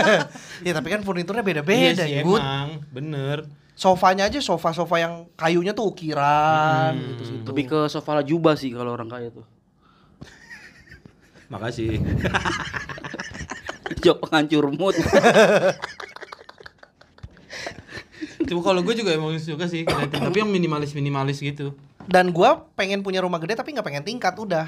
ya 0.66 0.72
tapi 0.72 0.88
kan 0.88 1.04
furniturnya 1.04 1.44
iya 1.44 1.48
beda-beda 1.52 2.02
sih 2.02 2.16
ya, 2.16 2.24
Bud. 2.24 2.40
emang 2.40 2.68
bener 2.88 3.38
Sofanya 3.76 4.24
aja 4.24 4.40
sofa-sofa 4.40 4.96
yang 4.96 5.14
kayunya 5.34 5.70
tuh 5.70 5.86
ukiran 5.86 6.90
Hmm. 6.90 7.06
gitu 7.12 7.22
situ. 7.26 7.44
Lebih 7.46 7.64
ke 7.66 7.80
sofa 7.86 8.18
jubah 8.22 8.54
sih 8.54 8.70
kalau 8.70 8.90
orang 8.90 9.06
kaya 9.06 9.28
tuh. 9.30 9.44
makasih 11.46 12.02
Jawab 14.02 14.18
penghancur 14.20 14.66
mood. 14.68 14.96
Cuma 18.44 18.60
kalau 18.62 18.80
gue 18.80 18.94
juga 18.94 19.10
emang 19.12 19.34
suka 19.36 19.66
sih 19.66 19.82
tapi 19.84 20.36
yang 20.36 20.48
minimalis 20.48 20.90
minimalis 20.92 21.38
gitu 21.38 21.74
Dan 22.00 22.30
gua 22.30 22.66
pengen 22.72 22.98
punya 23.00 23.18
rumah 23.18 23.36
gede 23.36 23.54
tapi 23.54 23.70
nggak 23.70 23.82
pengen 23.84 24.04
tingkat 24.04 24.34
udah. 24.34 24.66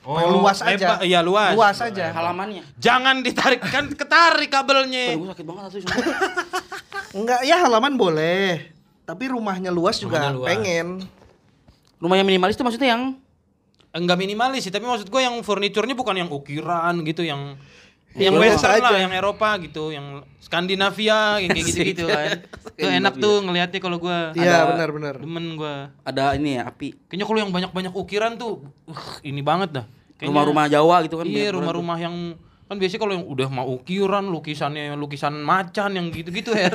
oh 0.00 0.14
Pengen 0.16 0.30
luas 0.32 0.58
aja. 0.60 0.74
lebar- 0.88 1.02
iya 1.04 1.20
luas 1.20 1.52
Luas 1.52 1.78
aja. 1.78 2.06
Halamannya. 2.08 2.62
jangan 2.76 3.20
ditarik 3.20 3.58
kan 3.60 3.86
ketarik 3.88 4.48
kabelnya 4.48 5.12
Aduh, 5.12 5.20
gue 5.20 5.30
sakit 5.30 5.44
banget 5.44 5.62
asli. 5.68 5.80
Enggak, 7.10 7.40
ya 7.42 7.58
halaman 7.58 7.94
boleh. 7.94 8.70
Tapi 9.02 9.26
rumahnya 9.26 9.68
luas 9.68 9.98
juga 9.98 10.22
Rumahnya 10.22 10.32
luas. 10.32 10.48
pengen. 10.48 10.88
Rumah 11.96 12.16
yang 12.16 12.26
minimalis 12.26 12.54
itu 12.54 12.62
maksudnya 12.62 12.90
yang 12.90 13.02
enggak 13.90 14.16
minimalis 14.16 14.62
sih 14.62 14.70
tapi 14.70 14.86
maksud 14.86 15.06
gue 15.06 15.18
yang 15.18 15.34
furniturnya 15.40 15.92
bukan 15.92 16.14
yang 16.16 16.30
ukiran 16.30 16.94
gitu 17.02 17.20
yang 17.20 17.58
yang 18.12 18.30
Biasa 18.32 18.70
western 18.70 18.78
lah 18.80 18.90
aja. 18.92 18.98
yang 19.00 19.10
Eropa 19.12 19.50
gitu 19.58 19.90
yang 19.90 20.06
Skandinavia 20.40 21.38
yang 21.38 21.50
kayak 21.50 21.66
gitu 21.66 21.80
gitu 21.84 22.04
kan 22.06 22.38
tuh 22.72 22.86
enak 22.88 23.14
tuh 23.16 23.34
ngelihatnya 23.40 23.78
kalau 23.78 23.98
gue 23.98 24.18
Iya, 24.36 24.46
Ada- 24.56 24.68
benar-benar. 24.68 25.14
demen 25.18 25.46
gue 25.54 25.74
ada 26.00 26.24
ini 26.32 26.54
ya 26.54 26.66
api. 26.66 26.94
kayaknya 27.04 27.22
kalau 27.24 27.38
yang 27.40 27.50
banyak 27.50 27.70
banyak 27.70 27.92
ukiran 27.92 28.34
tuh 28.34 28.62
uh, 28.86 29.02
ini 29.20 29.42
banget 29.42 29.70
dah 29.72 29.86
Kayaknya- 30.16 30.30
Rumah-rumah 30.30 30.64
Jawa 30.66 30.96
gitu 31.02 31.14
kan. 31.16 31.26
iya 31.26 31.34
banyak 31.44 31.54
rumah-rumah 31.56 31.98
yang 31.98 32.16
kan 32.70 32.78
biasanya 32.78 33.00
kalau 33.00 33.12
yang 33.12 33.26
udah 33.26 33.48
mau 33.50 33.66
ukiran 33.68 34.22
lukisannya 34.24 34.94
lukisan 34.94 35.34
macan 35.36 35.90
yang 35.90 36.06
gitu-gitu 36.08 36.54
ya 36.54 36.70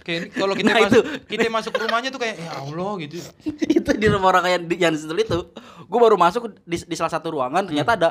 kayak 0.00 0.32
kalau 0.32 0.56
kita 0.56 0.72
Nah, 0.72 0.80
masuk 0.80 0.88
itu. 0.96 1.00
kita 1.28 1.40
masuk 1.48 1.70
ke 1.70 1.80
rumahnya 1.84 2.08
tuh 2.08 2.16
kayak 2.16 2.36
ya 2.38 2.52
Allah 2.56 2.92
gitu 2.98 3.20
itu 3.76 3.90
di 3.92 4.06
rumah 4.08 4.28
orang 4.30 4.42
kaya 4.42 4.56
di- 4.58 4.78
yang 4.78 4.88
di 4.88 4.98
situ 4.98 5.12
itu. 5.12 5.38
Gue 5.84 5.98
baru 5.98 6.16
masuk 6.16 6.56
di, 6.62 6.76
di 6.78 6.94
salah 6.94 7.12
satu 7.12 7.28
ruangan 7.30 7.60
ternyata 7.62 7.92
ada 7.92 8.10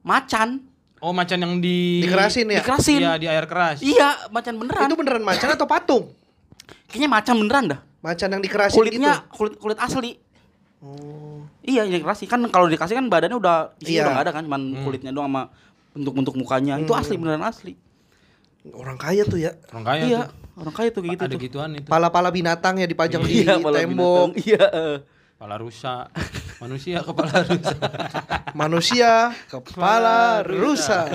macan. 0.00 0.60
oh 1.00 1.10
macan 1.10 1.40
yang 1.40 1.54
di 1.58 2.04
Dikerasin 2.04 2.44
ya? 2.46 2.60
Dikerasin. 2.60 3.00
Iya, 3.00 3.12
di 3.16 3.24
air 3.24 3.48
keras 3.48 3.80
Iya, 3.80 4.28
macan 4.28 4.54
beneran. 4.54 4.84
Itu 4.84 4.94
beneran 4.94 5.24
macan 5.24 5.48
atau 5.50 5.64
patung? 5.64 6.12
Kayaknya 6.86 7.08
macan 7.10 7.34
beneran 7.38 7.64
dah. 7.72 7.80
Macan 8.00 8.28
yang 8.30 8.42
dikerasin 8.42 8.76
Kulitnya 8.76 9.12
gitu. 9.16 9.32
kulit 9.32 9.54
kulit 9.56 9.78
asli. 9.80 10.20
Oh. 10.80 11.40
Iya, 11.60 11.84
yang 11.84 12.00
dikasih 12.00 12.24
kan 12.24 12.40
kalau 12.48 12.64
dikasih 12.66 12.96
kan 12.96 13.06
badannya 13.06 13.32
udah 13.34 13.56
isinya 13.76 13.88
Iya. 13.90 14.00
udah 14.02 14.12
nggak 14.12 14.24
ada 14.24 14.32
kan, 14.32 14.42
cuman 14.44 14.62
kulitnya 14.80 15.12
doang 15.12 15.28
sama 15.28 15.42
bentuk-bentuk 15.92 16.34
mukanya. 16.34 16.74
Itu 16.76 16.88
Hmm. 16.88 17.00
asli 17.00 17.14
beneran 17.14 17.42
asli. 17.42 17.72
Orang 18.70 18.94
kaya 18.94 19.22
tuh 19.24 19.36
ya. 19.36 19.50
orang 19.70 19.84
kaya 19.86 20.02
iya, 20.04 20.20
tuh 20.22 20.28
orang 20.58 20.74
kaya 20.74 20.88
tuh 20.90 21.00
kayak 21.00 21.10
gitu 21.10 21.22
ada 21.22 21.30
tuh. 21.30 21.40
gituan 21.40 21.70
itu 21.74 21.86
Pala-pala 21.86 22.28
binatang 22.28 22.74
ya 22.76 22.84
dipajang 22.84 23.22
di 23.22 23.40
Iya, 23.40 23.56
tembok. 23.56 24.36
binatang. 24.36 24.36
Iya. 24.36 24.64
eh. 24.68 24.98
kepala 25.32 25.56
rusa 25.56 25.94
manusia 26.58 26.98
kepala 27.00 27.40
rusa 27.40 27.72
Manusia 28.52 29.10
kepala 29.48 30.44
rusa. 30.44 31.00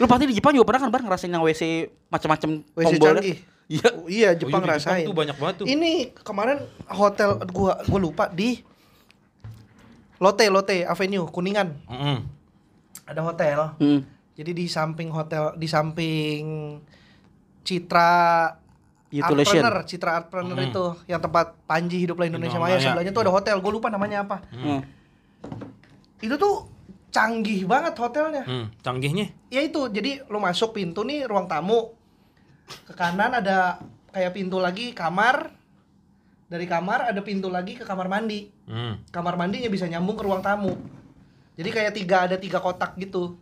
Lu 0.00 0.06
pasti 0.06 0.24
di 0.24 0.32
Jepang 0.32 0.50
juga 0.50 0.66
pernah 0.66 0.80
kan 0.80 0.90
bar 0.90 1.02
ngerasain 1.02 1.28
yang 1.28 1.42
WC 1.42 1.62
macam-macam 2.08 2.48
WC 2.72 2.84
tombolnya? 2.88 3.20
canggih. 3.20 3.36
Iya. 3.70 3.86
Oh, 3.92 4.06
iya, 4.08 4.28
Jepang 4.32 4.58
Oh 4.58 4.64
iya, 4.64 4.72
rasain. 4.74 5.04
tuh 5.04 5.12
banyak 5.12 5.36
banget 5.36 5.54
tuh 5.60 5.64
Ini 5.68 5.92
kemarin 6.18 6.58
hotel 6.88 7.36
gua 7.46 7.78
gua 7.84 7.98
lupa 8.00 8.24
di 8.26 8.64
Lotte 10.20 10.44
Lotte 10.52 10.84
Avenue 10.84 11.24
Kuningan. 11.26 11.68
Mm-mm. 11.88 12.16
Ada 13.08 13.20
hotel. 13.24 13.58
Hmm. 13.80 14.00
Jadi 14.36 14.52
di 14.52 14.66
samping 14.68 15.08
hotel 15.10 15.56
di 15.56 15.66
samping 15.66 16.40
Citra. 17.64 18.12
Artpreneur, 19.10 19.82
Citra 19.90 20.22
Artpreneur 20.22 20.54
Hmm. 20.54 20.70
itu 20.70 20.84
yang 21.10 21.18
tempat 21.18 21.58
Panji 21.66 21.98
Hiduplah 22.06 22.30
Indonesia 22.30 22.54
Indonesia 22.54 22.78
Maya 22.78 22.78
sebelahnya 22.78 23.10
tuh 23.10 23.26
ada 23.26 23.34
hotel, 23.34 23.58
gue 23.58 23.72
lupa 23.74 23.90
namanya 23.90 24.22
apa. 24.22 24.38
Hmm. 24.54 24.86
Itu 26.22 26.38
tuh 26.38 26.70
canggih 27.10 27.66
banget 27.66 27.98
hotelnya. 27.98 28.46
Hmm, 28.46 28.70
canggihnya 28.86 29.34
Ya 29.50 29.66
itu, 29.66 29.90
jadi 29.90 30.22
lu 30.30 30.38
masuk 30.38 30.78
pintu 30.78 31.02
nih 31.02 31.26
ruang 31.26 31.50
tamu. 31.50 31.90
Ke 32.86 32.94
kanan 32.94 33.34
ada 33.34 33.82
kayak 34.14 34.30
pintu 34.30 34.62
lagi 34.62 34.94
kamar. 34.94 35.58
Dari 36.46 36.70
kamar 36.70 37.10
ada 37.10 37.18
pintu 37.26 37.50
lagi 37.50 37.74
ke 37.74 37.82
kamar 37.82 38.06
mandi. 38.06 38.46
Hmm. 38.70 39.10
Kamar 39.10 39.34
mandinya 39.34 39.66
bisa 39.66 39.84
nyambung 39.84 40.14
ke 40.14 40.22
ruang 40.22 40.40
tamu. 40.40 40.78
Jadi 41.54 41.68
kayak 41.68 41.92
tiga 41.92 42.16
ada 42.24 42.36
tiga 42.36 42.56
kotak 42.56 42.94
gitu. 42.96 43.34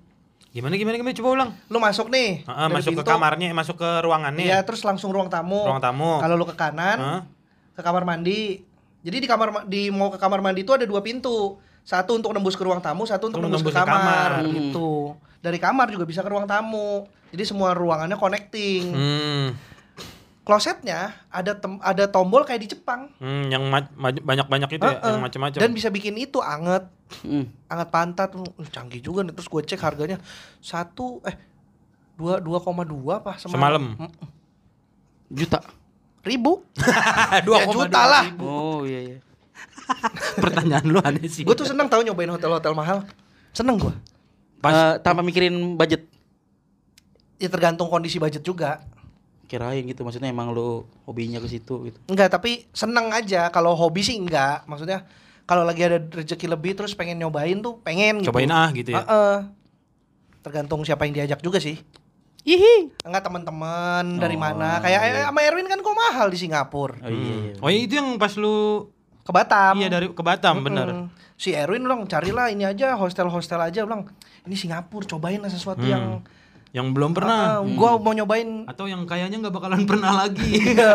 gimana 0.49 0.75
gimana 0.75 0.97
gimana 0.97 1.13
coba 1.13 1.29
ulang 1.31 1.51
Lu 1.69 1.77
masuk 1.77 2.09
nih. 2.09 2.43
Ah, 2.45 2.67
dari 2.67 2.81
masuk 2.81 2.91
ke 2.91 3.05
pintu, 3.05 3.11
kamarnya 3.13 3.53
masuk 3.53 3.77
ke 3.77 3.91
ruangannya 4.01 4.49
Iya, 4.49 4.65
terus 4.65 4.81
langsung 4.81 5.13
ruang 5.13 5.29
tamu. 5.29 5.61
ruang 5.63 5.79
tamu 5.79 6.17
Kalau 6.19 6.35
lu 6.35 6.43
ke 6.43 6.57
kanan, 6.57 6.99
Hah? 6.99 7.21
ke 7.77 7.85
kamar 7.85 8.03
mandi. 8.03 8.65
Jadi 8.99 9.17
di 9.21 9.29
kamar 9.29 9.49
ma- 9.53 9.63
di 9.63 9.93
mau 9.93 10.09
ke 10.09 10.17
kamar 10.17 10.41
mandi 10.41 10.65
itu 10.65 10.73
ada 10.73 10.83
dua 10.83 10.99
pintu. 10.99 11.61
Satu 11.85 12.17
untuk 12.17 12.33
nembus 12.33 12.53
ke 12.53 12.65
ruang 12.65 12.81
tamu, 12.81 13.05
satu 13.05 13.29
untuk 13.29 13.39
Untuk 13.39 13.55
nembus, 13.55 13.63
ke 13.63 13.71
nembus 13.71 13.77
ke 13.77 13.85
kamar, 13.87 14.31
kamar. 14.41 14.51
gitu. 14.51 14.91
Dari 15.39 15.57
kamar 15.57 15.87
juga 15.89 16.05
bisa 16.05 16.21
ke 16.21 16.29
ruang 16.29 16.45
tamu. 16.45 17.07
Jadi 17.29 17.45
semua 17.45 17.71
ruangannya 17.73 18.17
connecting. 18.17 18.83
hmm. 18.89 19.47
Klosetnya 20.49 21.13
ada 21.29 21.53
tem- 21.53 21.77
ada 21.79 22.09
tombol 22.09 22.41
kayak 22.41 22.65
di 22.65 22.73
Jepang. 22.73 23.13
Hmm, 23.17 23.53
yang 23.53 23.69
banyak 24.25 24.49
banyak 24.49 24.71
itu 24.73 24.81
ya 24.81 24.97
Heeh. 24.97 25.13
yang 25.13 25.21
macam-macam 25.21 25.59
Dan 25.61 25.71
bisa 25.71 25.89
bikin 25.89 26.17
itu 26.17 26.41
anget, 26.41 26.89
Hmm. 27.21 27.53
anget 27.67 27.89
pantat. 27.89 28.33
Uh, 28.33 28.49
canggih 28.67 28.99
juga 28.99 29.21
nih. 29.21 29.31
Terus 29.31 29.45
gue 29.47 29.61
cek 29.63 29.77
harganya 29.79 30.17
satu 30.59 31.21
eh 31.23 31.37
dua 32.17 32.41
dua 32.41 32.59
koma 32.59 32.81
dua 32.83 33.21
apa 33.21 33.37
Semalam. 33.37 33.93
Mm, 33.95 34.11
Juta. 35.31 35.61
ribu 36.21 36.65
dua 37.47 37.57
Ya, 37.59 37.65
koma 37.65 37.85
juta 37.85 37.89
dua 37.95 38.05
lah. 38.07 38.25
ribu. 38.27 38.43
Oh 38.43 38.81
iya 38.83 39.01
iya. 39.05 39.19
pertanyaan 40.39 40.85
lu 40.85 40.99
aneh 40.99 41.25
sih 41.27 41.43
gue 41.43 41.53
tuh 41.53 41.65
seneng 41.65 41.87
tahu 41.87 42.01
nyobain 42.03 42.29
hotel-hotel 42.29 42.73
mahal 42.73 43.05
seneng 43.51 43.77
gue 43.77 43.93
Pas- 44.59 44.75
Eh, 44.75 44.95
tanpa 45.01 45.21
mikirin 45.21 45.55
budget. 45.75 46.05
ya 47.37 47.47
tergantung 47.47 47.87
kondisi 47.87 48.17
budget 48.17 48.43
juga 48.43 48.83
Kirain 49.49 49.81
gitu 49.83 50.01
maksudnya 50.01 50.29
emang 50.29 50.53
lu 50.53 50.69
hobinya 51.03 51.41
ke 51.41 51.49
situ 51.49 51.89
gitu. 51.89 51.99
Enggak, 52.07 52.29
tapi 52.31 52.69
seneng 52.71 53.09
aja. 53.09 53.49
Kalau 53.49 53.73
hobi 53.73 54.01
sih 54.01 54.15
enggak. 54.15 54.63
Maksudnya 54.63 55.09
kalau 55.43 55.65
lagi 55.65 55.81
ada 55.83 55.97
rezeki 55.99 56.45
lebih 56.47 56.73
terus 56.75 56.93
pengen 56.93 57.17
nyobain 57.17 57.57
tuh 57.59 57.81
pengen 57.81 58.21
gitu. 58.21 58.29
cobain 58.29 58.53
ah 58.53 58.69
gitu 58.71 58.93
ya 58.93 59.01
Heeh. 59.01 59.37
Tergantung 60.39 60.81
siapa 60.83 61.03
yang 61.03 61.17
diajak 61.17 61.41
juga 61.41 61.59
sih. 61.59 61.81
Hihi. 62.45 62.93
Enggak 63.03 63.25
teman-teman 63.25 64.17
dari 64.17 64.33
Oh, 64.33 64.41
mana? 64.41 64.79
Kayak 64.79 65.01
eh, 65.03 65.25
sama 65.27 65.41
Erwin 65.43 65.67
kan 65.67 65.79
kok 65.79 65.93
mahal 65.93 66.29
di 66.29 66.39
Singapura. 66.39 66.97
Oh 66.99 67.09
iya. 67.09 67.35
iya. 67.43 67.53
Oh 67.59 67.69
itu 67.69 67.95
yang 67.95 68.17
pas 68.17 68.33
lu 68.35 68.89
Ke 69.21 69.33
Batam. 69.35 69.77
iya 69.77 69.89
dari 69.89 70.09
ke 70.09 70.23
Batam 70.23 70.61
bener. 70.63 70.89
Mm. 70.89 71.07
Si 71.35 71.53
Erwin 71.53 71.81
bilang 71.81 72.05
carilah 72.05 72.49
ini 72.49 72.65
aja 72.65 72.93
hostel-hostel 72.95 73.61
aja 73.61 73.81
bilang 73.83 74.09
ini 74.43 74.55
Singapura 74.55 75.05
cobain 75.07 75.39
lah 75.39 75.49
sesuatu 75.49 75.81
Hmm. 75.81 75.89
yang 75.91 76.05
Yang 76.69 76.87
belum 76.93 77.11
pernah. 77.17 77.59
Ah, 77.59 77.65
gua 77.65 77.97
mau 77.97 78.13
nyobain 78.13 78.69
Atau 78.69 78.85
yang 78.87 79.09
kayaknya 79.09 79.41
nggak 79.41 79.55
bakalan 79.57 79.89
pernah 79.89 80.13
lagi. 80.25 80.61
Iya. 80.69 80.93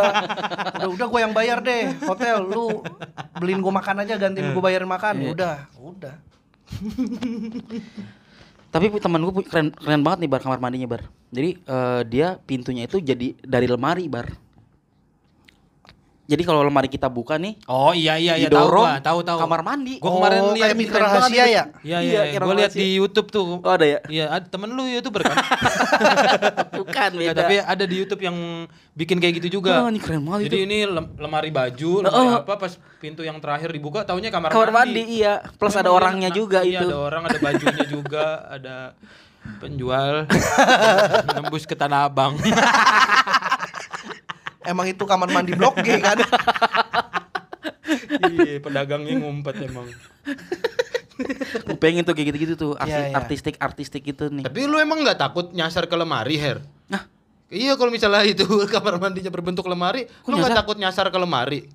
udah 0.77 0.89
udah 0.93 1.07
gue 1.07 1.19
yang 1.23 1.33
bayar 1.33 1.57
deh 1.63 1.95
hotel 2.03 2.45
lu 2.45 2.83
beliin 3.39 3.59
gue 3.63 3.73
makan 3.73 4.05
aja 4.05 4.19
gantiin 4.19 4.53
gue 4.53 4.63
bayarin 4.63 4.89
makan 4.89 5.15
Iya. 5.17 5.29
udah 5.33 5.55
udah 5.81 6.15
Tapi 8.73 8.85
teman 8.97 9.21
gue 9.21 9.45
keren 9.45 9.69
keren 9.69 10.01
banget 10.01 10.25
nih 10.25 10.29
bar 10.33 10.41
kamar 10.41 10.57
mandinya 10.57 10.89
bar. 10.89 11.05
Jadi 11.29 11.49
eh, 11.61 12.01
dia 12.09 12.41
pintunya 12.41 12.89
itu 12.89 12.97
jadi 12.97 13.37
dari 13.41 13.69
lemari 13.69 14.09
bar. 14.09 14.29
Jadi 16.23 16.39
kalau 16.41 16.63
lemari 16.63 16.87
kita 16.87 17.11
buka 17.11 17.35
nih, 17.35 17.59
Oh 17.67 17.91
iya 17.91 18.15
iya 18.15 18.39
iya 18.39 18.47
tahu 18.47 18.71
gua, 18.79 18.95
tahu 18.97 19.19
tahu. 19.21 19.43
kamar 19.43 19.59
mandi. 19.59 19.99
Gua 19.99 20.11
kemarin 20.13 20.39
Oh, 20.39 20.55
lihat 20.55 20.71
kayak 20.71 20.79
banget 20.79 21.03
rahasia 21.03 21.35
ya? 21.35 21.43
Iya 21.43 21.63
Iya, 21.83 21.97
iya, 21.99 22.21
kayak 22.31 22.41
gua 22.41 22.55
lihat 22.55 22.71
di 22.71 22.87
YouTube 22.95 23.27
tuh. 23.27 23.59
Oh 23.59 23.67
ada 23.69 23.83
ya? 23.83 23.99
Iya, 24.07 24.25
ada 24.31 24.45
temen 24.47 24.71
lu 24.71 24.87
YouTuber 24.87 25.19
kan? 25.21 25.35
Bukan 26.79 27.09
beda. 27.13 27.35
tapi 27.35 27.55
ada 27.59 27.83
di 27.83 27.95
YouTube 27.97 28.23
yang 28.23 28.37
bikin 28.93 29.19
kayak 29.19 29.43
gitu 29.43 29.59
juga. 29.59 29.83
Oh, 29.83 29.91
ini 29.91 29.99
keren 29.99 30.23
banget 30.23 30.47
Jadi 30.47 30.57
itu. 30.57 30.65
ini 30.65 30.77
lem- 30.85 31.11
lemari 31.17 31.49
baju, 31.49 31.91
lemari 32.01 32.27
Oh. 32.29 32.39
apa 32.39 32.53
pas 32.55 32.71
pintu 32.97 33.19
yang 33.19 33.35
terakhir 33.37 33.67
dibuka 33.69 34.01
taunya 34.01 34.31
kamar, 34.31 34.47
kamar 34.47 34.71
mandi 34.71 35.03
iya. 35.19 35.43
Plus 35.53 35.75
ada 35.75 35.87
iya, 35.87 35.91
orangnya 35.91 36.29
nah, 36.29 36.35
juga 36.35 36.59
iya, 36.63 36.79
itu. 36.79 36.87
ada 36.87 36.97
orang, 36.97 37.21
ada 37.27 37.37
bajunya 37.37 37.83
juga, 37.83 38.25
ada 38.55 38.75
penjual 39.59 40.23
menembus 41.25 41.67
ke 41.67 41.75
Tanah 41.75 42.07
Abang. 42.07 42.39
emang 44.65 44.87
itu 44.87 45.03
kamar 45.03 45.27
mandi 45.27 45.53
blok 45.53 45.79
G 45.79 45.97
kan 45.97 46.17
Iya, 48.23 48.57
pedagangnya 48.57 49.19
ngumpet 49.19 49.59
emang. 49.61 49.85
Gue 51.63 51.77
pengen 51.77 52.01
tuh 52.01 52.15
kayak 52.15 52.33
gitu-gitu 52.33 52.53
tuh. 52.55 52.73
Arti- 52.73 52.89
Iya, 52.89 53.11
iya. 53.11 53.15
Artistik 53.15 53.55
artistik 53.59 54.03
itu 54.03 54.31
nih. 54.31 54.41
Tapi 54.41 54.65
lu 54.65 54.79
emang 54.79 55.03
nggak 55.03 55.19
takut 55.19 55.51
nyasar 55.51 55.85
ke 55.85 55.93
lemari, 55.93 56.39
Her? 56.39 56.63
Nah, 56.87 57.05
Iya 57.47 57.77
kalau 57.77 57.93
misalnya 57.93 58.25
itu 58.33 58.43
kamar 58.65 58.97
mandinya 58.97 59.29
berbentuk 59.29 59.67
lemari, 59.67 60.07
Kok 60.07 60.25
lu 60.25 60.39
nggak 60.39 60.57
takut 60.57 60.77
nyasar 60.77 61.11
ke 61.11 61.17
lemari? 61.17 61.69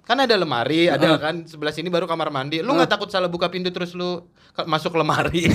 Kan 0.00 0.18
ada 0.18 0.34
lemari, 0.34 0.86
ada 0.86 1.18
kan 1.18 1.46
sebelah 1.46 1.70
sini 1.70 1.86
baru 1.86 2.06
kamar 2.06 2.30
mandi. 2.30 2.62
Lu 2.62 2.74
nggak 2.74 2.90
takut 2.90 3.08
salah 3.08 3.30
buka 3.30 3.46
pintu 3.46 3.70
terus 3.70 3.90
lu 3.92 4.26
masuk 4.60 4.94
lemari? 4.94 5.46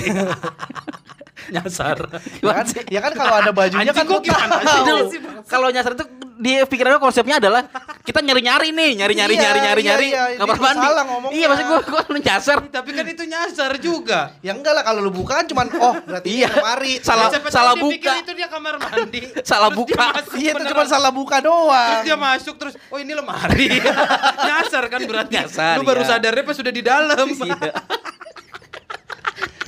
nyasar. 1.54 1.98
ya 2.38 2.52
kan, 2.52 2.64
ya 2.88 3.00
kan 3.00 3.12
kalau 3.12 3.34
ada 3.36 3.50
bajunya 3.50 3.84
Anjing, 3.84 3.96
kan 3.96 4.04
gua 4.04 4.18
lu 4.18 4.24
gimana 4.24 4.54
tahu. 4.58 4.96
sih? 5.08 5.20
Kalau 5.44 5.68
nyasar 5.68 5.92
itu 5.92 6.04
di 6.36 6.52
pikirannya 6.60 6.96
konsepnya 6.96 7.36
adalah 7.38 7.64
kita 8.02 8.20
nyari-nyari 8.20 8.68
nih, 8.68 8.90
nyari-nyari 8.94 9.34
Iya, 9.34 9.42
nyari-nyari 9.42 9.80
iya, 9.80 9.88
nyari 9.88 10.08
iya. 10.10 10.24
kamar 10.36 10.56
mandi. 10.58 10.80
salah 10.82 11.04
ngomongnya. 11.06 11.32
Iya, 11.34 11.46
maksud 11.48 11.64
gua 11.66 11.80
gua 11.82 12.02
lu 12.06 12.18
nyasar. 12.18 12.56
Tapi 12.68 12.90
kan 12.92 13.06
itu 13.06 13.24
nyasar 13.24 13.70
juga. 13.78 14.20
ya 14.38 14.52
enggak 14.52 14.72
lah 14.72 14.82
kalau 14.82 15.00
lu 15.00 15.10
buka 15.10 15.32
kan 15.34 15.46
cuman 15.46 15.66
oh 15.74 15.94
berarti 16.02 16.28
Iya. 16.34 16.48
lemari 16.50 16.92
Salah- 17.00 17.30
tahu 17.30 17.48
salah 17.48 17.72
dia 17.72 17.82
pikir 17.86 18.04
buka. 18.04 18.12
itu 18.18 18.32
dia 18.34 18.48
kamar 18.48 18.74
mandi. 18.76 19.20
Salah 19.46 19.70
Terus 19.70 19.78
buka. 19.78 20.06
iya 20.36 20.50
itu 20.52 20.64
cuma 20.66 20.84
salah 20.84 21.10
buka 21.10 21.36
Terus 21.36 21.46
doang 21.46 22.00
dia 22.02 22.16
masuk 22.16 22.54
terus, 22.56 22.74
oh 22.86 22.98
ini 22.98 23.12
lemari. 23.12 23.68
nyasar 24.48 24.84
kan 24.86 25.00
berarti. 25.02 25.32
Nyasar, 25.34 25.74
Lu 25.76 25.84
baru 25.84 26.00
iya. 26.00 26.10
sadarnya 26.10 26.42
pas 26.42 26.54
sudah 26.54 26.70
di 26.70 26.82
dalam. 26.82 27.26
Iya. 27.28 27.70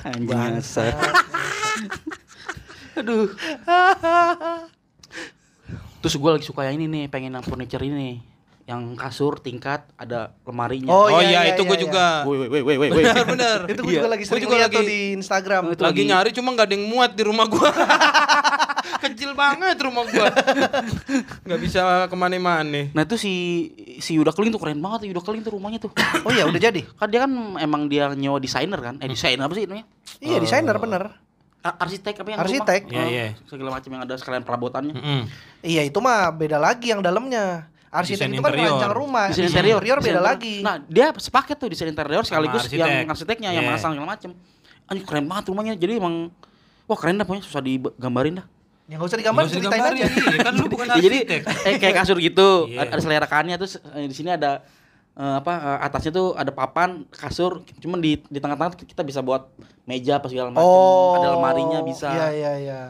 Anjing 0.08 0.28
nyasar. 0.28 0.92
Aduh. 2.98 3.30
Terus 5.98 6.14
gue 6.14 6.30
lagi 6.30 6.42
suka 6.42 6.64
yang 6.64 6.76
ini 6.76 6.86
nih, 6.86 7.06
pengen 7.06 7.32
yang 7.32 7.42
furniture 7.42 7.80
ini 7.80 7.94
nih. 7.94 8.16
Yang 8.64 8.96
kasur 8.96 9.36
tingkat 9.36 9.80
ada 9.94 10.30
lemarinya. 10.44 10.88
Oh, 10.88 11.08
Oh, 11.08 11.18
iya, 11.18 11.42
iya, 11.42 11.52
itu 11.52 11.64
iya, 11.64 11.66
gue 11.66 11.74
iya. 11.74 11.82
juga. 11.82 12.04
Woi 12.22 12.36
woi 12.38 12.48
woi 12.52 12.60
woi 12.60 12.76
woi. 12.76 12.88
Benar 13.00 13.24
benar. 13.24 13.58
itu 13.68 13.80
gue 13.80 13.88
Iya. 13.88 13.96
juga 13.98 14.08
lagi 14.08 14.20
Gua 14.20 14.28
sering 14.28 14.42
juga 14.44 14.54
lihat 14.56 14.70
lagi- 14.70 14.86
di 14.86 14.98
Instagram 15.14 15.62
Itu 15.68 15.80
lagi 15.80 15.96
lagi- 15.96 16.06
nyari 16.06 16.30
cuma 16.32 16.48
nggak 16.52 16.64
ada 16.64 16.74
yang 16.74 16.84
muat 16.86 17.10
di 17.12 17.22
rumah 17.22 17.44
gua 17.46 17.68
kecil 18.98 19.32
banget 19.32 19.76
rumah 19.78 20.04
gua 20.04 20.28
nggak 21.42 21.60
bisa 21.60 21.80
ke 22.04 22.14
mana-mana 22.14 22.88
Nah 22.90 23.02
itu 23.02 23.14
si 23.14 23.32
si 23.96 24.14
Yuda 24.14 24.30
Keling 24.30 24.50
tuh 24.50 24.58
keren 24.58 24.78
banget 24.78 25.06
Yuda 25.06 25.20
Keling 25.20 25.40
tuh 25.40 25.52
rumahnya 25.52 25.78
tuh. 25.78 25.90
oh 26.24 26.30
iya 26.30 26.44
udah 26.44 26.60
jadi 26.60 26.82
Kan 26.94 27.06
dia 27.06 27.20
kan 27.20 27.30
emang 27.56 27.86
dia 27.86 28.10
nyewa 28.10 28.36
desainer 28.36 28.76
kan? 28.76 28.94
Eh 28.98 29.06
desainer 29.06 29.40
apa 29.40 29.52
sih 29.52 29.64
namanya? 29.64 29.86
iya 30.18 30.36
desainer 30.36 30.76
bener 30.76 31.04
Arsitek 31.60 32.14
apa 32.16 32.28
yang 32.30 32.38
Arsitek. 32.38 32.80
rumah? 32.82 32.94
Iya, 32.94 33.02
Oh, 33.02 33.10
iya. 33.10 33.26
Segala 33.44 33.70
macam 33.72 33.90
yang 33.90 34.02
ada 34.02 34.14
sekalian 34.14 34.40
perabotannya. 34.42 34.94
Mm-mm. 34.94 35.20
iya 35.60 35.82
itu 35.82 35.98
mah 35.98 36.30
beda 36.30 36.56
lagi 36.56 36.88
yang 36.88 37.02
dalamnya 37.02 37.66
arsitek 37.88 38.24
Desain 38.24 38.30
itu 38.30 38.40
kan 38.40 38.52
interior. 38.52 38.68
merancang 38.70 38.94
rumah 38.94 39.24
Desain 39.26 39.48
interior, 39.48 39.78
interior 39.78 39.98
beda 39.98 40.12
desain 40.14 40.24
lagi 40.24 40.54
Nah, 40.60 40.76
dia 40.82 41.06
sepaket 41.10 41.56
tuh 41.56 41.68
desain 41.68 41.88
interior 41.88 42.22
sekaligus 42.22 42.62
arsitek. 42.62 42.78
yang 42.78 43.06
arsiteknya 43.06 43.50
yang 43.50 43.64
Iya. 43.64 43.72
masang 43.74 43.92
segala 43.92 44.08
macam. 44.10 44.30
Anjir 44.86 45.04
keren 45.04 45.24
banget 45.24 45.44
rumahnya. 45.46 45.74
Jadi 45.74 45.92
emang 45.94 46.14
wah 46.84 46.96
keren 46.96 47.16
dah 47.16 47.24
pokoknya 47.24 47.42
susah 47.42 47.60
digambarin 47.60 48.40
dah. 48.40 48.46
Yang 48.88 49.04
gak 49.04 49.08
usah 49.12 49.18
digambar 49.20 49.42
usah 49.44 49.60
ceritain 49.60 49.84
aja. 49.84 49.92
iya, 50.08 50.38
kan 50.40 50.52
lu 50.56 50.66
bukan 50.72 50.86
Ya, 50.88 51.00
jadi 51.06 51.18
eh, 51.44 51.76
kayak 51.76 51.94
kasur 52.02 52.16
gitu, 52.16 52.72
ada, 52.72 52.88
ada 52.88 53.02
selerakannya 53.04 53.56
terus 53.60 53.76
eh, 53.76 54.08
di 54.08 54.16
sini 54.16 54.32
ada 54.32 54.64
eh, 55.12 55.34
apa 55.44 55.52
eh, 55.52 55.78
atasnya 55.84 56.12
tuh 56.16 56.32
ada 56.32 56.48
papan 56.56 57.04
kasur, 57.12 57.60
cuman 57.84 58.00
di 58.00 58.16
di 58.16 58.38
tengah-tengah 58.40 58.80
kita 58.80 59.04
bisa 59.04 59.20
buat 59.20 59.52
meja 59.84 60.16
apa 60.16 60.32
segala 60.32 60.56
macam, 60.56 60.64
oh. 60.64 61.20
Ada 61.20 61.36
lemarinya 61.36 61.78
bisa. 61.84 62.08
iya 62.08 62.28
iya 62.32 62.52
iya 62.56 62.80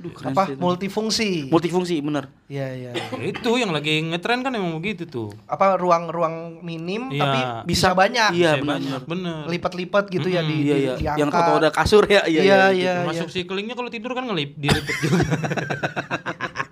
Aduh, 0.00 0.10
keren 0.10 0.32
apa 0.32 0.42
sih 0.42 0.50
itu. 0.50 0.60
multifungsi 0.60 1.30
multifungsi 1.46 1.94
bener. 2.00 2.24
iya 2.46 2.66
iya 2.70 2.90
Ya 2.90 3.04
itu 3.30 3.50
yang 3.54 3.68
lagi 3.68 4.00
ngetren 4.02 4.40
kan 4.40 4.50
emang 4.50 4.74
begitu 4.74 5.04
tuh 5.04 5.28
apa 5.44 5.76
ruang-ruang 5.76 6.58
minim 6.60 7.06
Iya. 7.06 7.20
tapi 7.20 7.40
bisa, 7.66 7.92
banyak 7.92 8.32
Iya, 8.32 8.56
Bisa 8.56 8.60
benar, 8.60 8.74
banyak, 8.74 9.00
bener 9.04 9.38
lipat-lipat 9.46 10.04
gitu 10.08 10.26
ya 10.26 10.40
di, 10.40 10.56
Iya 10.58 10.74
di- 10.74 10.82
iya. 10.82 10.94
diangkat. 10.96 11.20
Yang 11.20 11.30
foto 11.30 11.50
ada 11.54 11.68
kasur 11.70 12.04
ya, 12.06 12.22
iya 12.24 12.40
Iya, 12.40 12.58
gitu. 12.66 12.80
iya. 12.80 12.94
masuk 13.04 13.28
si 13.28 13.44
kelingnya 13.44 13.74
kalau 13.74 13.88
tidur 13.88 14.10
kan 14.10 14.24
ngelip 14.24 14.56
dilipet 14.56 14.96
juga 14.98 15.20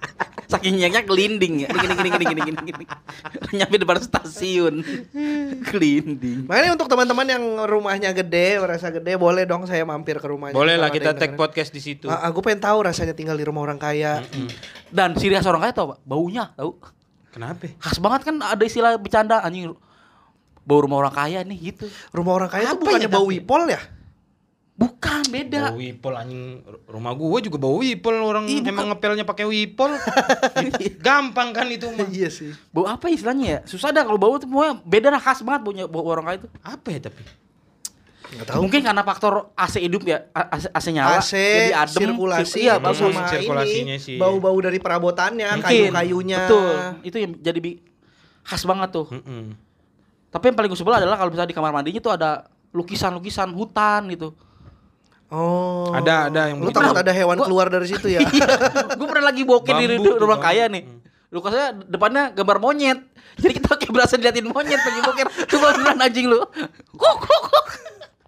Saking 0.49 0.81
nyeknya 0.81 1.05
kelinding 1.05 1.55
ya. 1.63 1.69
Gini 1.69 1.87
gini 1.93 2.09
gini 2.09 2.25
gini 2.25 2.41
gini 2.41 2.59
gini. 2.73 2.85
Nyampe 3.53 3.77
depan 3.77 4.01
stasiun. 4.01 4.81
kelinding. 5.69 6.49
Makanya 6.49 6.73
untuk 6.73 6.89
teman-teman 6.89 7.27
yang 7.29 7.45
rumahnya 7.69 8.11
gede, 8.17 8.57
merasa 8.57 8.89
gede, 8.89 9.21
boleh 9.21 9.45
dong 9.45 9.69
saya 9.69 9.85
mampir 9.85 10.17
ke 10.17 10.25
rumahnya. 10.25 10.57
boleh 10.57 10.81
lah 10.81 10.89
kita 10.89 11.13
tag 11.13 11.37
podcast 11.37 11.69
di 11.69 11.85
situ 11.85 12.09
Ah, 12.09 12.33
aku 12.33 12.41
pengen 12.41 12.65
tahu 12.65 12.81
rasanya 12.81 13.13
tinggal 13.13 13.37
di 13.37 13.45
rumah 13.45 13.61
orang 13.61 13.77
kaya. 13.77 14.25
Dan 14.89 15.13
ciri 15.15 15.37
khas 15.37 15.45
orang 15.45 15.69
kaya 15.69 15.73
tau 15.77 15.93
pak? 15.93 15.99
Baunya 16.09 16.51
tau? 16.57 16.81
kenapa 17.29 17.69
Khas 17.79 18.01
banget 18.01 18.25
kan 18.25 18.41
ada 18.41 18.65
istilah 18.65 18.97
bercanda 18.97 19.45
anjing 19.45 19.77
bau 20.65 20.81
rumah 20.81 21.05
orang 21.05 21.13
kaya 21.13 21.41
nih 21.45 21.73
gitu. 21.73 21.89
Rumah 22.13 22.33
orang 22.33 22.51
kaya 22.53 22.73
Apa 22.73 22.77
tuh 22.77 22.81
bukannya 22.89 23.09
ya, 23.09 23.13
bau 23.13 23.27
wipol 23.29 23.63
ya? 23.69 23.81
Bukan 24.79 25.27
beda. 25.27 25.69
bau 25.69 25.77
wipol 25.77 26.15
anjing 26.15 26.63
rumah 26.87 27.11
gua 27.11 27.43
juga 27.43 27.59
bau 27.59 27.83
wipol 27.83 28.15
orang 28.15 28.47
Ih, 28.47 28.63
bukan. 28.63 28.71
emang 28.71 28.87
ngepelnya 28.89 29.27
pakai 29.27 29.43
wipol 29.45 29.91
gampang 31.05 31.51
kan 31.51 31.67
itu 31.67 31.91
mah 31.91 32.07
iya 32.07 32.31
sih. 32.31 32.55
Bau 32.71 32.87
apa 32.87 33.11
istilahnya 33.11 33.47
ya? 33.49 33.59
Susah 33.65 33.91
dah 33.91 34.03
kalau 34.03 34.17
bau 34.17 34.39
tuh 34.39 34.47
pokoknya 34.47 34.79
beda 34.81 35.09
dah 35.11 35.19
khas 35.19 35.43
banget 35.43 35.61
baunya 35.61 35.85
bau 35.85 36.07
orang 36.07 36.25
kaya 36.25 36.37
itu. 36.39 36.49
apa 36.63 36.89
ya 36.89 37.01
tapi 37.03 37.23
Enggak 38.29 38.47
tahu. 38.47 38.61
Mungkin 38.61 38.81
karena 38.85 39.03
faktor 39.03 39.35
AC 39.57 39.75
hidup 39.81 40.05
ya, 40.05 40.29
AC, 40.31 40.69
AC 40.69 40.87
nyala, 40.93 41.17
AC, 41.17 41.33
jadi 41.33 41.73
adem, 41.75 41.97
sirkulasi, 42.13 42.59
iya 42.61 42.77
bagus. 42.77 43.01
sama 43.01 43.25
sirkulasinya 43.25 43.97
ini, 43.97 44.05
sih. 44.05 44.15
bau-bau 44.15 44.53
dari 44.61 44.77
perabotannya, 44.77 45.49
kayu-kayunya. 45.59 46.45
Betul. 46.45 46.69
Itu 47.03 47.17
yang 47.17 47.33
jadi 47.41 47.57
bi- 47.57 47.81
khas 48.45 48.63
banget 48.63 48.93
tuh. 48.93 49.09
Mm-mm. 49.09 49.57
Tapi 50.29 50.45
yang 50.45 50.55
paling 50.55 50.69
gue 50.69 50.77
sebel 50.77 50.93
adalah 50.95 51.17
kalau 51.17 51.33
misalnya 51.33 51.49
di 51.49 51.57
kamar 51.57 51.73
mandinya 51.73 51.99
tuh 51.99 52.13
ada 52.13 52.31
lukisan-lukisan 52.71 53.49
hutan 53.51 54.13
gitu. 54.13 54.37
Oh. 55.29 55.93
Ada- 55.93 56.33
ada 56.33 56.41
yang 56.49 56.65
Lu 56.65 56.73
takut 56.73 56.97
ada 56.97 57.13
hewan 57.13 57.37
Gua- 57.37 57.47
keluar 57.47 57.67
dari 57.69 57.85
situ 57.85 58.09
ya? 58.09 58.25
gue 58.99 59.07
pernah 59.07 59.29
lagi 59.29 59.45
bokeh 59.45 59.73
di 59.77 59.85
rumah 60.09 60.41
bambu. 60.41 60.47
kaya 60.49 60.65
nih. 60.67 60.83
Lukasnya 61.29 61.77
depannya 61.85 62.33
gambar 62.33 62.57
monyet. 62.59 62.99
Jadi 63.43 63.53
kita 63.55 63.77
kayak 63.77 63.93
berasa 63.93 64.17
diliatin 64.17 64.49
monyet 64.49 64.81
lagi 64.81 65.01
bokeh. 65.05 65.25
Coba 65.47 65.77
beneran 65.77 66.01
anjing 66.01 66.27
lu. 66.27 66.41
Kok 66.97 67.15
kok 67.21 67.41
kok. 67.45 67.65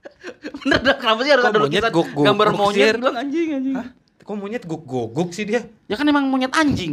Bener 0.60 0.78
dah 0.78 0.96
kenapa 0.96 1.20
sih 1.22 1.32
harus 1.32 1.44
ada 1.44 1.56
monyet 1.56 1.82
lukisan 1.82 2.22
gambar 2.22 2.46
monyet 2.52 2.94
bilang 2.94 3.16
anjing 3.16 3.48
anjing. 3.50 3.76
kok 4.20 4.36
monyet 4.36 4.62
guguk 4.62 5.32
sih 5.32 5.42
dia 5.42 5.64
Ya 5.84 5.96
kan 5.96 6.04
emang 6.04 6.28
monyet 6.28 6.52
anjing. 6.52 6.92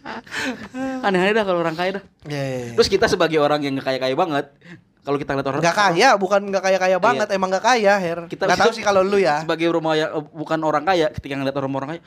Aneh-aneh 1.06 1.32
dah 1.32 1.44
kalau 1.44 1.60
orang 1.60 1.74
kaya 1.74 1.90
dah. 1.96 2.04
Iya, 2.24 2.42
iya, 2.42 2.58
iya. 2.62 2.72
Terus 2.74 2.88
kita 2.88 3.06
sebagai 3.06 3.36
orang 3.36 3.60
yang 3.60 3.74
nggak 3.74 3.86
kaya-kaya 3.86 4.14
banget, 4.14 4.46
kalau 5.00 5.16
kita 5.16 5.30
ngeliat 5.32 5.48
orang 5.48 5.60
Nggak 5.60 5.76
kaya, 5.78 6.08
bukan 6.14 6.40
nggak 6.46 6.62
kaya-kaya 6.62 6.96
banget, 6.98 7.28
emang 7.30 7.48
nggak 7.48 7.64
kaya, 7.66 7.94
Her. 7.96 8.18
Kita- 8.26 8.46
Nggak 8.46 8.60
tahu 8.60 8.72
sih 8.76 8.82
kalau 8.82 9.00
lu 9.00 9.16
ya. 9.16 9.40
sebagai 9.40 9.68
rumah 9.68 9.94
yang 9.94 10.10
eh, 10.12 10.24
bukan 10.26 10.58
orang 10.60 10.84
kaya, 10.84 11.08
ketika 11.10 11.34
ngeliat 11.34 11.54
orang 11.54 11.70
orang 11.74 11.90
kaya, 11.90 12.02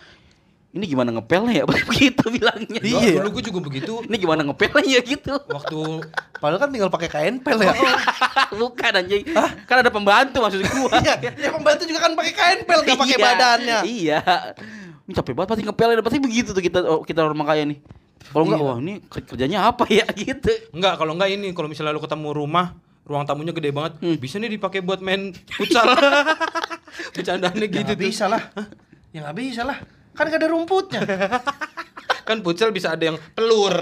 ini 0.74 0.86
gimana 0.88 1.14
ngepelnya 1.14 1.54
ya 1.54 1.66
begitu 1.70 2.26
bilangnya 2.34 2.82
Iya. 2.82 2.98
Iya. 2.98 3.12
Dulu 3.22 3.30
gue 3.32 3.44
juga 3.46 3.60
begitu. 3.62 3.94
ini 4.04 4.18
gimana 4.18 4.42
ngepelnya 4.42 4.82
ya 4.90 5.02
gitu 5.02 5.38
Waktu 5.46 5.80
Padahal 6.34 6.58
kan 6.58 6.70
tinggal 6.74 6.90
pakai 6.90 7.08
kain 7.08 7.38
pel 7.40 7.62
ya. 7.62 7.78
bukan 8.52 8.92
anjing 8.96 9.22
kan 9.64 9.78
ada 9.80 9.94
pembantu 9.94 10.42
maksud 10.42 10.66
gua 10.66 10.98
Iya, 10.98 11.30
ya 11.32 11.50
pembantu 11.50 11.86
juga 11.86 12.02
kan 12.02 12.12
pakai 12.14 12.34
kain 12.34 12.60
pel 12.66 12.82
gak 12.82 12.98
pakai 12.98 13.06
Iya, 13.12 13.22
badannya. 13.24 13.80
iya 13.86 14.20
ini 15.04 15.14
capek 15.14 15.34
banget 15.34 15.50
pasti 15.50 15.64
ngepelnya 15.64 16.00
pasti 16.00 16.20
begitu 16.20 16.50
tuh 16.52 16.60
kita 16.60 16.80
oh, 16.82 17.02
kita 17.02 17.20
orang 17.22 17.44
kaya 17.44 17.64
nih 17.66 17.80
kalau 18.26 18.44
enggak 18.46 18.60
Iya. 18.60 18.66
wah 18.66 18.78
ini 18.78 18.94
ker- 19.04 19.28
kerjanya 19.28 19.60
apa 19.68 19.84
ya 19.88 20.06
gitu 20.22 20.52
enggak 20.72 20.96
kalau 20.96 21.12
enggak 21.14 21.30
ini 21.30 21.52
kalau 21.52 21.68
misalnya 21.68 21.92
lu 21.92 22.00
ketemu 22.00 22.30
rumah 22.32 22.72
ruang 23.04 23.28
tamunya 23.28 23.52
gede 23.52 23.76
banget, 23.76 24.00
Hmm. 24.00 24.16
bisa 24.16 24.40
nih 24.40 24.56
dipakai 24.56 24.80
buat 24.80 25.04
main 25.04 25.36
futsal. 25.52 25.84
Bercandaannya 27.12 27.68
Ya 27.68 27.76
gitu 27.76 27.92
tuh. 27.92 28.00
bisa 28.00 28.32
lah. 28.32 28.40
Ya 29.12 29.28
nggak 29.28 29.36
bisa 29.36 29.68
lah. 29.68 29.76
Kan 30.16 30.32
gak 30.32 30.40
ada 30.40 30.48
rumputnya. 30.48 31.04
Kan 32.28 32.40
futsal 32.40 32.72
bisa 32.72 32.96
ada 32.96 33.04
yang 33.04 33.20
pelur. 33.36 33.76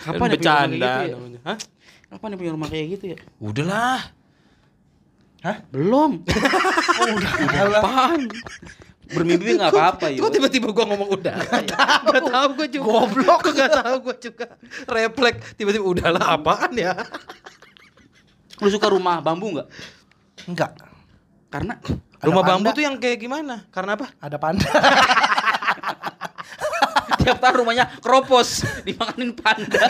kapan 0.00 0.26
ya 0.26 0.36
punya 0.36 0.50
rumah 0.50 0.66
kayak 0.66 0.68
bercanda 0.74 0.90
gitu 0.90 0.98
ya? 0.98 1.14
namanya. 1.14 1.40
Hah? 1.44 1.56
kapan 2.08 2.28
ya 2.28 2.36
punya 2.36 2.52
rumah 2.52 2.68
kayak 2.68 2.86
gitu 2.90 3.04
ya 3.14 3.16
Udahlah. 3.38 3.98
Belum 5.70 6.10
Oh, 6.98 7.06
udah. 7.14 7.32
udah. 7.38 7.78
apaan 7.78 8.22
bermimpi 9.08 9.56
nggak 9.56 9.70
apa-apa 9.72 10.06
Kok 10.10 10.18
yuk 10.18 10.28
tiba-tiba 10.28 10.68
gua 10.68 10.84
ngomong 10.84 11.08
udah? 11.14 11.36
Gak 11.40 12.24
tahu 12.28 12.48
gua 12.52 12.66
juga. 12.68 12.84
Goblok. 12.84 13.40
Gak 13.56 13.70
tahu 13.72 13.96
gua 14.02 14.16
juga. 14.18 14.46
Refleks 14.84 15.54
tiba-tiba 15.54 15.84
udahlah 15.86 16.24
apaan 16.34 16.72
ya? 16.74 16.92
lu 18.58 18.68
suka 18.68 18.90
rumah 18.90 19.22
bambu 19.22 19.54
nggak 19.54 19.68
Enggak. 20.44 20.74
karena 21.46 21.78
Rumah 22.18 22.42
panda. 22.42 22.50
bambu 22.58 22.68
tuh 22.74 22.82
yang 22.82 22.98
kayak 22.98 23.18
gimana? 23.18 23.62
Karena 23.70 23.94
apa? 23.94 24.10
Ada 24.18 24.34
panda. 24.36 24.66
tiap 27.22 27.38
tahun 27.38 27.54
rumahnya 27.56 27.86
keropos 28.00 28.66
dimakanin 28.82 29.30
panda 29.32 29.86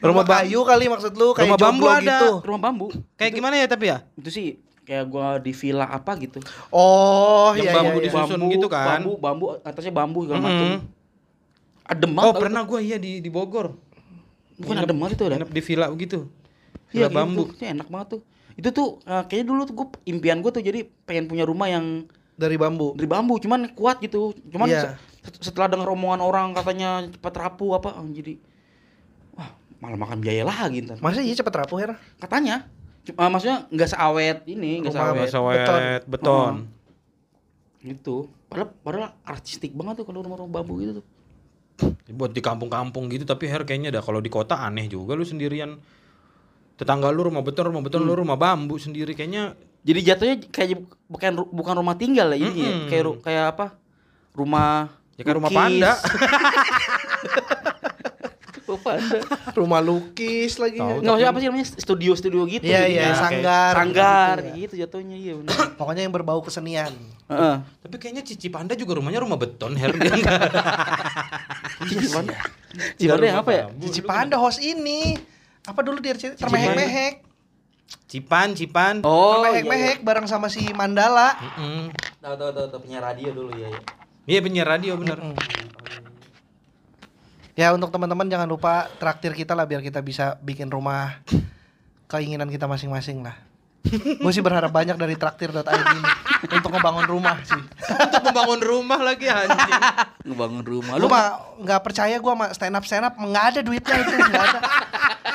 Rumah 0.00 0.24
kayu 0.24 0.60
kali 0.62 0.84
maksud 0.86 1.12
lu 1.12 1.30
kayak 1.30 1.46
Rumah 1.46 1.58
bambu 1.60 1.86
ada. 1.86 2.00
gitu. 2.00 2.30
rumah 2.42 2.60
bambu 2.62 2.86
Kayak 3.14 3.32
gimana 3.34 3.54
ya 3.54 3.66
tapi 3.66 3.84
ya? 3.86 4.00
itu 4.14 4.28
sih 4.28 4.46
kayak 4.82 5.04
gua 5.06 5.36
di 5.36 5.52
villa 5.52 5.86
apa 5.86 6.16
gitu 6.16 6.40
Oh, 6.68 7.52
Yang 7.52 7.62
iya 7.62 7.72
bambu 7.74 7.90
iya. 7.90 8.00
iya. 8.00 8.06
disusun 8.10 8.40
gitu 8.48 8.66
kan? 8.66 8.86
bambu 8.98 9.12
bambu 9.16 9.44
atasnya 9.60 9.92
bambu 9.92 10.18
segala 10.24 10.38
Mhm. 10.38 10.46
macam 10.46 10.66
adem 11.84 12.10
Oh 12.10 12.14
banget 12.14 12.32
tau. 12.32 12.40
pernah 12.40 12.62
gua 12.64 12.80
iya 12.80 12.96
di 12.96 13.18
di 13.18 13.28
Bogor. 13.28 13.76
bukan 14.56 14.76
adem 14.78 14.92
banget 14.94 15.12
itu 15.14 15.24
ada 15.26 15.36
di 15.42 15.62
villa 15.62 15.86
begitu. 15.88 16.18
Iya 16.90 17.06
Villa 17.06 17.08
bambu. 17.14 17.42
gitu. 17.46 17.54
Itu 17.54 17.64
enak 17.66 17.88
banget 17.88 18.08
tuh. 18.10 18.20
Itu 18.54 18.68
tuh 18.70 18.88
eh, 19.02 19.22
kayaknya 19.24 19.46
dulu 19.46 19.60
tuh 19.62 19.74
gue 19.74 19.86
impian 20.06 20.38
gue 20.38 20.50
tuh 20.50 20.60
jadi 20.60 20.80
pengen 21.02 21.24
punya 21.26 21.44
rumah 21.44 21.64
yang 21.66 22.04
Dari 22.34 22.56
bambu. 22.56 22.92
dari 22.92 23.04
bambu, 23.06 23.36
cuman 23.36 23.68
kuat 23.70 24.00
gitu. 24.00 24.32
Cuman 24.46 24.64
Iya. 24.66 24.96
se- 25.22 25.40
setelah 25.42 25.68
dengar 25.68 25.88
omongan 25.88 26.20
orang 26.20 26.46
katanya 26.50 27.04
cepat 27.06 27.34
rapuh 27.38 27.72
apa, 27.74 27.92
oh, 27.94 28.04
jadi 28.06 28.36
malah 29.80 29.96
makan 29.96 30.20
biaya 30.20 30.44
lagi 30.44 30.84
ntar. 30.84 31.00
Masa 31.00 31.24
iya 31.24 31.32
cepet 31.32 31.54
rapuh 31.56 31.80
Her? 31.80 31.96
Katanya, 32.20 32.68
Cuma- 33.02 33.32
maksudnya 33.32 33.64
nggak 33.72 33.90
seawet 33.90 34.38
ini, 34.44 34.84
nggak 34.84 34.92
seawet. 34.92 35.28
Sawet, 35.32 36.02
beton. 36.04 36.04
beton. 36.06 36.54
Gitu. 37.80 38.16
Padahal, 38.46 38.68
padahal 38.84 39.08
artistik 39.24 39.72
banget 39.72 40.04
tuh 40.04 40.06
kalau 40.06 40.20
rumah-rumah 40.20 40.60
bambu 40.60 40.74
gitu 40.84 41.00
tuh. 41.00 41.06
Buat 42.12 42.36
di 42.36 42.44
kampung-kampung 42.44 43.08
gitu 43.08 43.24
tapi 43.24 43.48
Her 43.48 43.64
kayaknya 43.64 43.88
dah 43.88 44.04
kalau 44.04 44.20
di 44.20 44.28
kota 44.28 44.60
aneh 44.60 44.84
juga 44.84 45.16
lu 45.16 45.24
sendirian. 45.24 45.80
Tetangga 46.76 47.08
lu 47.08 47.24
rumah 47.24 47.40
beton, 47.40 47.72
rumah 47.72 47.80
beton, 47.80 48.04
lu 48.04 48.12
rumah 48.12 48.36
bambu 48.36 48.76
sendiri 48.76 49.16
kayaknya 49.16 49.56
Jadi 49.80 50.00
jatuhnya 50.04 50.36
kayak 50.52 50.76
bukan 51.08 51.40
bukan 51.56 51.74
rumah 51.80 51.96
tinggal 51.96 52.28
lah 52.28 52.36
ini 52.36 52.60
ya. 52.60 52.68
Mm-mm. 52.68 52.88
Kayak 52.92 53.04
kayak 53.24 53.44
apa? 53.56 53.66
Rumah 54.36 54.92
Ya 55.16 55.24
kayak 55.24 55.36
rumah 55.40 55.52
panda. 55.52 55.92
Rumah 58.70 58.80
panda. 58.86 59.18
Rumah 59.52 59.80
lukis 59.80 60.52
lagi. 60.56 60.78
Tahu. 60.78 61.02
Enggak 61.02 61.10
maksudnya 61.10 61.26
apa 61.26 61.38
sih 61.38 61.46
namanya 61.46 61.66
studio-studio 61.76 62.40
gitu. 62.48 62.64
Iya 62.64 62.80
iya 62.86 63.02
kayak 63.04 63.18
sanggar. 63.18 63.72
Sanggar 63.74 64.36
Gitu, 64.36 64.46
ya. 64.46 64.54
gitu 64.56 64.74
jatuhnya 64.78 65.16
iya 65.16 65.32
benar. 65.34 65.56
Pokoknya 65.80 66.02
yang 66.02 66.14
berbau 66.14 66.38
kesenian. 66.40 66.94
Heeh. 67.26 67.54
Tapi 67.82 67.94
kayaknya 67.96 68.22
Cici 68.22 68.48
Panda 68.48 68.72
juga 68.72 68.94
rumahnya 68.94 69.18
rumah 69.18 69.34
beton 69.34 69.74
Her 69.74 69.90
enggak. 69.90 70.14
Cipande. 71.82 72.32
Dia 72.96 72.96
Cipande 72.96 73.26
rumah 73.26 73.42
apa 73.42 73.50
ya? 73.50 73.64
Cici 73.80 74.00
Panda 74.00 74.36
host 74.36 74.60
ini. 74.60 75.18
Apa 75.62 75.82
dulu 75.82 75.98
dia 75.98 76.14
cerita? 76.14 76.40
Termehek-mehek. 76.40 77.26
Cipan, 78.06 78.54
Cipan. 78.54 79.02
Oh, 79.02 79.42
iya. 79.42 79.60
Termehek-mehek 79.60 79.98
bareng 80.00 80.24
sama 80.24 80.46
si 80.46 80.62
Mandala. 80.70 81.34
Mm-mm. 81.36 81.90
Tahu 82.18 82.34
tahu 82.36 82.50
tahu 82.50 82.66
tahu 82.68 82.80
punya 82.82 82.98
radio 82.98 83.30
dulu 83.30 83.50
ya. 83.52 83.66
ya. 83.66 83.80
Iya 84.26 84.40
penyiar 84.40 84.68
radio 84.68 84.94
bener. 84.94 85.18
Ya 87.60 87.76
untuk 87.76 87.92
teman-teman 87.92 88.24
jangan 88.24 88.48
lupa 88.48 88.88
traktir 88.96 89.36
kita 89.36 89.52
lah 89.52 89.68
biar 89.68 89.84
kita 89.84 90.00
bisa 90.00 90.40
bikin 90.40 90.72
rumah 90.72 91.20
keinginan 92.08 92.48
kita 92.48 92.64
masing-masing 92.64 93.20
lah. 93.20 93.36
Gue 94.16 94.32
sih 94.32 94.40
berharap 94.40 94.72
banyak 94.72 94.96
dari 94.96 95.12
traktir.id 95.12 95.60
ini 95.68 96.02
untuk 96.48 96.72
ngebangun 96.72 97.04
rumah 97.04 97.36
sih. 97.44 97.60
Untuk 97.60 98.22
membangun 98.32 98.60
rumah 98.64 98.96
lagi 99.04 99.28
anjing. 99.28 99.76
Ngebangun 100.24 100.64
rumah. 100.64 100.96
Lu 100.96 101.12
mah 101.12 101.52
nggak 101.60 101.80
percaya 101.84 102.16
gue 102.16 102.32
sama 102.32 102.48
stand 102.56 102.80
up 102.80 102.84
stand 102.88 103.04
up 103.04 103.20
nggak 103.20 103.44
ada 103.52 103.60
duitnya 103.60 103.96
itu 104.08 104.12
nggak 104.16 104.44
ada. 104.56 104.60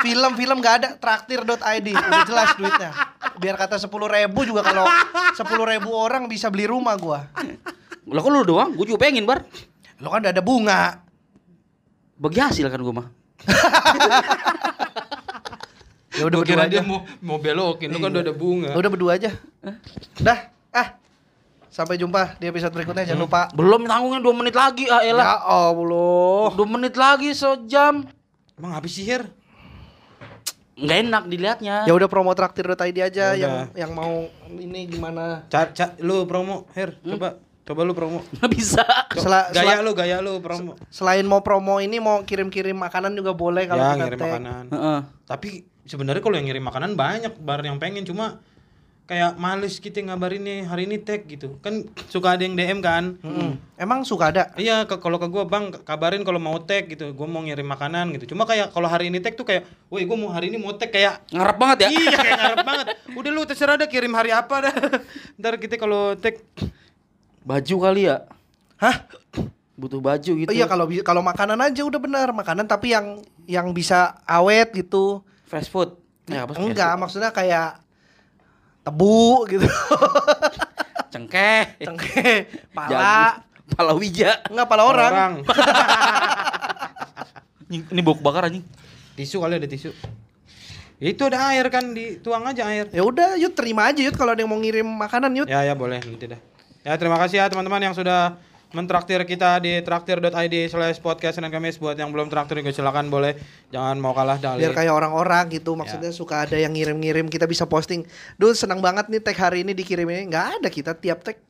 Film-film 0.02 0.58
nggak 0.66 0.76
ada 0.82 0.90
traktir.id 0.98 1.88
udah 1.94 2.26
jelas 2.26 2.50
duitnya. 2.58 2.90
Biar 3.38 3.54
kata 3.54 3.78
sepuluh 3.78 4.10
ribu 4.10 4.50
juga 4.50 4.66
kalau 4.66 4.90
sepuluh 5.38 5.70
ribu 5.70 5.94
orang 5.94 6.26
bisa 6.26 6.50
beli 6.50 6.66
rumah 6.66 6.98
gue. 6.98 7.20
Lah 8.10 8.22
kok 8.26 8.30
lu 8.34 8.42
doang? 8.42 8.74
Gue 8.74 8.90
juga 8.90 9.06
pengen, 9.06 9.30
Bar. 9.30 9.46
Lo 10.02 10.10
kan 10.10 10.26
udah 10.26 10.34
ada 10.34 10.42
bunga. 10.42 11.05
Bagi 12.16 12.40
hasil 12.40 12.66
kan 12.72 12.80
gue 12.80 12.94
mah. 12.96 13.08
Ya 16.16 16.24
udah 16.32 16.38
berdua 16.40 16.64
kira 16.64 16.72
dia 16.72 16.80
aja. 16.80 16.88
mau 16.88 17.04
mau 17.20 17.38
belokin, 17.44 17.92
lu 17.92 18.00
kan 18.00 18.08
udah 18.08 18.24
ada 18.24 18.32
bunga. 18.32 18.72
Udah 18.72 18.88
berdua 18.88 19.12
aja. 19.20 19.36
Dah, 20.16 20.48
ah. 20.72 20.96
Sampai 21.68 22.00
jumpa 22.00 22.40
di 22.40 22.48
episode 22.48 22.72
berikutnya. 22.72 23.04
Jangan 23.04 23.28
lupa. 23.28 23.42
Belum 23.52 23.84
tanggungnya 23.84 24.24
2 24.24 24.40
menit 24.40 24.56
lagi, 24.56 24.88
ah 24.88 25.04
Ya 25.04 25.12
elah. 25.12 25.44
Allah. 25.44 26.56
2 26.56 26.64
menit 26.72 26.96
lagi 26.96 27.36
sejam. 27.36 28.08
Emang 28.56 28.72
habis 28.72 28.96
sihir? 28.96 29.28
Nggak 30.80 30.98
enak 31.04 31.24
dilihatnya. 31.28 31.76
Ya 31.84 31.92
udah 31.92 32.08
promo 32.08 32.32
traktir.id 32.32 32.80
aja 32.80 33.36
Ya 33.36 33.36
yang 33.36 33.56
yang 33.76 33.92
mau 33.92 34.32
ini 34.56 34.88
gimana. 34.88 35.44
Ca, 35.52 35.68
ca, 35.76 36.00
lu 36.00 36.24
promo, 36.24 36.64
Her, 36.72 36.96
coba 37.04 37.44
coba 37.66 37.82
lu 37.82 37.92
promo. 37.92 38.22
Nggak 38.36 38.50
bisa. 38.50 38.84
Sela- 39.12 39.50
gaya 39.50 39.82
lu, 39.82 39.92
gaya 39.92 40.18
lu 40.22 40.38
promo. 40.40 40.78
Selain 40.88 41.26
mau 41.26 41.42
promo 41.42 41.78
ini 41.78 41.98
mau 41.98 42.22
kirim-kirim 42.22 42.78
makanan 42.78 43.12
juga 43.12 43.34
boleh 43.34 43.66
kalau 43.66 43.82
ya, 43.82 43.90
kita 43.92 44.00
ngirim 44.00 44.20
tag. 44.20 44.30
makanan. 44.32 44.64
Heeh. 44.70 45.00
Tapi 45.26 45.50
sebenarnya 45.84 46.22
kalau 46.22 46.36
yang 46.36 46.46
ngirim 46.46 46.64
makanan 46.64 46.94
banyak 46.94 47.34
bar 47.38 47.60
yang 47.60 47.76
pengen 47.76 48.06
cuma 48.06 48.38
kayak 49.06 49.38
males 49.38 49.78
kita 49.78 50.02
ngabarin 50.02 50.42
nih 50.42 50.60
hari 50.66 50.86
ini 50.86 50.98
tag 50.98 51.26
gitu. 51.26 51.62
Kan 51.62 51.86
suka 52.06 52.34
ada 52.34 52.42
yang 52.42 52.54
DM 52.54 52.82
kan. 52.82 53.18
Mm-mm. 53.22 53.54
Emang 53.78 54.02
suka 54.02 54.34
ada? 54.34 54.50
Iya, 54.58 54.86
ke- 54.86 54.98
kalau 54.98 55.18
ke 55.18 55.26
gua 55.26 55.46
Bang 55.46 55.70
kabarin 55.70 56.22
kalau 56.22 56.38
mau 56.38 56.58
tag 56.58 56.90
gitu. 56.90 57.14
Gua 57.14 57.26
mau 57.26 57.42
ngirim 57.42 57.66
makanan 57.66 58.14
gitu. 58.14 58.34
Cuma 58.34 58.46
kayak 58.46 58.74
kalau 58.74 58.86
hari 58.86 59.10
ini 59.10 59.22
tag 59.22 59.34
tuh 59.34 59.46
kayak, 59.46 59.66
"Woi, 59.90 60.06
gua 60.06 60.18
mau 60.18 60.30
hari 60.30 60.50
ini 60.50 60.58
mau 60.58 60.74
tag 60.74 60.90
kayak 60.90 61.22
Ngarep 61.30 61.54
banget 61.56 61.78
ya. 61.82 61.90
Iya 61.92 62.10
kayak 62.16 62.34
ngarep 62.36 62.60
banget. 62.64 62.86
Udah 63.14 63.30
lu 63.30 63.42
terserah 63.44 63.78
dah 63.78 63.86
kirim 63.86 64.10
hari 64.10 64.30
apa 64.30 64.56
dah. 64.60 64.74
Ntar 65.38 65.58
kita 65.58 65.78
kalau 65.78 66.14
tag 66.16 66.42
Baju 67.46 67.76
kali 67.78 68.10
ya. 68.10 68.26
Hah? 68.82 69.06
Butuh 69.78 70.02
baju 70.02 70.32
gitu. 70.34 70.50
Oh 70.50 70.56
iya 70.56 70.66
kalau 70.66 70.90
kalau 71.06 71.22
makanan 71.22 71.62
aja 71.62 71.86
udah 71.86 72.02
benar 72.02 72.34
makanan 72.34 72.66
tapi 72.66 72.98
yang 72.98 73.22
yang 73.46 73.70
bisa 73.70 74.18
awet 74.26 74.74
gitu. 74.74 75.22
fast 75.46 75.70
food. 75.70 75.94
Ya, 76.26 76.50
apa? 76.50 76.58
Enggak, 76.58 76.98
maksudnya 76.98 77.30
kayak 77.30 77.78
tebu 78.82 79.46
gitu. 79.46 79.70
Cengkeh. 81.14 81.78
Cengkeh, 81.86 82.50
pala. 82.74 82.90
Jagung. 82.90 83.34
Pala 83.78 83.94
wija. 83.94 84.42
Enggak 84.50 84.68
pala 84.68 84.84
orang. 84.90 85.32
Ini 87.66 87.82
ini 87.90 88.02
bau 88.06 88.14
kebakar 88.14 88.46
anjing. 88.46 88.62
tisu 89.18 89.42
kali 89.42 89.58
ada 89.58 89.66
tisu. 89.66 89.90
Itu 91.02 91.26
ada 91.26 91.50
air 91.50 91.66
kan 91.74 91.98
dituang 91.98 92.46
aja 92.46 92.70
air. 92.70 92.86
Ya 92.94 93.02
udah, 93.02 93.42
yuk 93.42 93.58
terima 93.58 93.90
aja 93.90 94.06
yuk 94.06 94.14
kalau 94.14 94.38
ada 94.38 94.46
yang 94.46 94.54
mau 94.54 94.62
ngirim 94.62 94.86
makanan 94.86 95.34
yuk. 95.34 95.48
Ya 95.50 95.66
ya 95.66 95.74
boleh 95.74 95.98
nanti 95.98 96.30
dah. 96.30 96.38
Ya 96.86 96.94
terima 97.02 97.18
kasih 97.18 97.42
ya 97.42 97.50
teman-teman 97.50 97.82
yang 97.82 97.98
sudah 97.98 98.38
mentraktir 98.70 99.18
kita 99.26 99.58
di 99.58 99.82
traktir.id 99.82 100.56
slash 100.70 101.02
podcast 101.02 101.42
Senin 101.42 101.50
Kamis 101.50 101.82
buat 101.82 101.98
yang 101.98 102.14
belum 102.14 102.30
traktir 102.30 102.62
juga 102.62 102.70
silakan 102.70 103.10
boleh 103.10 103.34
jangan 103.74 103.98
mau 103.98 104.14
kalah 104.14 104.38
dari 104.38 104.62
biar 104.62 104.78
kayak 104.78 104.94
orang-orang 104.94 105.50
gitu 105.50 105.74
maksudnya 105.74 106.14
suka 106.14 106.46
ada 106.46 106.62
yang 106.62 106.78
ngirim-ngirim 106.78 107.26
kita 107.26 107.50
bisa 107.50 107.66
posting 107.66 108.06
Duh 108.38 108.54
senang 108.54 108.86
banget 108.86 109.10
nih 109.10 109.18
tag 109.18 109.34
hari 109.34 109.66
ini 109.66 109.74
dikirim 109.74 110.06
ini 110.06 110.30
nggak 110.30 110.62
ada 110.62 110.70
kita 110.70 110.94
tiap 110.94 111.26
tag 111.26 111.42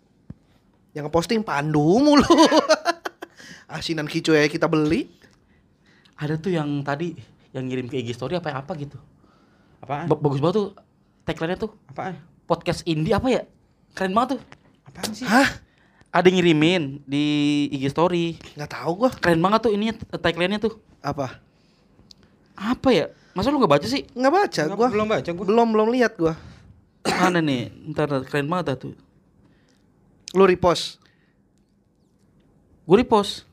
yang 0.95 1.11
posting 1.11 1.43
pandu 1.43 1.99
mulu 1.99 2.23
asinan 3.75 4.07
kicu 4.07 4.31
ya 4.31 4.47
kita 4.47 4.71
beli 4.71 5.11
Ada 6.15 6.39
tuh 6.39 6.55
yang 6.55 6.79
tadi 6.79 7.11
yang 7.51 7.67
ngirim 7.67 7.91
ke 7.91 7.99
IG 7.99 8.15
story 8.15 8.39
apa 8.39 8.55
apa 8.55 8.71
gitu. 8.79 8.95
apaan? 9.83 10.07
Ba- 10.07 10.19
bagus 10.19 10.39
banget 10.39 10.55
tuh 10.55 10.67
tagline-nya 11.27 11.59
tuh. 11.59 11.71
Apaan? 11.91 12.15
podcast 12.47 12.87
indie 12.87 13.11
apa 13.11 13.27
ya? 13.27 13.43
Keren 13.91 14.15
banget 14.15 14.39
tuh. 14.39 14.41
Apaan 14.95 15.11
sih? 15.11 15.27
Hah? 15.27 15.59
Ada 16.15 16.31
yang 16.31 16.39
ngirimin 16.39 17.03
di 17.03 17.25
IG 17.75 17.91
story. 17.91 18.39
Nggak 18.55 18.71
tahu 18.71 18.91
gua. 18.95 19.11
Keren 19.11 19.43
banget 19.43 19.67
tuh 19.67 19.71
ininya 19.75 19.93
tagline-nya 20.15 20.63
tuh. 20.63 20.79
Apa? 21.03 21.43
Apa 22.55 22.89
ya? 22.89 23.05
Masa 23.35 23.51
lu 23.51 23.59
nggak 23.59 23.73
baca 23.75 23.83
sih? 23.83 24.07
Nggak 24.15 24.31
baca 24.31 24.61
Nggak, 24.63 24.77
gua. 24.79 24.87
belum 24.87 25.07
baca 25.11 25.29
gua. 25.35 25.45
Belum 25.45 25.67
belum 25.75 25.87
lihat 25.91 26.15
gua. 26.15 26.39
Mana 27.19 27.43
nih? 27.43 27.67
Ntar 27.91 28.23
keren 28.23 28.47
banget 28.47 28.65
dah 28.71 28.77
tuh. 28.79 28.93
Lu 30.31 30.47
repost. 30.47 31.03
Gue 32.85 33.01
repost. 33.01 33.43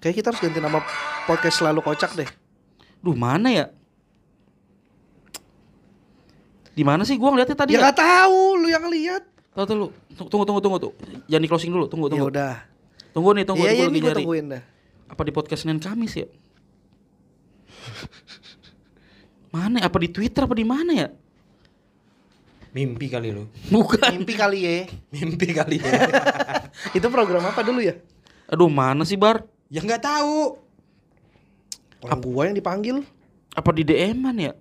Kayak 0.00 0.14
kita 0.18 0.26
harus 0.32 0.40
ganti 0.40 0.58
nama 0.58 0.80
podcast 1.26 1.60
selalu 1.60 1.82
kocak 1.82 2.14
deh. 2.14 2.30
Duh 2.98 3.14
mana 3.14 3.50
ya? 3.50 3.66
Di 6.72 6.86
mana 6.86 7.02
sih 7.02 7.18
gua 7.18 7.34
ngeliatnya 7.34 7.58
tadi 7.58 7.74
Ya 7.74 7.78
ya? 7.78 7.82
nggak 7.90 7.98
tahu, 7.98 8.40
lu 8.58 8.68
yang 8.70 8.86
lihat. 8.86 9.22
Tahu 9.58 9.66
tuh 9.66 9.74
lu. 9.74 9.86
Tunggu 10.14 10.44
tunggu 10.46 10.60
tunggu 10.62 10.78
tuh. 10.78 10.92
Jangan 11.26 11.42
di 11.42 11.50
closing 11.50 11.74
dulu. 11.74 11.90
Tunggu 11.90 12.06
Ya 12.06 12.10
tunggu. 12.14 12.26
udah. 12.30 12.54
Tunggu 13.10 13.30
nih, 13.34 13.42
tunggu 13.42 13.64
Iya 13.66 13.72
nih, 13.74 13.98
iya 13.98 14.02
nyari. 14.06 14.16
tungguin 14.22 14.46
dah. 14.54 14.62
Apa 15.10 15.22
di 15.26 15.32
podcast 15.34 15.66
Senin 15.66 15.82
Kamis 15.82 16.14
ya? 16.14 16.30
Mana? 19.50 19.82
Apa 19.82 19.98
di 19.98 20.08
Twitter 20.12 20.46
apa 20.46 20.54
di 20.54 20.62
mana 20.62 20.92
ya? 20.94 21.08
Mimpi 22.70 23.10
kali 23.10 23.34
lu. 23.34 23.50
Bukan. 23.66 24.12
Mimpi 24.14 24.34
kali 24.38 24.58
ya. 24.62 24.86
Mimpi 25.18 25.48
kali 25.50 25.82
ya. 25.82 25.90
Itu 26.96 27.10
program 27.10 27.42
apa 27.42 27.64
dulu 27.66 27.82
ya? 27.82 27.98
Aduh, 28.46 28.70
mana 28.70 29.02
sih 29.02 29.18
Bar? 29.18 29.42
ya 29.68 29.82
nggak 29.82 30.00
tahu. 30.00 30.56
Orang 32.06 32.20
gua 32.22 32.46
yang 32.46 32.54
dipanggil. 32.54 33.02
Apa 33.52 33.74
di 33.74 33.82
DM-an 33.82 34.36
ya? 34.38 34.52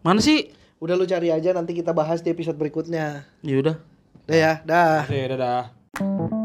Mana 0.00 0.24
sih? 0.24 0.48
Udah 0.80 0.96
lu 0.96 1.04
cari 1.04 1.28
aja 1.28 1.52
nanti 1.52 1.76
kita 1.76 1.92
bahas 1.92 2.24
di 2.24 2.32
episode 2.32 2.56
berikutnya. 2.56 3.28
Ya 3.44 3.56
udah. 3.60 3.76
Udah 4.24 4.36
ya, 4.36 4.52
dah. 4.64 5.04
Oke, 5.04 5.20
dadah. 5.28 6.39